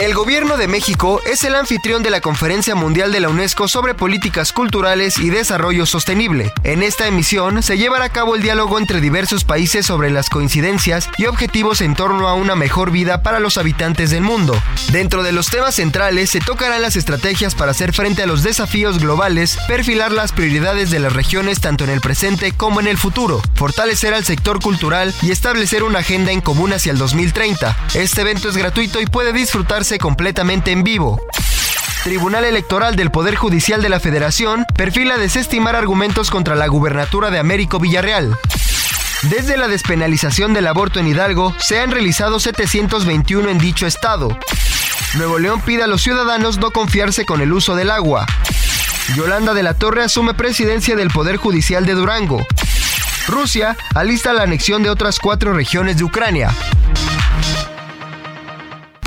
El 0.00 0.12
gobierno 0.12 0.56
de 0.56 0.66
México 0.66 1.22
es 1.24 1.44
el 1.44 1.54
anfitrión 1.54 2.02
de 2.02 2.10
la 2.10 2.20
Conferencia 2.20 2.74
Mundial 2.74 3.12
de 3.12 3.20
la 3.20 3.28
UNESCO 3.28 3.68
sobre 3.68 3.94
Políticas 3.94 4.52
Culturales 4.52 5.18
y 5.18 5.30
Desarrollo 5.30 5.86
Sostenible. 5.86 6.52
En 6.64 6.82
esta 6.82 7.06
emisión 7.06 7.62
se 7.62 7.78
llevará 7.78 8.06
a 8.06 8.08
cabo 8.08 8.34
el 8.34 8.42
diálogo 8.42 8.80
entre 8.80 9.00
diversos 9.00 9.44
países 9.44 9.86
sobre 9.86 10.10
las 10.10 10.30
coincidencias 10.30 11.08
y 11.16 11.26
objetivos 11.26 11.80
en 11.80 11.94
torno 11.94 12.26
a 12.26 12.34
una 12.34 12.56
mejor 12.56 12.90
vida 12.90 13.22
para 13.22 13.38
los 13.38 13.56
habitantes 13.56 14.10
del 14.10 14.22
mundo. 14.22 14.60
Dentro 14.90 15.22
de 15.22 15.30
los 15.30 15.48
temas 15.48 15.76
centrales 15.76 16.28
se 16.28 16.40
tocarán 16.40 16.82
las 16.82 16.96
estrategias 16.96 17.54
para 17.54 17.70
hacer 17.70 17.92
frente 17.92 18.24
a 18.24 18.26
los 18.26 18.42
desafíos 18.42 18.98
globales, 18.98 19.58
perfilar 19.68 20.10
las 20.10 20.32
prioridades 20.32 20.90
de 20.90 20.98
las 20.98 21.12
regiones 21.12 21.60
tanto 21.60 21.84
en 21.84 21.90
el 21.90 22.00
presente 22.00 22.50
como 22.50 22.80
en 22.80 22.88
el 22.88 22.98
futuro, 22.98 23.40
fortalecer 23.54 24.12
al 24.12 24.24
sector 24.24 24.60
cultural 24.60 25.14
y 25.22 25.30
establecer 25.30 25.84
una 25.84 26.00
agenda 26.00 26.32
en 26.32 26.40
común 26.40 26.72
hacia 26.72 26.90
el 26.90 26.98
2030. 26.98 27.76
Este 27.94 28.22
evento 28.22 28.48
es 28.48 28.56
gratuito 28.56 29.00
y 29.00 29.06
puede 29.06 29.32
completamente 29.98 30.72
en 30.72 30.82
vivo. 30.82 31.20
Tribunal 32.04 32.44
Electoral 32.44 32.96
del 32.96 33.10
Poder 33.10 33.34
Judicial 33.34 33.82
de 33.82 33.90
la 33.90 34.00
Federación 34.00 34.64
perfila 34.76 35.18
desestimar 35.18 35.76
argumentos 35.76 36.30
contra 36.30 36.54
la 36.54 36.66
gubernatura 36.66 37.30
de 37.30 37.38
Américo 37.38 37.78
Villarreal. 37.78 38.36
Desde 39.24 39.58
la 39.58 39.68
despenalización 39.68 40.54
del 40.54 40.66
aborto 40.66 41.00
en 41.00 41.06
Hidalgo, 41.06 41.54
se 41.58 41.80
han 41.80 41.90
realizado 41.90 42.40
721 42.40 43.50
en 43.50 43.58
dicho 43.58 43.86
estado. 43.86 44.36
Nuevo 45.16 45.38
León 45.38 45.60
pide 45.60 45.82
a 45.82 45.86
los 45.86 46.02
ciudadanos 46.02 46.58
no 46.58 46.70
confiarse 46.70 47.26
con 47.26 47.42
el 47.42 47.52
uso 47.52 47.76
del 47.76 47.90
agua. 47.90 48.26
Yolanda 49.14 49.52
de 49.52 49.62
la 49.62 49.74
Torre 49.74 50.02
asume 50.02 50.32
presidencia 50.32 50.96
del 50.96 51.10
Poder 51.10 51.36
Judicial 51.36 51.84
de 51.84 51.92
Durango. 51.92 52.46
Rusia 53.28 53.76
alista 53.94 54.32
la 54.32 54.42
anexión 54.44 54.82
de 54.82 54.90
otras 54.90 55.18
cuatro 55.18 55.52
regiones 55.52 55.98
de 55.98 56.04
Ucrania. 56.04 56.50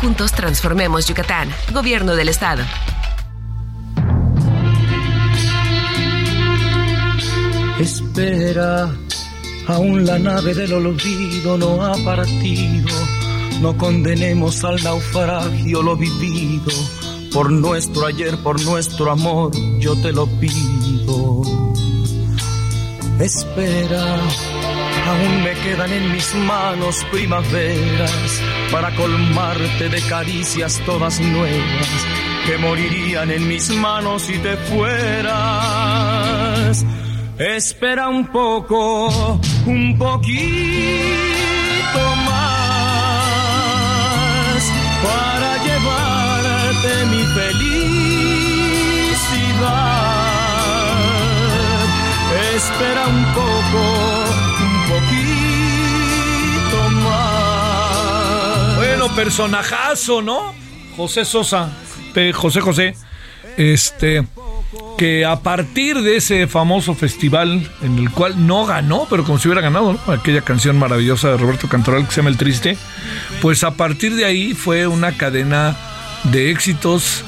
Juntos 0.00 0.32
transformemos 0.32 1.06
Yucatán. 1.06 1.50
Gobierno 1.74 2.16
del 2.16 2.30
Estado. 2.30 2.62
Espera, 7.78 8.90
aún 9.66 10.06
la 10.06 10.18
nave 10.18 10.54
del 10.54 10.72
olvido 10.72 11.58
no 11.58 11.82
ha 11.82 11.94
partido. 12.02 12.88
No 13.60 13.76
condenemos 13.76 14.64
al 14.64 14.82
naufragio 14.82 15.82
lo 15.82 15.96
vivido. 15.96 16.72
Por 17.32 17.52
nuestro 17.52 18.06
ayer, 18.06 18.38
por 18.38 18.60
nuestro 18.62 19.10
amor, 19.10 19.52
yo 19.78 19.94
te 19.96 20.12
lo 20.12 20.26
pido. 20.26 21.42
Espera, 23.18 24.16
aún 25.10 25.42
me 25.42 25.52
quedan 25.54 25.92
en 25.92 26.12
mis 26.12 26.34
manos 26.34 27.04
primaveras 27.10 28.42
para 28.70 28.94
colmarte 28.94 29.88
de 29.88 30.00
caricias 30.02 30.80
todas 30.86 31.20
nuevas 31.20 32.06
que 32.46 32.56
morirían 32.58 33.30
en 33.30 33.48
mis 33.48 33.70
manos 33.70 34.22
si 34.22 34.38
te 34.38 34.56
fueras. 34.56 35.26
Espera 37.38 38.08
un 38.08 38.26
poco, 38.26 39.40
un 39.66 39.98
poquito 39.98 41.49
Personajazo, 59.14 60.22
¿no? 60.22 60.54
José 60.96 61.24
Sosa. 61.24 61.70
José 62.34 62.60
José, 62.60 62.96
este, 63.56 64.26
que 64.98 65.24
a 65.24 65.40
partir 65.40 66.00
de 66.02 66.16
ese 66.16 66.46
famoso 66.46 66.94
festival 66.94 67.70
en 67.82 67.98
el 67.98 68.10
cual 68.10 68.46
no 68.46 68.66
ganó, 68.66 69.06
pero 69.08 69.24
como 69.24 69.38
si 69.38 69.48
hubiera 69.48 69.60
ganado, 69.60 69.98
aquella 70.08 70.42
canción 70.42 70.78
maravillosa 70.78 71.30
de 71.30 71.36
Roberto 71.36 71.68
Cantoral 71.68 72.04
que 72.04 72.10
se 72.10 72.16
llama 72.16 72.30
El 72.30 72.36
Triste, 72.36 72.76
pues 73.40 73.62
a 73.62 73.72
partir 73.72 74.16
de 74.16 74.24
ahí 74.24 74.54
fue 74.54 74.86
una 74.86 75.12
cadena 75.12 75.76
de 76.24 76.50
éxitos, 76.50 77.24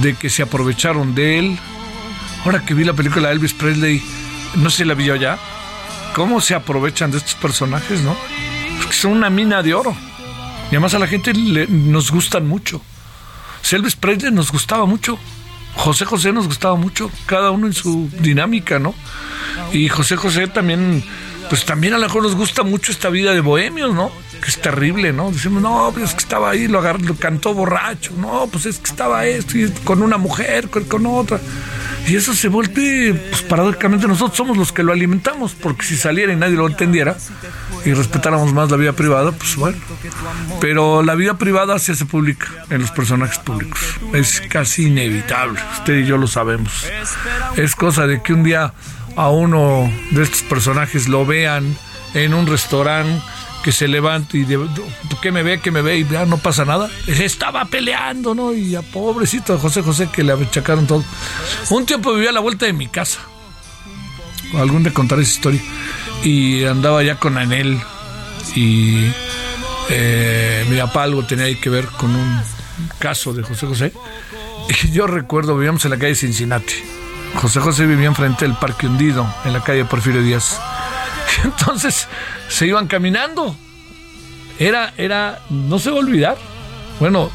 de 0.00 0.14
que 0.14 0.30
se 0.30 0.42
aprovecharon 0.42 1.14
de 1.14 1.38
él. 1.38 1.58
Ahora 2.44 2.64
que 2.64 2.74
vi 2.74 2.84
la 2.84 2.94
película 2.94 3.28
de 3.28 3.34
Elvis 3.34 3.52
Presley, 3.52 4.02
no 4.56 4.70
sé 4.70 4.78
si 4.78 4.84
la 4.84 4.94
vi 4.94 5.04
yo 5.04 5.16
ya, 5.16 5.38
cómo 6.14 6.40
se 6.40 6.54
aprovechan 6.54 7.10
de 7.10 7.18
estos 7.18 7.34
personajes, 7.34 8.00
¿no? 8.00 8.16
Son 8.90 9.12
una 9.12 9.30
mina 9.30 9.62
de 9.62 9.74
oro. 9.74 9.94
Y 10.72 10.74
además 10.74 10.94
a 10.94 10.98
la 10.98 11.06
gente 11.06 11.34
nos 11.34 12.10
gustan 12.10 12.48
mucho. 12.48 12.80
Elvis 13.70 13.94
Presley 13.94 14.32
nos 14.32 14.50
gustaba 14.50 14.86
mucho. 14.86 15.18
José 15.74 16.06
José 16.06 16.32
nos 16.32 16.46
gustaba 16.46 16.76
mucho, 16.76 17.10
cada 17.26 17.50
uno 17.50 17.66
en 17.66 17.74
su 17.74 18.08
dinámica, 18.20 18.78
¿no? 18.78 18.94
Y 19.72 19.88
José 19.88 20.16
José 20.16 20.46
también, 20.48 21.04
pues 21.50 21.66
también 21.66 21.92
a 21.92 21.98
lo 21.98 22.06
mejor 22.06 22.22
nos 22.22 22.34
gusta 22.34 22.62
mucho 22.62 22.90
esta 22.90 23.10
vida 23.10 23.32
de 23.32 23.40
bohemios, 23.40 23.94
¿no? 23.94 24.10
Que 24.42 24.48
es 24.48 24.60
terrible, 24.62 25.12
¿no? 25.12 25.30
Decimos, 25.30 25.62
no, 25.62 25.90
pues 25.92 26.10
es 26.10 26.14
que 26.14 26.20
estaba 26.20 26.50
ahí, 26.50 26.68
lo, 26.68 26.78
agarró, 26.78 27.00
lo 27.00 27.16
cantó 27.16 27.52
borracho, 27.52 28.12
no, 28.16 28.46
pues 28.50 28.64
es 28.64 28.78
que 28.78 28.90
estaba 28.90 29.26
esto, 29.26 29.58
y 29.58 29.70
con 29.84 30.02
una 30.02 30.16
mujer, 30.16 30.70
con 30.70 31.06
otra. 31.06 31.38
Y 32.06 32.16
eso 32.16 32.34
se 32.34 32.48
vuelve, 32.48 33.14
pues 33.14 33.42
paradójicamente 33.42 34.08
nosotros 34.08 34.36
somos 34.36 34.56
los 34.56 34.72
que 34.72 34.82
lo 34.82 34.92
alimentamos, 34.92 35.54
porque 35.54 35.84
si 35.84 35.96
saliera 35.96 36.32
y 36.32 36.36
nadie 36.36 36.56
lo 36.56 36.66
entendiera 36.66 37.16
y 37.84 37.92
respetáramos 37.92 38.52
más 38.52 38.70
la 38.70 38.76
vida 38.76 38.92
privada, 38.92 39.32
pues 39.32 39.56
bueno. 39.56 39.78
Pero 40.60 41.02
la 41.02 41.14
vida 41.14 41.38
privada 41.38 41.78
se 41.78 41.92
hace 41.92 42.04
pública 42.04 42.48
en 42.70 42.80
los 42.80 42.90
personajes 42.90 43.38
públicos. 43.38 43.80
Es 44.12 44.40
casi 44.48 44.88
inevitable, 44.88 45.60
usted 45.78 45.98
y 45.98 46.06
yo 46.06 46.16
lo 46.16 46.26
sabemos. 46.26 46.86
Es 47.56 47.74
cosa 47.74 48.06
de 48.06 48.22
que 48.22 48.32
un 48.32 48.42
día 48.42 48.74
a 49.16 49.28
uno 49.30 49.90
de 50.10 50.22
estos 50.22 50.42
personajes 50.42 51.08
lo 51.08 51.24
vean 51.24 51.76
en 52.14 52.34
un 52.34 52.46
restaurante 52.46 53.22
que 53.62 53.72
se 53.72 53.88
levanta 53.88 54.36
y 54.36 54.46
¿qué 55.20 55.32
me 55.32 55.42
ve? 55.42 55.60
que 55.60 55.70
me 55.70 55.82
ve? 55.82 55.98
Y 55.98 56.08
ya 56.08 56.26
no 56.26 56.38
pasa 56.38 56.64
nada. 56.64 56.90
Estaba 57.06 57.64
peleando, 57.64 58.34
¿no? 58.34 58.52
Y 58.52 58.74
a 58.74 58.82
pobrecito 58.82 59.58
José 59.58 59.82
José 59.82 60.08
que 60.12 60.22
le 60.22 60.32
achacaron 60.32 60.86
todo. 60.86 61.04
Un 61.70 61.86
tiempo 61.86 62.12
vivía 62.14 62.30
a 62.30 62.32
la 62.32 62.40
vuelta 62.40 62.66
de 62.66 62.72
mi 62.72 62.88
casa. 62.88 63.20
Algún 64.54 64.82
de 64.82 64.92
contar 64.92 65.20
esa 65.20 65.30
historia. 65.30 65.60
Y 66.24 66.64
andaba 66.64 67.02
ya 67.02 67.16
con 67.16 67.38
Anel. 67.38 67.80
Y 68.54 69.06
eh, 69.88 70.66
mi 70.68 70.78
papá 70.78 71.04
algo 71.04 71.24
tenía 71.24 71.46
ahí 71.46 71.56
que 71.56 71.70
ver 71.70 71.86
con 71.86 72.14
un 72.14 72.42
caso 72.98 73.32
de 73.32 73.42
José 73.42 73.66
José. 73.66 73.92
Y 74.84 74.90
yo 74.90 75.06
recuerdo, 75.06 75.56
vivíamos 75.56 75.84
en 75.84 75.92
la 75.92 75.98
calle 75.98 76.14
Cincinnati. 76.14 76.74
José 77.36 77.60
José 77.60 77.86
vivía 77.86 78.06
enfrente 78.06 78.44
del 78.44 78.56
Parque 78.56 78.86
Hundido, 78.86 79.26
en 79.44 79.52
la 79.52 79.62
calle 79.62 79.84
Porfirio 79.84 80.22
Díaz. 80.22 80.60
Entonces 81.44 82.08
se 82.48 82.66
iban 82.66 82.86
caminando. 82.86 83.56
Era, 84.58 84.92
era, 84.96 85.40
no 85.50 85.78
se 85.78 85.90
va 85.90 85.96
a 85.96 86.00
olvidar. 86.00 86.36
Bueno, 87.00 87.30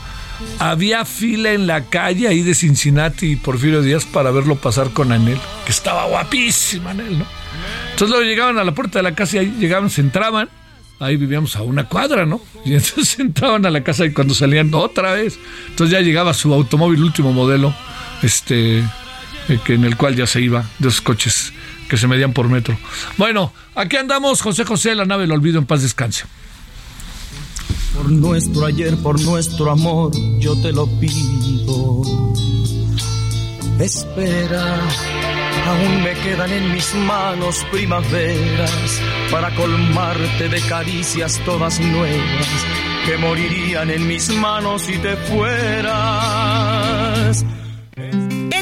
había 0.60 1.04
fila 1.06 1.52
en 1.52 1.68
la 1.68 1.86
calle 1.86 2.28
ahí 2.28 2.42
de 2.42 2.54
Cincinnati 2.54 3.32
y 3.32 3.36
Porfirio 3.36 3.82
Díaz 3.82 4.06
para 4.06 4.32
verlo 4.32 4.56
pasar 4.56 4.92
con 4.92 5.12
Anel, 5.12 5.40
que 5.66 5.72
estaba 5.72 6.06
guapísima 6.06 6.92
Anel, 6.92 7.20
¿no? 7.20 7.26
Entonces 7.92 8.10
luego 8.10 8.24
llegaban 8.24 8.58
a 8.60 8.64
la 8.64 8.74
puerta 8.74 9.00
de 9.00 9.04
la 9.04 9.16
casa 9.16 9.38
y 9.38 9.40
ahí 9.40 9.56
llegaban, 9.60 9.90
se 9.90 10.02
entraban, 10.02 10.50
ahí 11.00 11.18
vivíamos 11.18 11.56
a 11.56 11.64
una 11.64 11.86
cuadra, 11.86 12.26
¿no? 12.26 12.40
Y 12.66 12.74
entonces 12.76 13.20
entraban 13.20 13.66
a 13.66 13.70
la 13.70 13.84
casa 13.84 14.06
y 14.06 14.14
cuando 14.14 14.34
salían 14.34 14.74
otra 14.74 15.14
vez, 15.14 15.40
entonces 15.70 15.92
ya 15.92 16.02
llegaba 16.02 16.34
su 16.34 16.54
automóvil 16.54 17.04
último 17.04 17.34
modelo, 17.34 17.74
este, 18.22 18.80
eh, 18.80 19.60
en 19.68 19.86
el 19.86 19.98
cual 19.98 20.16
ya 20.16 20.28
se 20.28 20.42
iba, 20.42 20.66
de 20.78 20.90
esos 20.90 21.02
coches 21.02 21.54
que 21.88 21.98
se 21.98 22.08
medían 22.08 22.34
por 22.34 22.50
metro. 22.50 22.78
Bueno, 23.18 23.54
aquí 23.76 23.98
andamos, 23.98 24.42
José 24.42 24.66
José, 24.66 24.96
la 24.96 25.06
nave 25.06 25.28
lo 25.28 25.36
olvido, 25.36 25.60
en 25.60 25.66
paz 25.66 25.82
descanse. 25.82 26.26
Por 27.96 28.12
nuestro 28.12 28.66
ayer, 28.66 28.96
por 28.98 29.20
nuestro 29.22 29.72
amor, 29.72 30.12
yo 30.40 30.56
te 30.62 30.72
lo 30.72 30.88
pido. 31.00 32.02
Espera, 33.80 34.80
aún 35.68 36.04
me 36.04 36.14
quedan 36.24 36.52
en 36.52 36.74
mis 36.74 36.94
manos 36.96 37.66
primaveras 37.72 39.02
para 39.32 39.54
colmarte 39.56 40.50
de 40.50 40.62
caricias 40.62 41.40
todas 41.46 41.80
nuevas 41.80 42.48
que 43.06 43.18
morirían 43.18 43.90
en 43.90 44.08
mis 44.08 44.30
manos 44.36 44.82
si 44.84 44.98
te 44.98 45.16
fueras. 45.16 46.58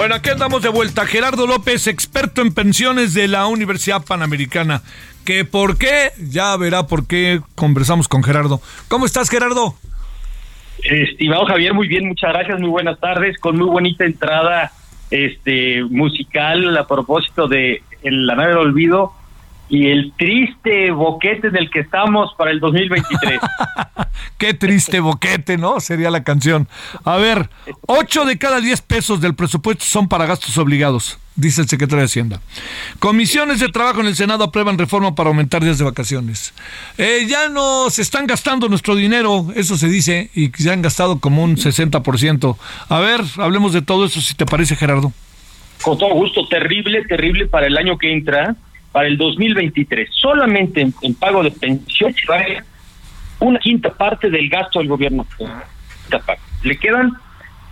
Bueno, 0.00 0.14
aquí 0.14 0.30
andamos 0.30 0.62
de 0.62 0.70
vuelta. 0.70 1.04
Gerardo 1.04 1.46
López, 1.46 1.86
experto 1.86 2.40
en 2.40 2.54
pensiones 2.54 3.12
de 3.12 3.28
la 3.28 3.46
Universidad 3.48 4.02
Panamericana. 4.02 4.80
¿Que 5.26 5.44
por 5.44 5.76
qué? 5.76 6.12
Ya 6.30 6.56
verá 6.56 6.86
por 6.86 7.06
qué 7.06 7.42
conversamos 7.54 8.08
con 8.08 8.22
Gerardo. 8.22 8.62
¿Cómo 8.88 9.04
estás, 9.04 9.28
Gerardo? 9.28 9.74
Estimado 10.82 11.44
Javier, 11.44 11.74
muy 11.74 11.86
bien, 11.86 12.08
muchas 12.08 12.32
gracias, 12.32 12.58
muy 12.58 12.70
buenas 12.70 12.98
tardes, 12.98 13.36
con 13.36 13.58
muy 13.58 13.66
bonita 13.66 14.06
entrada 14.06 14.72
este 15.10 15.84
musical 15.84 16.74
a 16.78 16.86
propósito 16.86 17.46
de 17.46 17.82
La 18.02 18.36
nave 18.36 18.54
del 18.54 18.58
olvido 18.58 19.12
y 19.70 19.88
el 19.88 20.12
triste 20.18 20.90
boquete 20.90 21.46
en 21.46 21.56
el 21.56 21.70
que 21.70 21.80
estamos 21.80 22.34
para 22.36 22.50
el 22.50 22.58
2023. 22.58 23.40
Qué 24.38 24.52
triste 24.52 24.98
boquete, 24.98 25.56
¿no? 25.56 25.78
Sería 25.78 26.10
la 26.10 26.24
canción. 26.24 26.66
A 27.04 27.16
ver, 27.16 27.48
8 27.86 28.24
de 28.24 28.36
cada 28.36 28.60
10 28.60 28.82
pesos 28.82 29.20
del 29.20 29.36
presupuesto 29.36 29.84
son 29.84 30.08
para 30.08 30.26
gastos 30.26 30.58
obligados, 30.58 31.20
dice 31.36 31.62
el 31.62 31.68
secretario 31.68 32.00
de 32.00 32.06
Hacienda. 32.06 32.40
Comisiones 32.98 33.60
de 33.60 33.68
trabajo 33.68 34.00
en 34.00 34.08
el 34.08 34.16
Senado 34.16 34.42
aprueban 34.42 34.76
reforma 34.76 35.14
para 35.14 35.28
aumentar 35.28 35.62
días 35.62 35.78
de 35.78 35.84
vacaciones. 35.84 36.52
Eh, 36.98 37.26
ya 37.28 37.48
no 37.48 37.90
se 37.90 38.02
están 38.02 38.26
gastando 38.26 38.68
nuestro 38.68 38.96
dinero, 38.96 39.46
eso 39.54 39.76
se 39.76 39.88
dice, 39.88 40.30
y 40.34 40.48
se 40.48 40.72
han 40.72 40.82
gastado 40.82 41.20
como 41.20 41.44
un 41.44 41.56
60%. 41.56 42.56
A 42.88 42.98
ver, 42.98 43.20
hablemos 43.36 43.72
de 43.72 43.82
todo 43.82 44.04
eso, 44.04 44.20
si 44.20 44.34
te 44.34 44.46
parece, 44.46 44.74
Gerardo. 44.74 45.12
Con 45.80 45.96
todo 45.96 46.12
gusto, 46.12 46.46
terrible, 46.48 47.04
terrible 47.04 47.46
para 47.46 47.68
el 47.68 47.76
año 47.76 47.96
que 47.96 48.12
entra 48.12 48.56
para 48.92 49.06
el 49.06 49.16
2023. 49.16 50.08
Solamente 50.12 50.80
en, 50.80 51.14
pago 51.14 51.42
de 51.42 51.52
a 52.28 53.44
una 53.44 53.58
quinta 53.58 53.90
parte 53.90 54.30
del 54.30 54.48
gasto 54.48 54.78
del 54.78 54.88
gobierno. 54.88 55.26
Le 56.62 56.76
quedan 56.76 57.12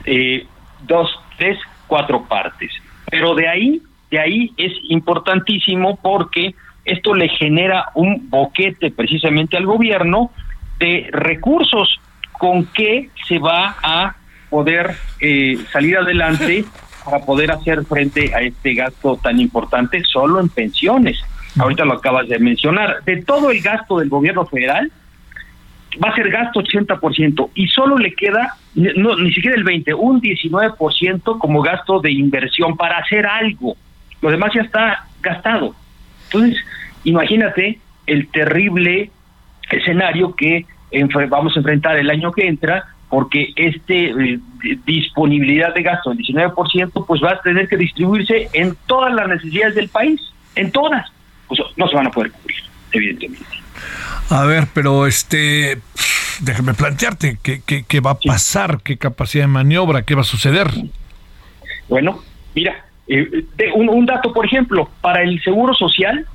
eh, 0.05 0.47
dos, 0.87 1.11
tres, 1.37 1.59
cuatro 1.87 2.25
partes. 2.25 2.73
Pero 3.11 3.35
de 3.35 3.49
ahí, 3.49 3.83
de 4.11 4.19
ahí 4.19 4.53
es 4.57 4.73
importantísimo 4.89 5.97
porque 5.97 6.55
esto 6.85 7.15
le 7.15 7.29
genera 7.29 7.87
un 7.95 8.31
boquete 8.31 8.91
precisamente 8.91 9.57
al 9.57 9.67
gobierno 9.67 10.31
de 10.79 11.09
recursos 11.13 12.01
con 12.33 12.67
que 12.67 13.11
se 13.27 13.39
va 13.39 13.77
a 13.83 14.17
poder 14.49 14.95
eh, 15.21 15.59
salir 15.73 15.99
adelante 15.99 16.65
para 17.09 17.25
poder 17.25 17.51
hacer 17.51 17.85
frente 17.85 18.35
a 18.35 18.41
este 18.43 18.75
gasto 18.75 19.19
tan 19.23 19.41
importante 19.41 20.03
solo 20.05 20.41
en 20.41 20.49
pensiones. 20.49 21.19
Ahorita 21.59 21.85
lo 21.85 21.95
acabas 21.95 22.29
de 22.29 22.39
mencionar. 22.39 23.03
De 23.05 23.23
todo 23.23 23.51
el 23.51 23.61
gasto 23.63 23.99
del 23.99 24.11
gobierno 24.11 24.45
federal, 24.45 24.93
va 26.05 26.11
a 26.11 26.15
ser 26.15 26.31
gasto 26.31 26.61
80% 26.61 27.51
y 27.55 27.67
solo 27.69 27.97
le 27.97 28.13
queda, 28.13 28.57
no, 28.75 29.17
ni 29.17 29.33
siquiera 29.33 29.57
el 29.57 29.65
20, 29.65 29.95
un 29.95 30.21
19% 30.21 31.39
como 31.39 31.63
gasto 31.63 32.01
de 32.01 32.13
inversión 32.13 32.77
para 32.77 32.99
hacer 32.99 33.27
algo. 33.27 33.77
Lo 34.21 34.31
demás 34.31 34.53
ya 34.55 34.61
está 34.63 35.07
gastado. 35.23 35.75
Entonces, 36.27 36.63
imagínate 37.05 37.81
el 38.07 38.29
terrible 38.29 39.11
escenario 39.71 40.35
que 40.35 40.67
vamos 41.31 41.57
a 41.57 41.61
enfrentar 41.61 41.97
el 41.97 42.11
año 42.11 42.33
que 42.33 42.47
entra 42.47 42.85
porque 43.09 43.53
este 43.57 44.11
eh, 44.11 44.41
disponibilidad 44.85 45.75
de 45.75 45.83
gasto 45.83 46.11
del 46.11 46.19
19% 46.19 47.07
pues 47.07 47.23
va 47.23 47.33
a 47.33 47.41
tener 47.41 47.69
que 47.69 47.77
distribuirse 47.77 48.49
en 48.53 48.77
todas 48.87 49.15
las 49.15 49.29
necesidades 49.29 49.75
del 49.75 49.89
país, 49.89 50.21
en 50.55 50.71
todas. 50.71 51.11
Pues 51.47 51.61
no 51.77 51.89
se 51.89 51.97
van 51.97 52.07
a 52.07 52.11
poder 52.11 52.33
cubrir, 52.33 52.59
evidentemente. 52.93 53.47
A 54.31 54.45
ver, 54.45 54.67
pero 54.75 55.07
este 55.07 55.79
déjame 56.41 56.75
plantearte, 56.75 57.39
¿qué, 57.43 57.63
qué, 57.63 58.01
va 58.01 58.13
a 58.13 58.19
pasar? 58.19 58.81
¿Qué 58.83 58.97
capacidad 58.97 59.45
de 59.45 59.49
maniobra? 59.49 60.03
¿Qué 60.03 60.15
va 60.15 60.21
a 60.21 60.25
suceder? 60.25 60.69
Bueno, 61.89 62.23
mira, 62.55 62.85
eh, 63.07 63.45
un, 63.75 63.89
un, 63.89 64.07
dato, 64.07 64.33
por 64.33 64.47
ejemplo, 64.47 64.91
para 65.01 65.23
el 65.23 65.41
Seguro 65.43 65.75
Social, 65.75 66.27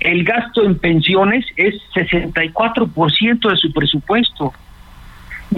el 0.00 0.24
gasto 0.24 0.64
en 0.64 0.78
pensiones 0.78 1.44
es 1.56 1.74
64% 1.94 3.50
de 3.50 3.56
su 3.56 3.72
presupuesto. 3.72 4.52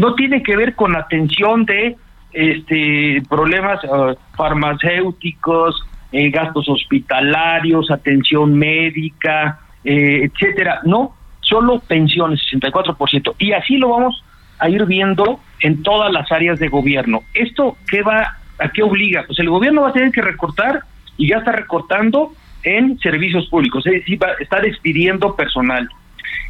No 0.01 0.15
tiene 0.15 0.43
que 0.43 0.57
ver 0.57 0.75
con 0.75 0.97
atención 0.97 1.67
de 1.67 1.95
este 2.33 3.23
problemas 3.29 3.85
uh, 3.85 4.15
farmacéuticos, 4.35 5.85
eh, 6.11 6.31
gastos 6.31 6.71
hospitalarios, 6.71 7.91
atención 7.91 8.55
médica, 8.55 9.61
eh, 9.85 10.23
etcétera. 10.25 10.81
No, 10.85 11.15
solo 11.41 11.81
pensiones, 11.81 12.41
64%. 12.51 13.35
Y 13.39 13.53
así 13.53 13.77
lo 13.77 13.91
vamos 13.91 14.25
a 14.59 14.71
ir 14.71 14.87
viendo 14.87 15.39
en 15.61 15.83
todas 15.83 16.11
las 16.11 16.33
áreas 16.33 16.59
de 16.59 16.69
gobierno. 16.69 17.21
¿Esto 17.35 17.77
qué 17.91 18.01
va, 18.01 18.39
a 18.59 18.69
qué 18.71 18.83
obliga? 18.83 19.25
Pues 19.27 19.39
el 19.39 19.51
gobierno 19.51 19.83
va 19.83 19.91
a 19.91 19.93
tener 19.93 20.13
que 20.13 20.23
recortar 20.23 20.81
y 21.19 21.29
ya 21.29 21.37
está 21.37 21.53
recortando 21.53 22.33
en 22.63 22.99
servicios 23.01 23.49
públicos, 23.51 23.87
es 23.87 23.93
decir, 23.93 24.19
está 24.39 24.61
despidiendo 24.61 25.37
personal, 25.37 25.91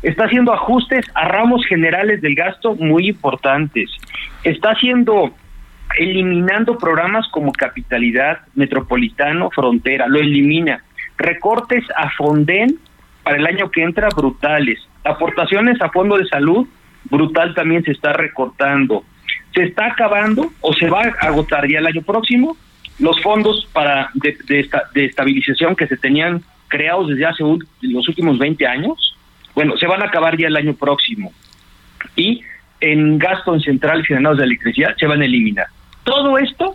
está 0.03 0.25
haciendo 0.25 0.53
ajustes 0.53 1.05
a 1.14 1.29
ramos 1.29 1.64
generales 1.66 2.21
del 2.21 2.35
gasto 2.35 2.75
muy 2.75 3.09
importantes, 3.09 3.91
está 4.45 4.71
haciendo, 4.71 5.33
eliminando 5.99 6.79
programas 6.79 7.29
como 7.29 7.53
capitalidad, 7.53 8.41
metropolitano, 8.55 9.51
frontera, 9.51 10.07
lo 10.09 10.18
elimina, 10.18 10.83
recortes 11.16 11.85
a 11.97 12.11
Fonden 12.11 12.79
para 13.23 13.37
el 13.37 13.47
año 13.47 13.71
que 13.71 13.83
entra 13.83 14.09
brutales, 14.14 14.79
aportaciones 15.05 15.81
a 15.83 15.91
fondo 15.91 16.16
de 16.16 16.27
salud 16.27 16.66
brutal 17.09 17.55
también 17.55 17.83
se 17.83 17.93
está 17.93 18.12
recortando, 18.12 19.05
se 19.55 19.64
está 19.64 19.87
acabando 19.87 20.53
o 20.61 20.73
se 20.75 20.89
va 20.89 21.03
a 21.03 21.27
agotar 21.27 21.66
ya 21.68 21.79
el 21.79 21.87
año 21.87 22.03
próximo 22.03 22.57
los 22.99 23.21
fondos 23.23 23.66
para 23.73 24.11
de, 24.14 24.37
estabilización 24.95 25.75
que 25.75 25.87
se 25.87 25.97
tenían 25.97 26.43
creados 26.68 27.09
desde 27.09 27.27
hace 27.27 27.43
los 27.81 28.09
últimos 28.09 28.39
20 28.39 28.66
años, 28.66 29.16
bueno, 29.61 29.77
se 29.77 29.87
van 29.87 30.01
a 30.01 30.07
acabar 30.07 30.39
ya 30.39 30.47
el 30.47 30.57
año 30.57 30.73
próximo. 30.73 31.35
Y 32.17 32.41
en 32.81 33.19
gasto 33.19 33.53
en 33.53 33.61
centrales 33.61 34.09
y 34.09 34.15
de 34.15 34.43
electricidad 34.43 34.97
se 34.99 35.07
van 35.07 35.21
a 35.21 35.27
eliminar. 35.27 35.67
Todo 36.03 36.39
esto 36.39 36.73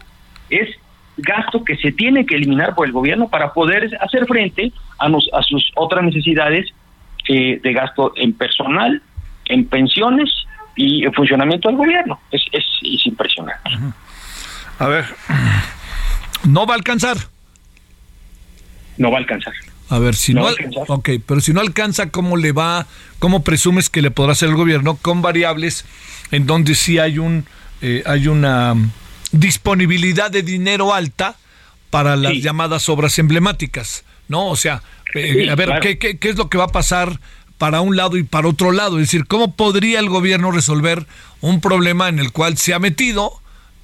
es 0.51 0.69
gasto 1.17 1.63
que 1.63 1.77
se 1.77 1.91
tiene 1.93 2.27
que 2.27 2.35
eliminar 2.35 2.75
por 2.75 2.85
el 2.85 2.93
gobierno 2.93 3.27
para 3.27 3.53
poder 3.53 3.89
hacer 3.99 4.27
frente 4.27 4.71
a, 4.99 5.07
a 5.07 5.41
sus 5.41 5.71
otras 5.73 6.03
necesidades 6.03 6.71
eh, 7.27 7.59
de 7.63 7.73
gasto 7.73 8.13
en 8.17 8.33
personal, 8.33 9.01
en 9.45 9.65
pensiones 9.65 10.29
y 10.75 11.05
en 11.05 11.13
funcionamiento 11.13 11.69
del 11.69 11.77
gobierno. 11.77 12.19
Es, 12.29 12.43
es, 12.51 12.63
impresionante. 13.07 13.67
A 14.77 14.87
ver, 14.87 15.05
no 16.47 16.67
va 16.67 16.75
a 16.75 16.77
alcanzar. 16.77 17.17
No 18.99 19.09
va 19.09 19.17
a 19.17 19.21
alcanzar. 19.21 19.55
A 19.89 19.99
ver, 19.99 20.15
si 20.15 20.33
no, 20.33 20.47
ok, 20.87 21.09
pero 21.25 21.41
si 21.41 21.53
no 21.53 21.61
alcanza, 21.61 22.09
¿cómo 22.09 22.37
le 22.37 22.51
va, 22.51 22.87
cómo 23.19 23.43
presumes 23.43 23.89
que 23.89 24.01
le 24.01 24.09
podrá 24.09 24.31
hacer 24.31 24.49
el 24.49 24.55
gobierno 24.55 24.95
con 24.95 25.21
variables 25.21 25.85
en 26.31 26.47
donde 26.47 26.73
sí 26.73 26.97
hay 26.97 27.19
un, 27.19 27.45
eh, 27.81 28.01
hay 28.05 28.27
una 28.27 28.75
disponibilidad 29.31 30.31
de 30.31 30.41
dinero 30.41 30.93
alta 30.93 31.37
para 31.91 32.15
las 32.15 32.33
llamadas 32.33 32.89
obras 32.89 33.19
emblemáticas, 33.19 34.03
¿no? 34.27 34.47
O 34.47 34.55
sea, 34.55 34.81
eh, 35.13 35.49
a 35.49 35.55
ver, 35.55 35.79
¿qué, 35.81 35.99
qué, 35.99 36.17
qué 36.17 36.29
es 36.29 36.35
lo 36.35 36.49
que 36.49 36.57
va 36.57 36.65
a 36.65 36.69
pasar 36.69 37.19
para 37.57 37.81
un 37.81 37.95
lado 37.95 38.17
y 38.17 38.23
para 38.23 38.47
otro 38.47 38.71
lado? 38.71 38.99
Es 38.99 39.07
decir, 39.07 39.27
¿cómo 39.27 39.55
podría 39.55 39.99
el 39.99 40.09
gobierno 40.09 40.51
resolver 40.51 41.05
un 41.41 41.61
problema 41.61 42.09
en 42.09 42.19
el 42.19 42.31
cual 42.31 42.57
se 42.57 42.73
ha 42.73 42.79
metido, 42.79 43.39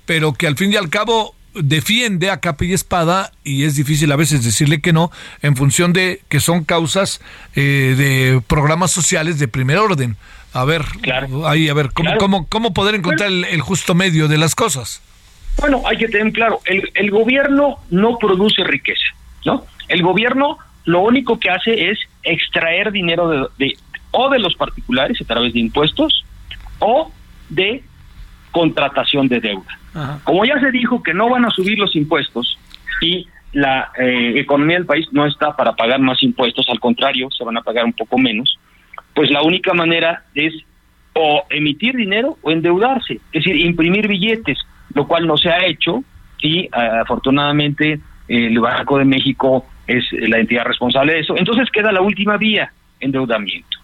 pero 0.06 0.34
que 0.34 0.48
al 0.48 0.58
fin 0.58 0.74
y 0.74 0.78
al 0.78 0.90
cabo 0.90 1.36
defiende 1.54 2.30
a 2.30 2.40
capa 2.40 2.66
y 2.66 2.74
espada 2.74 3.32
y 3.44 3.64
es 3.64 3.76
difícil 3.76 4.12
a 4.12 4.16
veces 4.16 4.44
decirle 4.44 4.82
que 4.82 4.94
no 4.94 5.12
en 5.42 5.56
función 5.56 5.94
de 5.94 6.22
que 6.30 6.40
son 6.40 6.64
causas 6.64 7.22
eh, 7.56 7.96
de 7.98 8.42
programas 8.48 8.92
sociales 8.92 9.40
de 9.40 9.48
primer 9.48 9.78
orden. 9.78 10.18
A 10.54 10.66
ver, 10.66 10.84
ahí, 11.46 11.70
a 11.70 11.74
ver, 11.74 11.92
¿cómo, 11.94 12.18
cómo, 12.18 12.48
cómo 12.48 12.74
poder 12.74 12.96
encontrar 12.96 13.30
el, 13.30 13.62
justo 13.62 13.96
medio 13.96 14.28
de 14.28 14.38
las 14.38 14.54
cosas? 14.54 15.02
Bueno, 15.58 15.82
hay 15.86 15.98
que 15.98 16.08
tener 16.08 16.34
claro, 16.34 16.60
el, 16.66 16.92
el 16.94 17.10
gobierno 17.10 17.78
no 17.90 18.18
produce 18.18 18.64
riqueza, 18.64 19.04
¿no? 19.46 19.66
El 19.88 20.02
gobierno 20.02 20.58
lo 20.86 21.02
único 21.02 21.40
que 21.40 21.50
hace 21.50 21.92
es 21.92 22.00
extraer 22.24 22.92
dinero 22.92 23.30
de, 23.30 23.48
de 23.58 23.78
o 24.12 24.30
de 24.30 24.40
los 24.40 24.56
particulares 24.56 25.20
a 25.22 25.26
través 25.26 25.54
de 25.54 25.60
impuestos 25.60 26.26
o 26.80 27.12
de 27.50 27.84
contratación 28.52 29.28
de 29.28 29.40
deuda. 29.40 29.80
Como 30.24 30.46
ya 30.46 30.60
se 30.60 30.72
dijo 30.72 31.04
que 31.04 31.14
no 31.14 31.30
van 31.30 31.46
a 31.46 31.50
subir 31.50 31.78
los 31.78 31.96
impuestos 31.96 32.58
y 33.02 33.28
la 33.54 33.92
eh, 33.98 34.34
economía 34.38 34.78
del 34.78 34.86
país 34.86 35.08
no 35.12 35.26
está 35.26 35.56
para 35.56 35.74
pagar 35.74 36.00
más 36.00 36.24
impuestos, 36.24 36.68
al 36.70 36.80
contrario, 36.80 37.30
se 37.32 37.44
van 37.44 37.58
a 37.58 37.62
pagar 37.62 37.84
un 37.84 37.94
poco 37.94 38.18
menos, 38.18 38.58
pues 39.14 39.30
la 39.30 39.42
única 39.42 39.74
manera 39.74 40.24
es 40.34 40.54
o 41.14 41.44
emitir 41.50 41.96
dinero 41.96 42.38
o 42.42 42.52
endeudarse, 42.52 43.16
es 43.16 43.44
decir, 43.44 43.58
imprimir 43.58 44.08
billetes, 44.08 44.60
lo 44.94 45.08
cual 45.08 45.28
no 45.28 45.36
se 45.36 45.50
ha 45.50 45.66
hecho 45.66 46.04
y 46.40 46.70
afortunadamente 46.72 48.00
el 48.28 48.60
Banco 48.60 48.98
de 48.98 49.06
México 49.06 49.66
es 49.88 50.06
la 50.12 50.40
entidad 50.40 50.64
responsable 50.66 51.14
de 51.14 51.20
eso. 51.20 51.36
Entonces 51.38 51.70
queda 51.70 51.92
la 51.92 52.02
última 52.02 52.38
vía, 52.38 52.72
endeudamiento. 53.00 53.78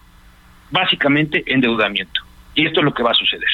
Básicamente 0.70 1.42
endeudamiento. 1.46 2.22
Y 2.54 2.66
esto 2.66 2.80
es 2.80 2.84
lo 2.84 2.94
que 2.94 3.02
va 3.02 3.10
a 3.10 3.14
suceder. 3.14 3.48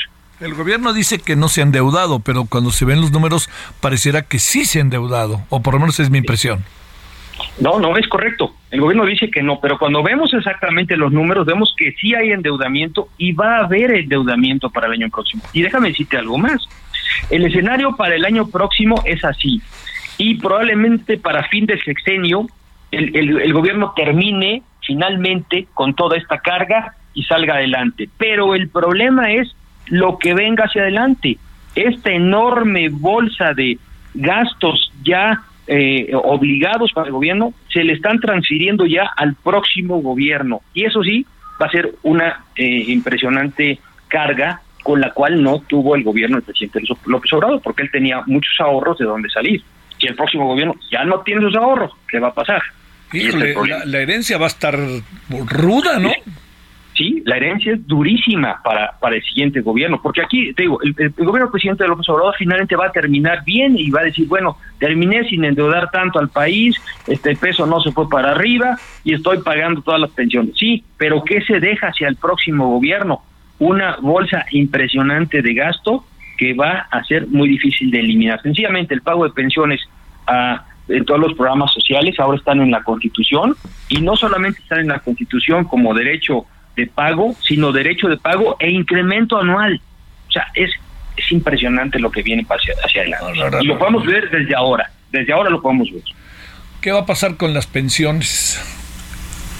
El 0.45 0.53
gobierno 0.53 0.93
dice 0.93 1.21
que 1.21 1.37
no 1.37 1.49
se 1.49 1.63
ha 1.63 1.65
endeudado, 1.65 2.21
pero 2.21 2.45
cuando 2.45 2.71
se 2.71 2.85
ven 2.85 3.01
los 3.01 3.11
números 3.11 3.49
pareciera 3.81 4.29
que 4.29 4.39
sí 4.39 4.67
se 4.67 4.79
ha 4.79 4.83
endeudado, 4.83 5.41
o 5.49 5.63
por 5.63 5.73
lo 5.73 5.81
menos 5.81 5.99
es 6.01 6.11
mi 6.11 6.19
impresión. 6.19 6.63
No, 7.59 7.81
no 7.81 7.97
es 7.97 8.07
correcto. 8.09 8.55
El 8.71 8.83
gobierno 8.83 9.07
dice 9.07 9.31
que 9.31 9.43
no, 9.43 9.59
pero 9.59 9.79
cuando 9.79 10.03
vemos 10.03 10.35
exactamente 10.35 10.99
los 10.99 11.13
números, 11.13 11.47
vemos 11.47 11.75
que 11.79 11.93
sí 11.93 12.15
hay 12.15 12.33
endeudamiento 12.33 13.09
y 13.17 13.33
va 13.33 13.57
a 13.57 13.65
haber 13.65 13.93
endeudamiento 13.93 14.69
para 14.69 14.89
el 14.89 14.93
año 14.93 15.09
próximo. 15.09 15.43
Y 15.55 15.63
déjame 15.63 15.89
decirte 15.89 16.19
algo 16.19 16.37
más. 16.37 16.69
El 17.31 17.47
escenario 17.47 17.97
para 17.97 18.15
el 18.15 18.27
año 18.27 18.47
próximo 18.47 19.03
es 19.07 19.25
así. 19.25 19.63
Y 20.19 20.35
probablemente 20.35 21.17
para 21.17 21.49
fin 21.49 21.65
de 21.65 21.81
sexenio 21.81 22.49
el, 22.91 23.17
el 23.17 23.53
gobierno 23.55 23.95
termine 23.97 24.63
finalmente 24.83 25.69
con 25.73 25.95
toda 25.95 26.19
esta 26.19 26.37
carga 26.41 26.97
y 27.15 27.23
salga 27.23 27.55
adelante. 27.55 28.11
Pero 28.19 28.55
el 28.55 28.69
problema 28.69 29.33
es 29.33 29.57
lo 29.87 30.19
que 30.19 30.35
venga 30.35 30.65
hacia 30.65 30.83
adelante. 30.83 31.39
Esta 31.75 32.11
enorme 32.11 32.89
bolsa 32.89 33.53
de 33.55 33.79
gastos 34.15 34.93
ya 35.03 35.43
eh, 35.67 36.11
obligados 36.15 36.93
para 36.93 37.07
el 37.07 37.13
gobierno 37.13 37.55
se 37.73 37.83
le 37.85 37.95
están 37.95 38.21
transfiriendo 38.21 38.87
ya 38.87 39.11
al 39.17 39.35
próximo 39.35 40.01
gobierno. 40.01 40.61
Y 40.73 40.85
eso 40.85 41.03
sí, 41.03 41.27
va 41.61 41.67
a 41.67 41.71
ser 41.71 41.95
una 42.03 42.45
eh, 42.55 42.85
impresionante 42.89 43.79
carga 44.09 44.61
con 44.83 45.01
la 45.01 45.11
cual 45.11 45.43
no 45.43 45.61
tuvo 45.61 45.97
el 45.97 46.05
gobierno 46.05 46.37
del 46.37 46.45
presidente 46.45 46.81
López 47.07 47.33
Obrador, 47.33 47.61
porque 47.63 47.83
él 47.83 47.91
tenía 47.91 48.23
muchos 48.27 48.55
ahorros 48.61 48.99
de 48.99 49.07
dónde 49.07 49.31
salir. 49.31 49.63
Y 49.99 50.07
el 50.07 50.15
próximo 50.15 50.47
gobierno 50.47 50.75
ya 50.91 51.05
no 51.05 51.21
tiene 51.21 51.41
esos 51.41 51.57
ahorros, 51.57 51.93
¿qué 52.09 52.19
va 52.19 52.29
a 52.29 52.35
pasar? 52.35 52.63
la, 53.13 53.99
herencia 54.01 54.37
va 54.39 54.47
a 54.47 54.49
estar 54.49 54.79
ruda, 55.31 55.99
¿no? 55.99 56.13
Sí, 56.95 57.23
la 57.27 57.37
herencia 57.37 57.75
es 57.75 57.87
durísima 57.87 58.61
para, 58.63 58.93
para 59.01 59.17
el 59.17 59.23
siguiente 59.23 59.61
gobierno, 59.61 60.01
porque 60.03 60.23
aquí, 60.23 60.53
te 60.55 60.63
digo, 60.63 60.81
el, 60.83 61.11
gobierno 61.11 61.51
presidente 61.51 61.85
de 61.85 61.89
López 61.89 62.09
Obrador 62.09 62.35
finalmente 62.39 62.77
va 62.77 62.87
a 62.87 62.93
terminar 62.93 63.45
bien 63.45 63.77
y 63.77 63.91
va 63.91 64.01
a 64.01 64.05
decir, 64.05 64.27
bueno, 64.29 64.57
terminé 64.79 65.29
sin 65.29 65.45
endeudar 65.45 65.91
tanto 65.91 66.19
al 66.19 66.29
país, 66.29 66.77
este 67.07 67.37
peso 67.37 67.67
no 67.67 67.81
se 67.81 67.93
fue 67.93 68.09
para 68.09 68.33
arriba 68.33 68.79
y 69.03 69.15
estoy 69.15 69.39
pagando 69.43 69.83
todas 69.83 70.01
las 70.01 70.11
pensiones. 70.11 70.57
Sí, 70.57 70.85
pero 70.97 71.23
¿qué 71.25 71.43
se 71.43 71.61
deja 71.61 71.89
hacia 71.89 72.09
el 72.09 72.17
próximo 72.17 72.69
gobierno? 72.69 73.23
Una 73.59 73.97
bolsa 74.01 74.47
impresionante 74.51 75.43
de 75.43 75.55
gasto 75.55 76.05
que 76.39 76.55
va 76.55 76.87
a 76.91 77.05
ser 77.05 77.29
muy 77.29 77.49
difícil 77.49 77.91
de 77.91 78.01
eliminar. 78.01 78.41
Sencillamente 78.43 78.95
el 78.95 79.03
pago 79.03 79.25
de 79.25 79.31
pensiones 79.31 79.81
a 80.27 80.65
en 80.89 81.05
todos 81.05 81.21
los 81.21 81.35
programas 81.35 81.73
sociales 81.73 82.19
ahora 82.19 82.39
están 82.39 82.61
en 82.61 82.71
la 82.71 82.83
Constitución 82.83 83.57
y 83.89 84.01
no 84.01 84.17
solamente 84.17 84.61
están 84.61 84.81
en 84.81 84.89
la 84.89 84.99
Constitución 84.99 85.65
como 85.65 85.95
derecho 85.95 86.47
de 86.77 86.87
pago, 86.87 87.35
sino 87.43 87.73
derecho 87.73 88.09
de 88.09 88.17
pago 88.17 88.57
e 88.59 88.71
incremento 88.71 89.39
anual. 89.39 89.81
O 90.29 90.33
sea, 90.33 90.47
es, 90.55 90.71
es 91.17 91.33
impresionante 91.33 91.99
lo 91.99 92.11
que 92.11 92.23
viene 92.23 92.45
hacia, 92.49 92.75
hacia 92.85 93.03
adelante. 93.03 93.59
y 93.61 93.67
lo 93.67 93.79
podemos 93.79 94.05
ver 94.05 94.31
desde 94.31 94.55
ahora, 94.55 94.91
desde 95.11 95.33
ahora 95.33 95.51
lo 95.51 95.63
podemos 95.63 95.91
ver. 95.93 96.03
¿Qué 96.81 96.93
va 96.93 97.01
a 97.01 97.07
pasar 97.07 97.37
con 97.37 97.55
las 97.55 97.67
pensiones? 97.67 98.61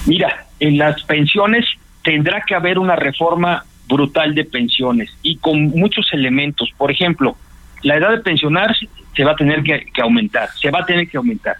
Mira, 0.05 0.45
en 0.59 0.77
las 0.77 1.01
pensiones 1.03 1.65
tendrá 2.03 2.41
que 2.41 2.53
haber 2.53 2.77
una 2.77 2.95
reforma 2.95 3.65
brutal 3.87 4.35
de 4.35 4.45
pensiones 4.45 5.15
y 5.21 5.37
con 5.37 5.69
muchos 5.69 6.11
elementos. 6.13 6.71
Por 6.77 6.91
ejemplo, 6.91 7.35
la 7.81 7.95
edad 7.95 8.11
de 8.11 8.19
pensionar 8.19 8.75
se 9.15 9.23
va 9.23 9.31
a 9.31 9.35
tener 9.35 9.63
que, 9.63 9.85
que 9.93 10.01
aumentar, 10.01 10.49
se 10.59 10.69
va 10.69 10.79
a 10.81 10.85
tener 10.85 11.07
que 11.07 11.17
aumentar. 11.17 11.55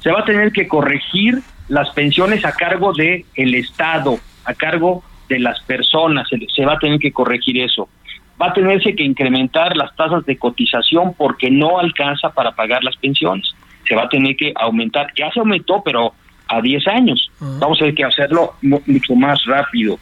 Se 0.00 0.10
va 0.10 0.20
a 0.20 0.24
tener 0.24 0.52
que 0.52 0.66
corregir 0.66 1.40
las 1.68 1.90
pensiones 1.90 2.44
a 2.44 2.52
cargo 2.52 2.92
de 2.92 3.24
el 3.34 3.54
Estado, 3.54 4.18
a 4.44 4.54
cargo 4.54 5.02
de 5.28 5.38
las 5.38 5.60
personas, 5.62 6.28
se, 6.28 6.38
se 6.54 6.64
va 6.64 6.74
a 6.74 6.78
tener 6.78 6.98
que 6.98 7.12
corregir 7.12 7.58
eso. 7.60 7.88
Va 8.40 8.48
a 8.48 8.52
tenerse 8.52 8.94
que 8.96 9.04
incrementar 9.04 9.76
las 9.76 9.94
tasas 9.96 10.24
de 10.26 10.36
cotización 10.36 11.14
porque 11.14 11.50
no 11.50 11.78
alcanza 11.78 12.30
para 12.30 12.52
pagar 12.52 12.82
las 12.82 12.96
pensiones. 12.96 13.46
Se 13.86 13.94
va 13.94 14.02
a 14.04 14.08
tener 14.08 14.36
que 14.36 14.52
aumentar. 14.56 15.08
Ya 15.16 15.30
se 15.30 15.40
aumentó, 15.40 15.82
pero 15.84 16.12
a 16.48 16.60
10 16.60 16.86
años. 16.88 17.30
Vamos 17.60 17.78
a 17.78 17.80
tener 17.80 17.94
que 17.94 18.04
hacerlo 18.04 18.54
mu- 18.62 18.80
mucho 18.86 19.14
más 19.14 19.44
rápido. 19.44 19.98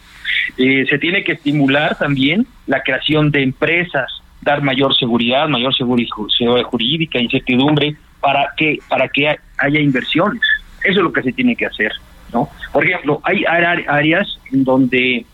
Eh, 0.56 0.84
se 0.88 0.98
tiene 0.98 1.22
que 1.22 1.32
estimular 1.32 1.96
también 1.98 2.46
la 2.66 2.82
creación 2.82 3.30
de 3.30 3.42
empresas, 3.42 4.10
dar 4.40 4.62
mayor 4.62 4.96
seguridad, 4.96 5.48
mayor 5.48 5.74
seguri- 5.74 6.08
seguridad 6.36 6.64
jurídica, 6.64 7.18
incertidumbre, 7.20 7.94
para 8.20 8.52
que, 8.56 8.78
para 8.88 9.08
que 9.08 9.28
ha- 9.28 9.38
haya 9.58 9.80
inversiones. 9.80 10.40
Eso 10.84 10.98
es 11.00 11.04
lo 11.04 11.12
que 11.12 11.22
se 11.22 11.32
tiene 11.32 11.54
que 11.56 11.66
hacer. 11.66 11.92
¿No? 12.32 12.48
Por 12.72 12.84
ejemplo, 12.84 13.20
hay 13.24 13.44
áreas 13.44 14.38
en 14.52 14.64
donde, 14.64 15.24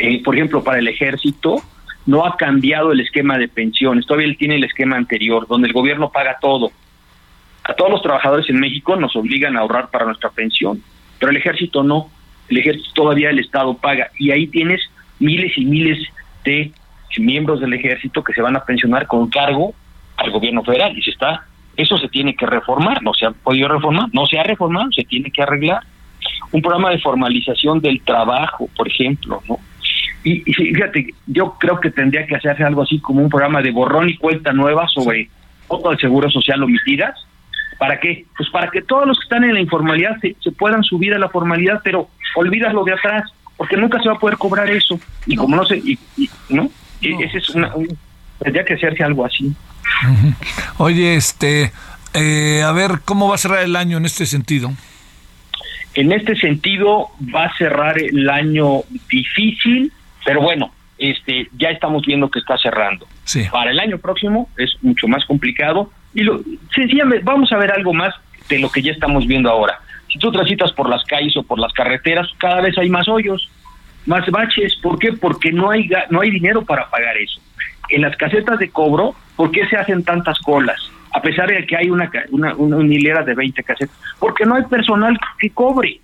eh, 0.00 0.22
por 0.22 0.34
ejemplo, 0.34 0.62
para 0.62 0.78
el 0.78 0.88
ejército, 0.88 1.62
no 2.06 2.24
ha 2.24 2.36
cambiado 2.36 2.92
el 2.92 3.00
esquema 3.00 3.36
de 3.38 3.48
pensiones, 3.48 4.06
todavía 4.06 4.28
él 4.28 4.38
tiene 4.38 4.56
el 4.56 4.64
esquema 4.64 4.96
anterior, 4.96 5.46
donde 5.46 5.68
el 5.68 5.74
gobierno 5.74 6.10
paga 6.10 6.38
todo. 6.40 6.70
A 7.64 7.74
todos 7.74 7.90
los 7.90 8.02
trabajadores 8.02 8.48
en 8.48 8.60
México 8.60 8.96
nos 8.96 9.14
obligan 9.14 9.56
a 9.56 9.60
ahorrar 9.60 9.90
para 9.90 10.06
nuestra 10.06 10.30
pensión, 10.30 10.82
pero 11.18 11.30
el 11.30 11.36
ejército 11.36 11.82
no. 11.82 12.08
El 12.48 12.58
ejército 12.58 12.88
todavía 12.94 13.28
el 13.28 13.40
Estado 13.40 13.74
paga 13.74 14.10
y 14.18 14.30
ahí 14.30 14.46
tienes 14.46 14.80
miles 15.18 15.52
y 15.58 15.66
miles 15.66 15.98
de 16.44 16.72
miembros 17.18 17.60
del 17.60 17.74
ejército 17.74 18.22
que 18.22 18.32
se 18.32 18.40
van 18.40 18.56
a 18.56 18.64
pensionar 18.64 19.06
con 19.06 19.28
cargo 19.28 19.74
al 20.16 20.30
gobierno 20.30 20.62
federal 20.62 20.96
y 20.96 21.02
se 21.02 21.10
está 21.10 21.44
eso 21.78 21.96
se 21.96 22.08
tiene 22.08 22.34
que 22.34 22.44
reformar, 22.44 23.04
no 23.04 23.14
se 23.14 23.24
ha 23.24 23.30
podido 23.30 23.68
reformar, 23.68 24.08
no 24.12 24.26
se 24.26 24.36
ha 24.36 24.42
reformado, 24.42 24.90
se 24.90 25.04
tiene 25.04 25.30
que 25.30 25.42
arreglar. 25.42 25.84
Un 26.52 26.62
programa 26.62 26.90
de 26.90 26.98
formalización 26.98 27.80
del 27.80 28.00
trabajo, 28.02 28.68
por 28.76 28.88
ejemplo, 28.88 29.42
¿no? 29.48 29.58
Y, 30.24 30.42
y 30.50 30.52
fíjate, 30.52 31.14
yo 31.26 31.56
creo 31.58 31.78
que 31.80 31.90
tendría 31.90 32.26
que 32.26 32.36
hacerse 32.36 32.64
algo 32.64 32.82
así 32.82 32.98
como 33.00 33.22
un 33.22 33.28
programa 33.28 33.62
de 33.62 33.70
borrón 33.70 34.08
y 34.08 34.16
cuenta 34.16 34.52
nueva 34.52 34.86
sobre 34.88 35.28
cuotas 35.66 35.92
de 35.92 35.98
seguro 35.98 36.30
social 36.30 36.62
omitidas. 36.62 37.14
¿Para 37.78 38.00
qué? 38.00 38.24
Pues 38.36 38.50
para 38.50 38.68
que 38.70 38.82
todos 38.82 39.06
los 39.06 39.18
que 39.18 39.24
están 39.24 39.44
en 39.44 39.54
la 39.54 39.60
informalidad 39.60 40.18
se, 40.20 40.34
se 40.40 40.50
puedan 40.50 40.82
subir 40.82 41.14
a 41.14 41.18
la 41.18 41.28
formalidad, 41.28 41.80
pero 41.84 42.08
olvidas 42.34 42.74
lo 42.74 42.82
de 42.84 42.92
atrás, 42.94 43.30
porque 43.56 43.76
nunca 43.76 44.00
se 44.02 44.08
va 44.08 44.16
a 44.16 44.18
poder 44.18 44.36
cobrar 44.36 44.68
eso. 44.70 44.98
Y 45.26 45.36
como 45.36 45.54
no 45.56 45.64
sé, 45.64 45.76
y, 45.78 45.98
y- 46.16 46.28
¿no? 46.48 46.68
Y 47.00 47.22
Ese 47.22 47.38
es 47.38 47.48
una, 47.50 47.74
un- 47.76 47.96
tendría 48.40 48.64
que 48.64 48.74
hacerse 48.74 49.04
algo 49.04 49.24
así. 49.24 49.52
Oye, 50.78 51.14
este, 51.14 51.72
eh, 52.14 52.62
a 52.64 52.72
ver, 52.72 53.00
¿cómo 53.04 53.28
va 53.28 53.36
a 53.36 53.38
cerrar 53.38 53.62
el 53.62 53.76
año 53.76 53.96
en 53.98 54.04
este 54.06 54.26
sentido? 54.26 54.72
En 55.98 56.12
este 56.12 56.36
sentido, 56.36 57.08
va 57.34 57.46
a 57.46 57.56
cerrar 57.56 57.98
el 57.98 58.30
año 58.30 58.82
difícil, 59.10 59.92
pero 60.24 60.40
bueno, 60.40 60.70
este, 60.96 61.48
ya 61.58 61.70
estamos 61.70 62.06
viendo 62.06 62.30
que 62.30 62.38
está 62.38 62.56
cerrando. 62.56 63.04
Sí. 63.24 63.48
Para 63.50 63.72
el 63.72 63.80
año 63.80 63.98
próximo 63.98 64.48
es 64.56 64.76
mucho 64.80 65.08
más 65.08 65.24
complicado 65.24 65.90
y 66.14 66.22
lo, 66.22 66.40
sencillamente 66.72 67.24
vamos 67.24 67.50
a 67.50 67.56
ver 67.56 67.72
algo 67.72 67.92
más 67.92 68.14
de 68.48 68.60
lo 68.60 68.70
que 68.70 68.80
ya 68.80 68.92
estamos 68.92 69.26
viendo 69.26 69.50
ahora. 69.50 69.80
Si 70.06 70.20
tú 70.20 70.30
transitas 70.30 70.70
por 70.70 70.88
las 70.88 71.02
calles 71.02 71.36
o 71.36 71.42
por 71.42 71.58
las 71.58 71.72
carreteras, 71.72 72.28
cada 72.38 72.60
vez 72.60 72.78
hay 72.78 72.88
más 72.88 73.08
hoyos, 73.08 73.50
más 74.06 74.24
baches. 74.30 74.76
¿Por 74.80 75.00
qué? 75.00 75.14
Porque 75.14 75.50
no 75.50 75.68
hay 75.68 75.90
no 76.10 76.20
hay 76.20 76.30
dinero 76.30 76.64
para 76.64 76.88
pagar 76.88 77.16
eso. 77.16 77.40
En 77.88 78.02
las 78.02 78.16
casetas 78.16 78.60
de 78.60 78.70
cobro, 78.70 79.16
¿por 79.34 79.50
qué 79.50 79.66
se 79.66 79.76
hacen 79.76 80.04
tantas 80.04 80.38
colas? 80.38 80.78
A 81.12 81.22
pesar 81.22 81.48
de 81.48 81.66
que 81.66 81.76
hay 81.76 81.90
una, 81.90 82.10
ca- 82.10 82.24
una, 82.30 82.54
una, 82.54 82.76
una 82.76 82.94
hilera 82.94 83.22
de 83.22 83.34
20 83.34 83.62
casetas. 83.62 83.96
Porque 84.18 84.44
no 84.44 84.54
hay 84.56 84.64
personal 84.64 85.18
que 85.38 85.50
cobre. 85.50 86.00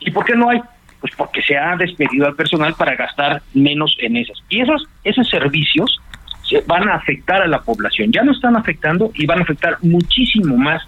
¿Y 0.00 0.10
por 0.10 0.24
qué 0.24 0.34
no 0.36 0.50
hay? 0.50 0.60
Pues 1.00 1.12
porque 1.16 1.42
se 1.42 1.56
ha 1.56 1.76
despedido 1.76 2.26
al 2.26 2.34
personal 2.34 2.74
para 2.74 2.94
gastar 2.96 3.42
menos 3.54 3.96
en 4.00 4.16
esas. 4.16 4.36
Y 4.48 4.60
esos, 4.60 4.86
esos 5.04 5.28
servicios 5.28 6.00
se 6.48 6.60
van 6.66 6.88
a 6.88 6.94
afectar 6.94 7.42
a 7.42 7.46
la 7.46 7.60
población. 7.62 8.10
Ya 8.12 8.22
no 8.22 8.32
están 8.32 8.56
afectando 8.56 9.10
y 9.14 9.26
van 9.26 9.38
a 9.40 9.42
afectar 9.42 9.78
muchísimo 9.82 10.56
más 10.56 10.82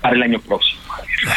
para 0.00 0.16
el 0.16 0.22
año 0.22 0.40
próximo. 0.40 0.80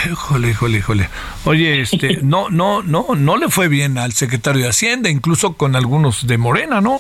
Híjole, 0.10 0.50
híjole, 0.50 0.78
híjole. 0.80 1.10
Oye, 1.46 1.82
este, 1.82 2.20
no, 2.24 2.50
no, 2.50 2.82
no, 2.84 3.06
no 3.16 3.38
le 3.38 3.50
fue 3.50 3.68
bien 3.68 3.98
al 3.98 4.14
secretario 4.14 4.64
de 4.64 4.70
Hacienda, 4.70 5.10
incluso 5.10 5.54
con 5.58 5.76
algunos 5.76 6.26
de 6.26 6.38
Morena, 6.38 6.82
¿no? 6.82 7.00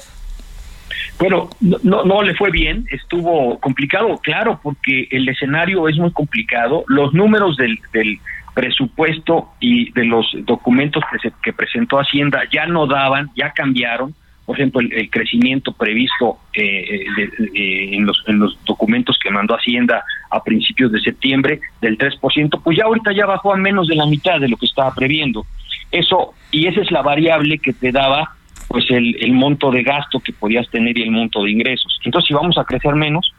Bueno, 1.17 1.49
no, 1.61 2.03
no, 2.03 2.21
le 2.23 2.35
fue 2.35 2.51
bien, 2.51 2.85
estuvo 2.91 3.57
complicado, 3.59 4.19
claro, 4.21 4.59
porque 4.61 5.07
el 5.11 5.27
escenario 5.29 5.87
es 5.87 5.97
muy 5.97 6.11
complicado, 6.11 6.83
los 6.87 7.13
números 7.13 7.55
del, 7.55 7.79
del 7.93 8.19
presupuesto 8.53 9.49
y 9.59 9.91
de 9.93 10.05
los 10.05 10.27
documentos 10.45 11.03
que, 11.11 11.19
se, 11.19 11.35
que 11.43 11.53
presentó 11.53 11.97
Hacienda 11.99 12.43
ya 12.51 12.65
no 12.65 12.85
daban, 12.87 13.29
ya 13.35 13.51
cambiaron, 13.51 14.13
por 14.45 14.57
ejemplo, 14.57 14.81
el, 14.81 15.09
crecimiento 15.09 15.71
previsto 15.71 16.37
eh, 16.53 17.05
de- 17.15 17.45
de- 17.51 17.95
en, 17.95 18.05
los, 18.05 18.21
en 18.27 18.39
los 18.39 18.57
documentos 18.65 19.17
que 19.21 19.31
mandó 19.31 19.55
Hacienda 19.55 20.03
a 20.29 20.43
principios 20.43 20.91
de 20.91 20.99
septiembre 20.99 21.61
del 21.81 21.97
3%, 21.97 22.61
pues 22.63 22.77
ya 22.77 22.83
ahorita 22.85 23.11
ya 23.13 23.25
bajó 23.25 23.53
a 23.53 23.57
menos 23.57 23.87
de 23.87 23.95
la 23.95 24.05
mitad 24.05 24.39
de 24.39 24.49
lo 24.49 24.57
que 24.57 24.65
estaba 24.65 24.93
previendo. 24.93 25.45
Eso, 25.91 26.33
y 26.51 26.67
esa 26.67 26.81
es 26.81 26.91
la 26.91 27.01
variable 27.01 27.57
que 27.59 27.73
te 27.73 27.91
daba 27.91 28.35
pues 28.67 28.85
el, 28.89 29.15
el 29.23 29.33
monto 29.33 29.71
de 29.71 29.83
gasto 29.83 30.19
que 30.19 30.33
podías 30.33 30.69
tener 30.69 30.97
y 30.97 31.03
el 31.03 31.11
monto 31.11 31.43
de 31.43 31.51
ingresos. 31.51 31.99
Entonces, 32.03 32.27
si 32.27 32.33
vamos 32.33 32.57
a 32.57 32.63
crecer 32.63 32.95
menos, 32.95 33.33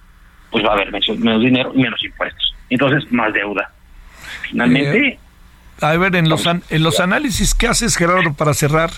pues 0.51 0.65
va 0.65 0.71
a 0.71 0.73
haber 0.75 0.93
menos, 0.93 1.09
menos 1.19 1.41
dinero 1.43 1.73
y 1.75 1.83
menos 1.83 2.03
impuestos. 2.05 2.55
Entonces, 2.71 3.11
más 3.13 3.33
deuda. 3.33 3.71
Finalmente, 4.51 5.09
Eh, 5.09 5.19
a 5.81 5.97
ver, 5.97 6.17
en 6.17 6.29
los, 6.29 6.47
an- 6.47 6.63
en 6.71 6.83
los 6.83 7.01
análisis 7.01 7.55
que 7.55 7.67
haces, 7.67 7.97
Gerardo, 7.97 8.33
para 8.35 8.55
cerrar, 8.55 8.91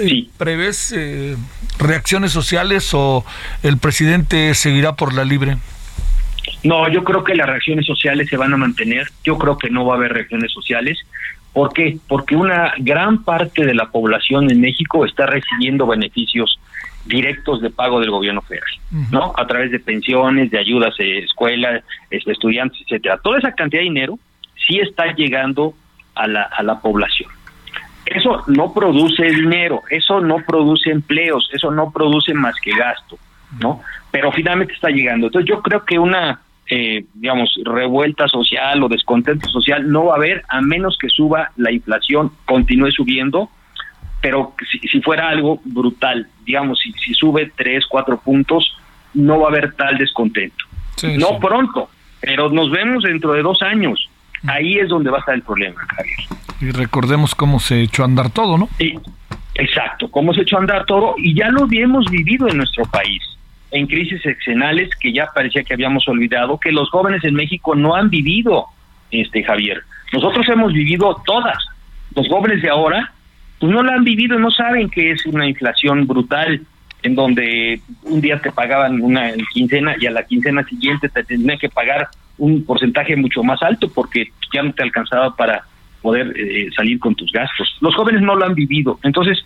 eh, 0.00 0.26
¿prevés 0.38 0.92
eh, 0.96 1.36
reacciones 1.78 2.32
sociales 2.32 2.90
o 2.94 3.24
el 3.62 3.76
presidente 3.78 4.54
seguirá 4.54 4.94
por 4.96 5.12
la 5.14 5.24
libre? 5.24 5.58
No, 6.64 6.88
yo 6.88 7.04
creo 7.04 7.22
que 7.22 7.34
las 7.34 7.46
reacciones 7.48 7.86
sociales 7.86 8.28
se 8.28 8.36
van 8.36 8.52
a 8.52 8.56
mantener. 8.56 9.08
Yo 9.24 9.36
creo 9.38 9.58
que 9.58 9.70
no 9.70 9.84
va 9.84 9.94
a 9.94 9.96
haber 9.98 10.12
reacciones 10.12 10.52
sociales. 10.52 10.98
¿Por 11.52 11.72
qué? 11.72 11.98
Porque 12.06 12.36
una 12.36 12.74
gran 12.78 13.24
parte 13.24 13.64
de 13.64 13.74
la 13.74 13.90
población 13.90 14.50
en 14.50 14.60
México 14.60 15.04
está 15.04 15.26
recibiendo 15.26 15.86
beneficios 15.86 16.60
directos 17.06 17.60
de 17.60 17.70
pago 17.70 17.98
del 17.98 18.10
gobierno 18.10 18.42
federal, 18.42 18.70
¿no? 19.10 19.32
A 19.36 19.46
través 19.46 19.70
de 19.70 19.80
pensiones, 19.80 20.50
de 20.50 20.58
ayudas, 20.58 20.94
eh, 20.98 21.18
escuelas, 21.18 21.82
estudiantes, 22.10 22.80
etcétera. 22.82 23.18
Toda 23.18 23.38
esa 23.38 23.52
cantidad 23.52 23.80
de 23.80 23.84
dinero 23.84 24.18
sí 24.66 24.78
está 24.78 25.12
llegando 25.14 25.74
a 26.14 26.28
la, 26.28 26.42
a 26.42 26.62
la 26.62 26.78
población. 26.80 27.30
Eso 28.06 28.44
no 28.46 28.72
produce 28.72 29.24
dinero, 29.24 29.82
eso 29.90 30.20
no 30.20 30.38
produce 30.46 30.90
empleos, 30.90 31.48
eso 31.52 31.70
no 31.70 31.90
produce 31.90 32.34
más 32.34 32.54
que 32.60 32.72
gasto, 32.72 33.18
¿no? 33.60 33.80
Pero 34.10 34.30
finalmente 34.32 34.74
está 34.74 34.88
llegando. 34.88 35.26
Entonces 35.26 35.48
yo 35.48 35.62
creo 35.62 35.84
que 35.84 35.98
una, 35.98 36.40
eh, 36.70 37.04
digamos, 37.14 37.58
revuelta 37.64 38.28
social 38.28 38.82
o 38.82 38.88
descontento 38.88 39.48
social 39.48 39.90
no 39.90 40.06
va 40.06 40.14
a 40.14 40.16
haber 40.16 40.44
a 40.48 40.60
menos 40.60 40.96
que 40.98 41.08
suba 41.08 41.50
la 41.56 41.72
inflación, 41.72 42.30
continúe 42.44 42.92
subiendo, 42.92 43.50
pero 44.20 44.54
si, 44.70 44.78
si 44.86 45.00
fuera 45.02 45.28
algo 45.28 45.60
brutal, 45.64 46.28
digamos, 46.44 46.78
si, 46.78 46.92
si 46.92 47.12
sube 47.14 47.52
tres, 47.56 47.84
cuatro 47.88 48.20
puntos, 48.20 48.76
no 49.14 49.40
va 49.40 49.46
a 49.46 49.50
haber 49.50 49.72
tal 49.72 49.98
descontento. 49.98 50.64
no 51.18 51.40
pronto, 51.40 51.90
pero 52.20 52.48
nos 52.50 52.70
vemos 52.70 53.02
dentro 53.02 53.32
de 53.32 53.42
dos 53.42 53.62
años. 53.62 54.08
Ahí 54.46 54.78
es 54.78 54.88
donde 54.88 55.10
va 55.10 55.18
a 55.18 55.20
estar 55.20 55.34
el 55.34 55.42
problema, 55.42 55.80
Javier. 55.88 56.16
Y 56.60 56.70
recordemos 56.70 57.34
cómo 57.34 57.58
se 57.58 57.82
echó 57.82 58.02
a 58.02 58.06
andar 58.06 58.30
todo, 58.30 58.56
¿no? 58.56 58.68
Sí, 58.78 58.94
exacto, 59.54 60.10
cómo 60.10 60.32
se 60.32 60.42
echó 60.42 60.56
a 60.56 60.60
andar 60.60 60.84
todo 60.86 61.14
y 61.18 61.34
ya 61.34 61.48
lo 61.50 61.64
habíamos 61.64 62.06
vivido 62.10 62.48
en 62.48 62.58
nuestro 62.58 62.84
país, 62.84 63.22
en 63.70 63.86
crisis 63.86 64.24
exenales 64.26 64.90
que 64.96 65.12
ya 65.12 65.28
parecía 65.34 65.62
que 65.62 65.74
habíamos 65.74 66.06
olvidado, 66.08 66.58
que 66.58 66.72
los 66.72 66.90
jóvenes 66.90 67.24
en 67.24 67.34
México 67.34 67.74
no 67.74 67.94
han 67.94 68.10
vivido, 68.10 68.66
este 69.10 69.42
Javier. 69.42 69.82
Nosotros 70.12 70.48
hemos 70.48 70.72
vivido 70.72 71.20
todas. 71.24 71.58
Los 72.14 72.28
jóvenes 72.28 72.62
de 72.62 72.68
ahora, 72.68 73.12
pues 73.58 73.72
no 73.72 73.82
la 73.82 73.94
han 73.94 74.04
vivido, 74.04 74.38
no 74.38 74.50
saben 74.50 74.90
que 74.90 75.12
es 75.12 75.24
una 75.26 75.46
inflación 75.46 76.06
brutal, 76.06 76.62
en 77.02 77.14
donde 77.14 77.80
un 78.02 78.20
día 78.20 78.40
te 78.40 78.52
pagaban 78.52 79.00
una 79.00 79.32
quincena 79.52 79.94
y 79.98 80.06
a 80.06 80.10
la 80.10 80.24
quincena 80.24 80.64
siguiente 80.64 81.08
te 81.08 81.24
tenían 81.24 81.58
que 81.58 81.68
pagar 81.68 82.08
un 82.38 82.64
porcentaje 82.64 83.16
mucho 83.16 83.42
más 83.42 83.62
alto 83.62 83.90
porque 83.92 84.32
ya 84.52 84.62
no 84.62 84.72
te 84.72 84.82
alcanzaba 84.82 85.34
para 85.34 85.64
poder 86.02 86.32
eh, 86.36 86.68
salir 86.74 86.98
con 86.98 87.14
tus 87.14 87.30
gastos. 87.32 87.76
Los 87.80 87.94
jóvenes 87.94 88.22
no 88.22 88.34
lo 88.34 88.44
han 88.44 88.54
vivido, 88.54 88.98
entonces, 89.02 89.38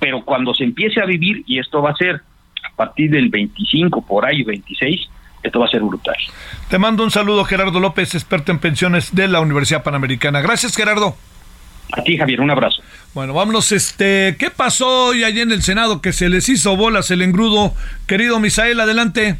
pero 0.00 0.22
cuando 0.22 0.54
se 0.54 0.64
empiece 0.64 1.00
a 1.00 1.06
vivir, 1.06 1.42
y 1.46 1.58
esto 1.58 1.82
va 1.82 1.90
a 1.90 1.96
ser 1.96 2.22
a 2.64 2.74
partir 2.74 3.10
del 3.10 3.28
25, 3.28 4.02
por 4.02 4.26
ahí 4.26 4.42
26, 4.42 5.08
esto 5.42 5.60
va 5.60 5.66
a 5.66 5.70
ser 5.70 5.82
brutal. 5.82 6.16
Te 6.68 6.78
mando 6.78 7.04
un 7.04 7.10
saludo, 7.10 7.44
Gerardo 7.44 7.80
López, 7.80 8.14
experto 8.14 8.52
en 8.52 8.58
pensiones 8.58 9.14
de 9.14 9.28
la 9.28 9.40
Universidad 9.40 9.82
Panamericana. 9.82 10.40
Gracias, 10.40 10.76
Gerardo. 10.76 11.16
A 11.92 12.02
ti, 12.02 12.18
Javier, 12.18 12.40
un 12.40 12.50
abrazo. 12.50 12.82
Bueno, 13.14 13.32
vámonos, 13.32 13.72
este, 13.72 14.36
¿qué 14.38 14.50
pasó 14.50 15.06
hoy 15.06 15.24
allá 15.24 15.42
en 15.42 15.52
el 15.52 15.62
Senado 15.62 16.02
que 16.02 16.12
se 16.12 16.28
les 16.28 16.48
hizo 16.48 16.76
bolas 16.76 17.10
el 17.10 17.22
engrudo? 17.22 17.74
Querido 18.06 18.38
Misael, 18.40 18.78
adelante. 18.78 19.36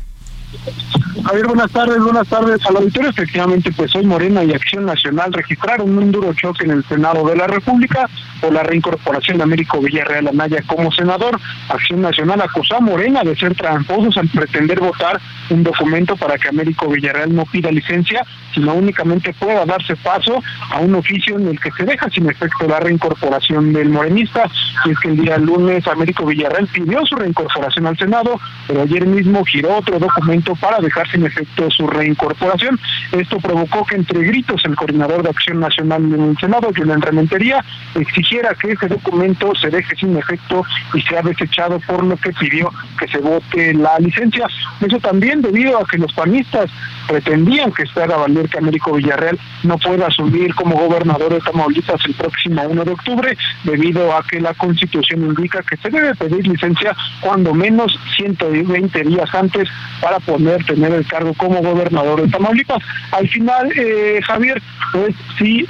Javier, 1.25 1.47
buenas 1.47 1.71
tardes, 1.73 1.99
buenas 1.99 2.27
tardes 2.29 2.65
al 2.65 2.77
auditorio. 2.77 3.11
Efectivamente, 3.11 3.71
pues 3.73 3.95
hoy 3.95 4.07
Morena 4.07 4.43
y 4.45 4.53
Acción 4.53 4.87
Nacional 4.87 5.33
registraron 5.33 5.99
un 5.99 6.11
duro 6.11 6.33
choque 6.33 6.65
en 6.65 6.71
el 6.71 6.85
Senado 6.85 7.27
de 7.29 7.37
la 7.37 7.47
República 7.47 8.09
por 8.41 8.53
la 8.53 8.63
reincorporación 8.63 9.37
de 9.37 9.43
Américo 9.43 9.79
Villarreal 9.81 10.29
Anaya 10.29 10.63
como 10.67 10.91
senador. 10.91 11.39
Acción 11.69 12.01
Nacional 12.01 12.41
acusó 12.41 12.77
a 12.77 12.81
Morena 12.81 13.23
de 13.25 13.37
ser 13.37 13.55
tramposos 13.57 14.17
al 14.17 14.29
pretender 14.29 14.81
votar 14.81 15.21
un 15.51 15.65
documento 15.65 16.17
para 16.17 16.39
que 16.39 16.49
Américo 16.49 16.89
Villarreal 16.89 17.35
no 17.35 17.45
pida 17.45 17.71
licencia, 17.71 18.25
sino 18.55 18.75
únicamente 18.75 19.35
pueda 19.35 19.67
darse 19.67 19.97
paso 19.97 20.43
a 20.71 20.79
un 20.79 20.95
oficio 20.95 21.39
en 21.39 21.49
el 21.49 21.61
que 21.61 21.71
se 21.73 21.85
deja 21.85 22.09
sin 22.09 22.31
efecto 22.31 22.67
la 22.67 22.81
reincorporación 22.81 23.73
del 23.75 23.91
morenista. 23.91 24.49
Y 24.87 24.91
es 24.91 24.99
que 25.01 25.09
el 25.09 25.17
día 25.17 25.37
lunes 25.37 25.87
Américo 25.89 26.25
Villarreal 26.25 26.69
pidió 26.69 27.05
su 27.05 27.17
reincorporación 27.17 27.87
al 27.87 27.99
Senado, 27.99 28.41
pero 28.67 28.83
ayer 28.83 29.05
mismo 29.07 29.45
giró 29.45 29.77
otro 29.77 29.99
documento 29.99 30.38
para 30.43 30.79
dejar 30.81 31.09
sin 31.11 31.25
efecto 31.25 31.71
su 31.71 31.87
reincorporación. 31.87 32.79
Esto 33.13 33.39
provocó 33.39 33.85
que 33.85 33.97
entre 33.97 34.25
gritos 34.25 34.63
el 34.65 34.77
coordinador 34.77 35.23
de 35.23 35.31
Acción 35.31 35.61
Nacional 35.61 36.03
en 36.05 36.31
el 36.31 36.39
Senado, 36.39 36.71
Julián 36.77 37.03
Rementería, 37.03 37.65
exigiera 37.95 38.55
que 38.55 38.73
ese 38.73 38.89
documento 38.89 39.53
se 39.55 39.71
deje 39.71 39.97
sin 39.97 40.17
efecto 40.17 40.65
y 40.95 41.03
sea 41.03 41.23
desechado 41.23 41.81
por 41.81 42.05
lo 42.05 42.17
que 42.17 42.33
pidió 42.33 42.71
que 42.99 43.09
se 43.09 43.19
vote 43.19 43.75
la 43.75 43.99
licencia. 43.99 44.47
Eso 44.81 44.99
también 44.99 45.43
debido 45.43 45.79
a 45.79 45.87
que 45.87 45.99
los 45.99 46.13
panistas 46.13 46.71
pretendían 47.09 47.73
que 47.73 47.85
haga 47.99 48.17
valer 48.17 48.49
que 48.49 48.59
Américo 48.59 48.93
Villarreal 48.93 49.39
no 49.63 49.79
pueda 49.79 50.07
asumir 50.07 50.55
como 50.55 50.77
gobernador 50.77 51.35
de 51.35 51.41
Tamaulipas 51.41 52.01
el 52.05 52.15
próximo 52.15 52.63
1 52.63 52.85
de 52.85 52.93
octubre, 52.93 53.37
debido 53.65 54.15
a 54.15 54.23
que 54.23 54.41
la 54.41 54.55
Constitución 54.55 55.25
indica 55.25 55.63
que 55.63 55.77
se 55.77 55.91
debe 55.91 56.15
pedir 56.15 56.47
licencia 56.47 56.95
cuando 57.21 57.55
menos 57.55 57.99
120 58.17 59.03
días 59.03 59.35
antes 59.35 59.69
para 60.01 60.21
poder 60.29 60.63
tener 60.65 60.93
el 60.93 61.07
cargo 61.07 61.33
como 61.35 61.63
gobernador 61.63 62.21
de 62.23 62.29
Tamaulipas. 62.29 62.83
Al 63.13 63.27
final, 63.29 63.73
eh, 63.75 64.21
Javier, 64.23 64.61
pues 64.93 65.15
sí, 65.39 65.65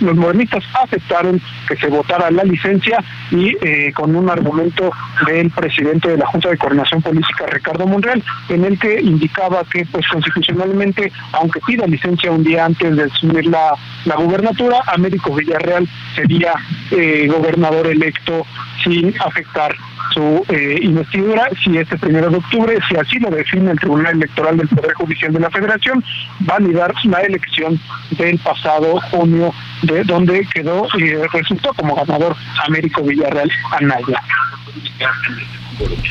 los 0.00 0.16
modernistas 0.16 0.64
aceptaron 0.82 1.40
que 1.68 1.76
se 1.76 1.88
votara 1.88 2.30
la 2.30 2.44
licencia 2.44 2.98
y 3.30 3.54
eh, 3.60 3.92
con 3.94 4.16
un 4.16 4.30
argumento 4.30 4.90
del 5.26 5.50
presidente 5.50 6.08
de 6.08 6.16
la 6.16 6.26
Junta 6.26 6.48
de 6.48 6.56
Coordinación 6.56 7.02
Política, 7.02 7.46
Ricardo 7.46 7.86
Monreal, 7.86 8.22
en 8.48 8.64
el 8.64 8.78
que 8.78 9.00
indicaba 9.00 9.62
que 9.70 9.84
pues 9.86 10.06
constitucionalmente, 10.08 11.12
aunque 11.32 11.60
pida 11.66 11.86
licencia 11.86 12.32
un 12.32 12.44
día 12.44 12.64
antes 12.64 12.96
de 12.96 13.04
asumir 13.04 13.46
la, 13.46 13.74
la 14.06 14.16
gubernatura, 14.16 14.80
Américo 14.86 15.34
Villarreal 15.34 15.86
sería 16.14 16.52
eh, 16.90 17.28
gobernador 17.28 17.86
electo 17.88 18.46
sin 18.82 19.14
afectar 19.20 19.74
su 20.12 20.44
eh, 20.48 20.78
investidura 20.82 21.48
si 21.62 21.76
este 21.76 21.98
primero 21.98 22.30
de 22.30 22.36
octubre, 22.36 22.78
si 22.88 22.96
así 22.96 23.18
lo 23.18 23.30
define 23.30 23.70
el 23.70 23.78
Tribunal 23.78 24.16
Electoral 24.16 24.56
del 24.56 24.68
Poder 24.68 24.92
Judicial 24.94 25.32
de 25.32 25.40
la 25.40 25.50
Federación, 25.50 26.04
validar 26.40 26.94
la 27.04 27.20
elección 27.20 27.80
del 28.10 28.38
pasado 28.38 29.00
junio, 29.10 29.52
de 29.82 30.04
donde 30.04 30.46
quedó 30.52 30.86
y 30.98 31.04
eh, 31.04 31.26
resultó 31.32 31.72
como 31.74 31.94
ganador 31.94 32.36
Américo 32.66 33.02
Villarreal 33.02 33.50
Anaya. 33.72 34.22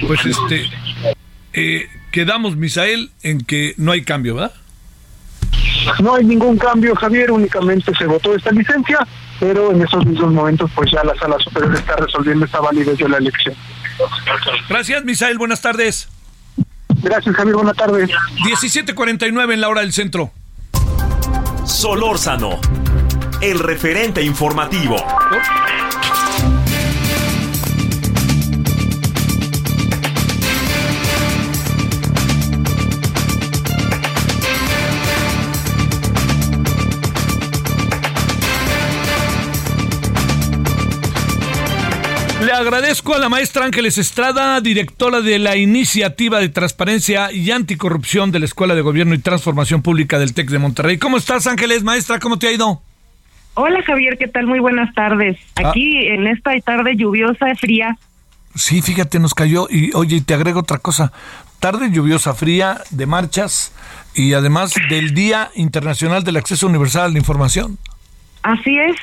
Pues 0.07 0.25
este, 0.25 0.69
eh, 1.53 1.87
quedamos, 2.11 2.55
Misael, 2.55 3.11
en 3.23 3.41
que 3.41 3.73
no 3.77 3.91
hay 3.91 4.03
cambio, 4.03 4.35
¿verdad? 4.35 4.53
No 6.01 6.15
hay 6.15 6.25
ningún 6.25 6.57
cambio, 6.57 6.95
Javier, 6.95 7.31
únicamente 7.31 7.93
se 7.95 8.05
votó 8.05 8.35
esta 8.35 8.51
licencia, 8.51 8.99
pero 9.39 9.71
en 9.71 9.81
esos 9.81 10.05
mismos 10.05 10.31
momentos 10.31 10.69
pues 10.75 10.91
ya 10.91 11.03
la 11.03 11.15
Sala 11.15 11.37
Superior 11.39 11.73
está 11.73 11.95
resolviendo 11.95 12.45
esta 12.45 12.59
validez 12.59 12.97
de 12.97 13.09
la 13.09 13.17
elección. 13.17 13.55
Gracias, 14.69 15.03
Misael, 15.03 15.37
buenas 15.37 15.61
tardes. 15.61 16.07
Gracias, 17.01 17.35
Javier, 17.35 17.55
buenas 17.55 17.75
tardes. 17.75 18.09
17.49 18.09 19.53
en 19.53 19.61
la 19.61 19.69
hora 19.69 19.81
del 19.81 19.93
centro. 19.93 20.31
Solórzano, 21.65 22.59
el 23.41 23.59
referente 23.59 24.21
informativo. 24.21 24.97
Le 42.51 42.57
agradezco 42.57 43.15
a 43.15 43.17
la 43.17 43.29
maestra 43.29 43.63
Ángeles 43.63 43.97
Estrada, 43.97 44.59
directora 44.59 45.21
de 45.21 45.39
la 45.39 45.55
Iniciativa 45.55 46.41
de 46.41 46.49
Transparencia 46.49 47.31
y 47.31 47.49
Anticorrupción 47.49 48.29
de 48.33 48.39
la 48.39 48.45
Escuela 48.45 48.75
de 48.75 48.81
Gobierno 48.81 49.13
y 49.15 49.19
Transformación 49.19 49.81
Pública 49.81 50.19
del 50.19 50.33
TEC 50.33 50.49
de 50.49 50.59
Monterrey. 50.59 50.97
¿Cómo 50.97 51.15
estás, 51.15 51.47
Ángeles, 51.47 51.83
maestra? 51.83 52.19
¿Cómo 52.19 52.37
te 52.37 52.49
ha 52.49 52.51
ido? 52.51 52.81
Hola, 53.53 53.81
Javier, 53.83 54.17
¿qué 54.17 54.27
tal? 54.27 54.47
Muy 54.47 54.59
buenas 54.59 54.93
tardes. 54.93 55.37
Ah. 55.55 55.69
Aquí 55.69 56.07
en 56.07 56.27
esta 56.27 56.51
tarde 56.59 56.97
lluviosa, 56.97 57.55
fría. 57.55 57.97
Sí, 58.53 58.81
fíjate, 58.81 59.17
nos 59.19 59.33
cayó. 59.33 59.67
Y 59.69 59.91
oye, 59.93 60.19
te 60.19 60.33
agrego 60.33 60.59
otra 60.59 60.79
cosa. 60.79 61.13
Tarde 61.61 61.89
lluviosa, 61.89 62.33
fría, 62.33 62.81
de 62.89 63.05
marchas 63.05 63.71
y 64.13 64.33
además 64.33 64.73
del 64.89 65.13
Día 65.13 65.51
Internacional 65.55 66.25
del 66.25 66.35
Acceso 66.35 66.67
Universal 66.67 67.03
a 67.03 67.13
la 67.13 67.17
Información. 67.17 67.77
Así 68.43 68.75
es, 68.79 68.95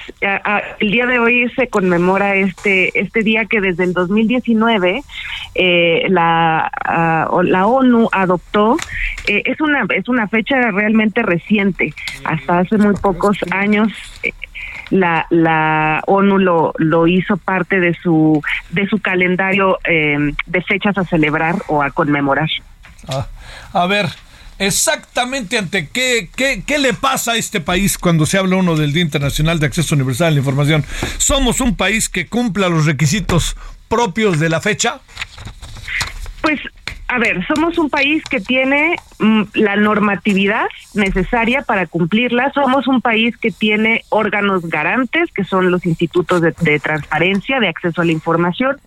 el 0.80 0.90
día 0.90 1.06
de 1.06 1.20
hoy 1.20 1.48
se 1.50 1.68
conmemora 1.68 2.34
este 2.34 2.98
este 2.98 3.22
día 3.22 3.44
que 3.44 3.60
desde 3.60 3.84
el 3.84 3.92
2019 3.92 5.02
eh, 5.54 6.06
la 6.08 6.70
la 7.44 7.66
ONU 7.66 8.08
adoptó 8.10 8.76
eh, 9.28 9.42
es 9.44 9.60
una 9.60 9.86
es 9.94 10.08
una 10.08 10.26
fecha 10.26 10.56
realmente 10.72 11.22
reciente 11.22 11.94
hasta 12.24 12.58
hace 12.58 12.78
muy 12.78 12.94
pocos 12.96 13.38
años 13.52 13.92
eh, 14.24 14.32
la 14.90 15.24
la 15.30 16.02
ONU 16.06 16.38
lo 16.38 16.72
lo 16.78 17.06
hizo 17.06 17.36
parte 17.36 17.78
de 17.78 17.94
su 17.94 18.42
de 18.70 18.88
su 18.88 18.98
calendario 18.98 19.78
de 19.84 20.62
fechas 20.62 20.98
a 20.98 21.04
celebrar 21.04 21.56
o 21.68 21.82
a 21.82 21.90
conmemorar. 21.90 22.48
Ah, 23.08 23.26
a 23.72 23.86
ver, 23.86 24.06
exactamente 24.58 25.58
ante 25.58 25.88
qué, 25.88 26.28
qué, 26.34 26.62
qué, 26.66 26.78
le 26.78 26.94
pasa 26.94 27.32
a 27.32 27.36
este 27.36 27.60
país 27.60 27.98
cuando 27.98 28.26
se 28.26 28.38
habla 28.38 28.56
uno 28.56 28.76
del 28.76 28.92
Día 28.92 29.02
Internacional 29.02 29.58
de 29.58 29.66
Acceso 29.66 29.94
Universal 29.94 30.28
a 30.28 30.30
la 30.32 30.38
Información. 30.38 30.84
¿Somos 31.18 31.60
un 31.60 31.76
país 31.76 32.08
que 32.08 32.26
cumpla 32.26 32.68
los 32.68 32.86
requisitos 32.86 33.56
propios 33.88 34.38
de 34.38 34.48
la 34.48 34.60
fecha? 34.60 35.00
Pues, 36.42 36.60
a 37.08 37.18
ver, 37.18 37.46
somos 37.46 37.78
un 37.78 37.88
país 37.88 38.22
que 38.24 38.40
tiene 38.40 38.96
mm, 39.18 39.42
la 39.54 39.76
normatividad 39.76 40.66
necesaria 40.94 41.62
para 41.62 41.86
cumplirla. 41.86 42.52
Somos 42.52 42.86
un 42.86 43.00
país 43.00 43.36
que 43.36 43.50
tiene 43.50 44.04
órganos 44.10 44.68
garantes, 44.68 45.30
que 45.32 45.44
son 45.44 45.70
los 45.70 45.86
institutos 45.86 46.42
de, 46.42 46.80
transparencia, 46.80 47.60
de 47.60 47.68
acceso 47.68 48.02
a 48.02 48.04
la 48.04 48.12
información. 48.12 48.78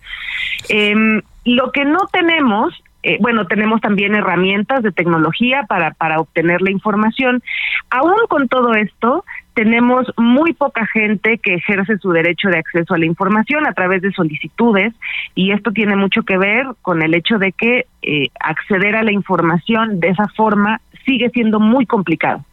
Em, 0.68 1.22
lo 1.44 1.72
que 1.72 1.84
no 1.84 1.98
tenemos 2.12 2.82
eh, 3.02 3.18
bueno, 3.20 3.46
tenemos 3.46 3.80
también 3.80 4.14
herramientas 4.14 4.82
de 4.82 4.92
tecnología 4.92 5.64
para, 5.68 5.92
para 5.92 6.20
obtener 6.20 6.62
la 6.62 6.70
información. 6.70 7.42
Aún 7.90 8.14
con 8.28 8.48
todo 8.48 8.74
esto, 8.74 9.24
tenemos 9.54 10.06
muy 10.16 10.52
poca 10.52 10.86
gente 10.86 11.38
que 11.38 11.54
ejerce 11.54 11.98
su 11.98 12.10
derecho 12.10 12.48
de 12.48 12.58
acceso 12.58 12.94
a 12.94 12.98
la 12.98 13.06
información 13.06 13.66
a 13.66 13.72
través 13.72 14.02
de 14.02 14.12
solicitudes 14.12 14.94
y 15.34 15.52
esto 15.52 15.72
tiene 15.72 15.96
mucho 15.96 16.22
que 16.22 16.38
ver 16.38 16.66
con 16.82 17.02
el 17.02 17.14
hecho 17.14 17.38
de 17.38 17.52
que 17.52 17.86
eh, 18.02 18.28
acceder 18.40 18.96
a 18.96 19.02
la 19.02 19.12
información 19.12 20.00
de 20.00 20.08
esa 20.08 20.28
forma 20.28 20.80
sigue 21.04 21.30
siendo 21.30 21.60
muy 21.60 21.86
complicado, 21.86 22.44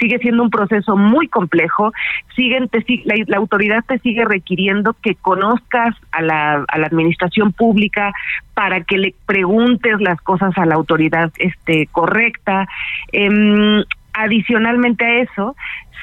sigue 0.00 0.18
siendo 0.18 0.42
un 0.42 0.50
proceso 0.50 0.96
muy 0.96 1.28
complejo, 1.28 1.92
siguen 2.34 2.70
la, 3.04 3.36
autoridad 3.36 3.84
te 3.86 3.98
sigue 3.98 4.24
requiriendo 4.24 4.96
que 5.02 5.14
conozcas 5.14 5.94
a 6.12 6.22
la, 6.22 6.64
a 6.66 6.78
la 6.78 6.86
administración 6.86 7.52
pública 7.52 8.12
para 8.54 8.82
que 8.82 8.98
le 8.98 9.14
preguntes 9.26 10.00
las 10.00 10.20
cosas 10.22 10.56
a 10.56 10.66
la 10.66 10.74
autoridad 10.74 11.30
este 11.38 11.86
correcta. 11.92 12.66
Em, 13.12 13.84
adicionalmente 14.18 15.04
a 15.04 15.18
eso, 15.20 15.56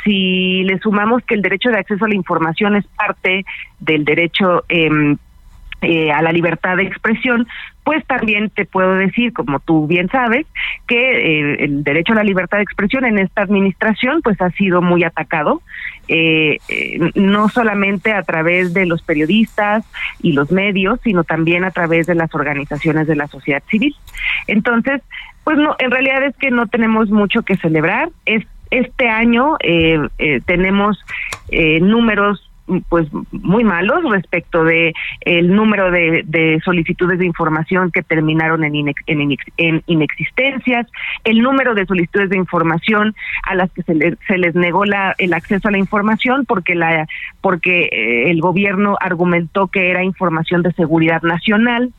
si 0.04 0.64
le 0.64 0.80
sumamos 0.80 1.24
que 1.24 1.36
el 1.36 1.42
derecho 1.42 1.70
de 1.70 1.80
acceso 1.80 2.06
a 2.06 2.08
la 2.08 2.16
información 2.16 2.76
es 2.76 2.86
parte 2.88 3.46
del 3.80 4.06
derecho 4.06 4.64
eh, 4.70 4.90
eh, 5.82 6.12
a 6.12 6.22
la 6.22 6.32
libertad 6.32 6.78
de 6.78 6.84
expresión, 6.84 7.48
pues 7.84 8.04
también 8.08 8.50
te 8.50 8.66
puedo 8.66 8.96
decir, 8.96 9.34
como 9.34 9.60
tú 9.60 9.86
bien 9.86 10.10
sabes, 10.10 10.48
que 10.88 10.96
eh, 10.98 11.58
el 11.66 11.84
derecho 11.84 12.14
a 12.14 12.16
la 12.16 12.24
libertad 12.24 12.58
de 12.58 12.64
expresión 12.64 13.06
en 13.06 13.20
esta 13.20 13.44
administración 13.44 14.22
pues 14.24 14.42
ha 14.42 14.50
sido 14.52 14.82
muy 14.82 15.04
atacado, 15.04 15.62
eh, 16.08 16.58
no 17.16 17.50
solamente 17.50 18.14
a 18.14 18.24
través 18.24 18.74
de 18.74 18.86
los 18.86 19.02
periodistas 19.02 19.86
y 20.22 20.34
los 20.34 20.52
medios, 20.52 21.00
sino 21.04 21.24
también 21.24 21.64
a 21.64 21.72
través 21.72 22.08
de 22.08 22.16
las 22.16 22.34
organizaciones 22.34 23.08
de 23.08 23.16
la 23.16 23.28
sociedad 23.28 23.64
civil. 23.70 23.96
Entonces, 24.48 25.02
pues 25.44 25.58
no, 25.58 25.76
en 25.80 25.92
realidad 25.92 26.24
es 26.24 26.36
que 26.38 26.52
no 26.52 26.68
tenemos 26.68 27.10
mucho 27.10 27.44
que 27.44 27.58
celebrar. 27.58 28.10
Es, 28.26 28.46
este 28.72 29.08
año 29.08 29.58
tenemos 30.46 30.98
números 31.82 32.50
pues 32.90 33.08
muy 33.32 33.64
malos 33.64 34.04
respecto 34.12 34.64
de 34.64 34.94
el 35.22 35.56
número 35.56 35.92
de, 35.92 36.24
de 36.26 36.60
solicitudes 36.64 37.20
de 37.20 37.26
información 37.26 37.92
que 37.92 38.02
terminaron 38.02 38.64
en, 38.64 38.94
en, 39.08 39.84
inexistencias, 39.86 40.88
el 41.24 41.42
número 41.42 41.76
de 41.76 41.86
solicitudes 41.86 42.30
de 42.30 42.38
información 42.38 43.16
a 43.44 43.56
las 43.56 43.72
que 43.72 43.84
se, 43.84 44.18
se 44.28 44.38
les 44.38 44.56
negó 44.56 44.86
la, 44.86 45.14
el 45.18 45.34
acceso 45.34 45.68
a 45.68 45.72
la 45.72 45.78
información 45.78 46.46
porque 46.46 46.76
la 46.76 47.08
porque 47.42 47.90
eh, 47.92 48.32
el 48.32 48.42
gobierno 48.42 48.98
argumentó 49.00 49.68
que 49.68 49.90
era 49.90 50.04
información 50.04 50.64
de 50.64 50.74
seguridad 50.74 51.22
nacional 51.22 51.94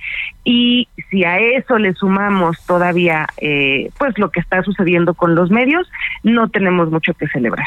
y 0.45 0.89
si 1.11 1.25
a 1.25 1.39
eso 1.39 1.79
le 1.79 1.93
sumamos 1.95 2.65
todavía 2.67 3.27
eh, 3.39 3.91
pues 3.99 4.19
lo 4.19 4.31
que 4.31 4.41
está 4.41 4.63
sucediendo 4.63 5.15
con 5.15 5.35
los 5.35 5.51
medios 5.51 5.91
no 6.23 6.49
tenemos 6.49 6.91
mucho 6.91 7.15
que 7.15 7.29
celebrar. 7.29 7.67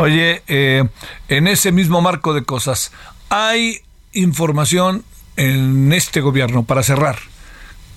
Oye, 0.00 0.42
eh, 0.46 0.84
en 1.28 1.48
ese 1.48 1.72
mismo 1.72 2.00
marco 2.00 2.32
de 2.32 2.44
cosas, 2.44 2.92
¿hay 3.30 3.78
información 4.12 5.02
en 5.36 5.92
este 5.92 6.20
gobierno, 6.20 6.62
para 6.62 6.84
cerrar, 6.84 7.16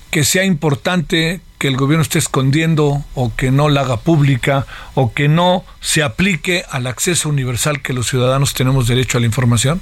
que 0.09 0.23
sea 0.23 0.43
importante 0.43 1.41
que 1.59 1.67
el 1.67 1.77
gobierno 1.77 2.01
esté 2.01 2.17
escondiendo 2.17 3.03
o 3.13 3.35
que 3.35 3.51
no 3.51 3.69
la 3.69 3.81
haga 3.81 3.97
pública 3.97 4.65
o 4.95 5.13
que 5.13 5.27
no 5.27 5.63
se 5.79 6.01
aplique 6.01 6.63
al 6.71 6.87
acceso 6.87 7.29
universal 7.29 7.83
que 7.83 7.93
los 7.93 8.07
ciudadanos 8.07 8.55
tenemos 8.55 8.87
derecho 8.87 9.19
a 9.19 9.21
la 9.21 9.27
información? 9.27 9.79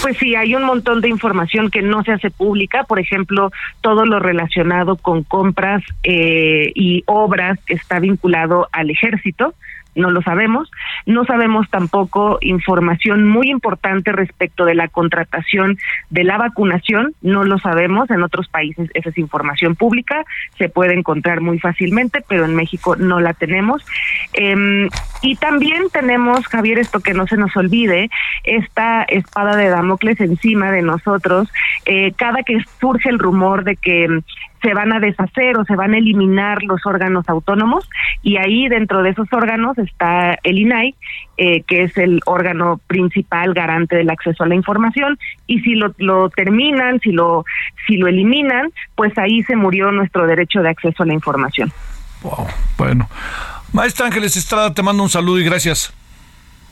Pues 0.00 0.16
sí, 0.16 0.34
hay 0.34 0.54
un 0.54 0.64
montón 0.64 1.02
de 1.02 1.10
información 1.10 1.70
que 1.70 1.82
no 1.82 2.02
se 2.02 2.12
hace 2.12 2.30
pública, 2.30 2.84
por 2.84 2.98
ejemplo, 2.98 3.50
todo 3.82 4.06
lo 4.06 4.20
relacionado 4.20 4.96
con 4.96 5.22
compras 5.22 5.82
eh, 6.02 6.72
y 6.74 7.04
obras 7.06 7.58
está 7.66 7.98
vinculado 8.00 8.70
al 8.72 8.88
ejército 8.88 9.52
no 9.96 10.10
lo 10.10 10.22
sabemos. 10.22 10.70
No 11.06 11.24
sabemos 11.24 11.68
tampoco 11.70 12.38
información 12.40 13.28
muy 13.28 13.50
importante 13.50 14.12
respecto 14.12 14.64
de 14.64 14.74
la 14.74 14.88
contratación 14.88 15.78
de 16.10 16.24
la 16.24 16.38
vacunación, 16.38 17.14
no 17.22 17.44
lo 17.44 17.58
sabemos. 17.58 18.10
En 18.10 18.22
otros 18.22 18.48
países 18.48 18.90
esa 18.94 19.10
es 19.10 19.18
información 19.18 19.74
pública, 19.74 20.24
se 20.58 20.68
puede 20.68 20.94
encontrar 20.94 21.40
muy 21.40 21.58
fácilmente, 21.58 22.22
pero 22.28 22.44
en 22.44 22.54
México 22.54 22.96
no 22.96 23.20
la 23.20 23.34
tenemos. 23.34 23.84
Em, 24.32 24.88
y 25.22 25.36
también 25.36 25.84
tenemos, 25.92 26.46
Javier, 26.46 26.78
esto 26.78 27.00
que 27.00 27.14
no 27.14 27.26
se 27.26 27.36
nos 27.36 27.56
olvide, 27.56 28.10
esta 28.44 29.02
espada 29.04 29.56
de 29.56 29.68
Damocles 29.68 30.20
encima 30.20 30.70
de 30.70 30.82
nosotros, 30.82 31.50
eh, 31.86 32.12
cada 32.16 32.42
que 32.42 32.58
surge 32.80 33.08
el 33.08 33.18
rumor 33.18 33.64
de 33.64 33.76
que 33.76 34.22
se 34.66 34.74
van 34.74 34.92
a 34.92 34.98
deshacer 34.98 35.56
o 35.58 35.64
se 35.64 35.76
van 35.76 35.94
a 35.94 35.98
eliminar 35.98 36.64
los 36.64 36.84
órganos 36.86 37.28
autónomos 37.28 37.88
y 38.20 38.36
ahí 38.36 38.68
dentro 38.68 39.04
de 39.04 39.10
esos 39.10 39.32
órganos 39.32 39.78
está 39.78 40.36
el 40.42 40.58
INAI, 40.58 40.96
eh, 41.36 41.62
que 41.62 41.84
es 41.84 41.96
el 41.96 42.20
órgano 42.26 42.80
principal 42.88 43.54
garante 43.54 43.94
del 43.94 44.10
acceso 44.10 44.42
a 44.42 44.48
la 44.48 44.56
información 44.56 45.20
y 45.46 45.60
si 45.60 45.76
lo, 45.76 45.94
lo 45.98 46.30
terminan, 46.30 46.98
si 46.98 47.12
lo 47.12 47.44
si 47.86 47.96
lo 47.96 48.08
eliminan, 48.08 48.72
pues 48.96 49.16
ahí 49.18 49.44
se 49.44 49.54
murió 49.54 49.92
nuestro 49.92 50.26
derecho 50.26 50.62
de 50.62 50.70
acceso 50.70 51.04
a 51.04 51.06
la 51.06 51.14
información. 51.14 51.72
Wow, 52.22 52.48
bueno. 52.76 53.08
Maestra 53.72 54.06
Ángeles 54.06 54.36
Estrada, 54.36 54.74
te 54.74 54.82
mando 54.82 55.04
un 55.04 55.10
saludo 55.10 55.38
y 55.38 55.44
gracias. 55.44 55.94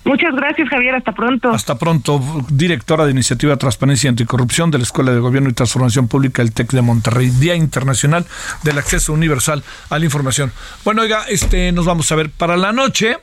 Muchas 0.04 0.34
gracias, 0.34 0.68
Javier. 0.68 0.94
Hasta 0.94 1.12
pronto. 1.12 1.50
Hasta 1.50 1.78
pronto, 1.78 2.20
directora 2.50 3.06
de 3.06 3.12
Iniciativa 3.12 3.56
Transparencia 3.56 4.08
y 4.08 4.10
Anticorrupción 4.10 4.70
de 4.70 4.78
la 4.78 4.84
Escuela 4.84 5.12
de 5.12 5.20
Gobierno 5.20 5.48
y 5.48 5.54
Transformación 5.54 6.08
Pública, 6.08 6.42
el 6.42 6.52
TEC 6.52 6.72
de 6.72 6.82
Monterrey, 6.82 7.30
Día 7.30 7.54
Internacional 7.54 8.26
del 8.62 8.78
Acceso 8.78 9.12
Universal 9.14 9.64
a 9.88 9.98
la 9.98 10.04
Información. 10.04 10.52
Bueno, 10.84 11.02
oiga, 11.02 11.24
este, 11.28 11.72
nos 11.72 11.86
vamos 11.86 12.12
a 12.12 12.16
ver. 12.16 12.30
Para 12.30 12.56
la 12.56 12.72
noche 12.72 13.16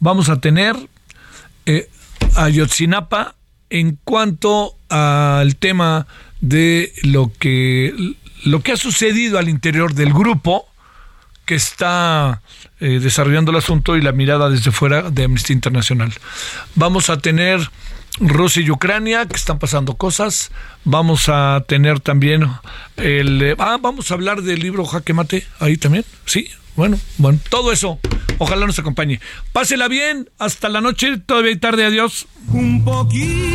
vamos 0.00 0.28
a 0.28 0.40
tener 0.40 0.76
eh, 1.66 1.88
a 2.34 2.48
Yotzinapa 2.48 3.36
en 3.70 3.98
cuanto 4.02 4.74
al 4.88 5.56
tema 5.56 6.06
de 6.40 6.92
lo 7.04 7.32
que, 7.38 7.94
lo 8.44 8.62
que 8.62 8.72
ha 8.72 8.76
sucedido 8.76 9.38
al 9.38 9.48
interior 9.48 9.94
del 9.94 10.12
grupo 10.12 10.66
que 11.44 11.54
está 11.54 12.42
eh, 12.80 13.00
desarrollando 13.00 13.50
el 13.50 13.58
asunto 13.58 13.96
y 13.96 14.02
la 14.02 14.12
mirada 14.12 14.50
desde 14.50 14.70
fuera 14.70 15.10
de 15.10 15.24
Amnistía 15.24 15.54
Internacional. 15.54 16.12
Vamos 16.74 17.10
a 17.10 17.18
tener 17.18 17.60
Rusia 18.20 18.62
y 18.62 18.70
Ucrania, 18.70 19.26
que 19.26 19.36
están 19.36 19.58
pasando 19.58 19.94
cosas. 19.96 20.50
Vamos 20.84 21.28
a 21.28 21.64
tener 21.66 22.00
también 22.00 22.48
el... 22.96 23.42
Eh, 23.42 23.56
ah, 23.58 23.78
vamos 23.80 24.10
a 24.10 24.14
hablar 24.14 24.42
del 24.42 24.60
libro 24.60 24.84
Jaque 24.84 25.14
Mate, 25.14 25.46
ahí 25.58 25.76
también, 25.76 26.04
sí. 26.24 26.48
Bueno, 26.76 26.98
bueno, 27.18 27.38
todo 27.50 27.72
eso. 27.72 28.00
Ojalá 28.38 28.66
nos 28.66 28.78
acompañe. 28.78 29.20
Pásela 29.52 29.86
bien, 29.88 30.28
hasta 30.38 30.68
la 30.68 30.80
noche, 30.80 31.18
todavía 31.18 31.50
hay 31.50 31.58
tarde, 31.58 31.84
adiós. 31.84 32.26
Un 32.48 32.84
poquito. 32.84 33.54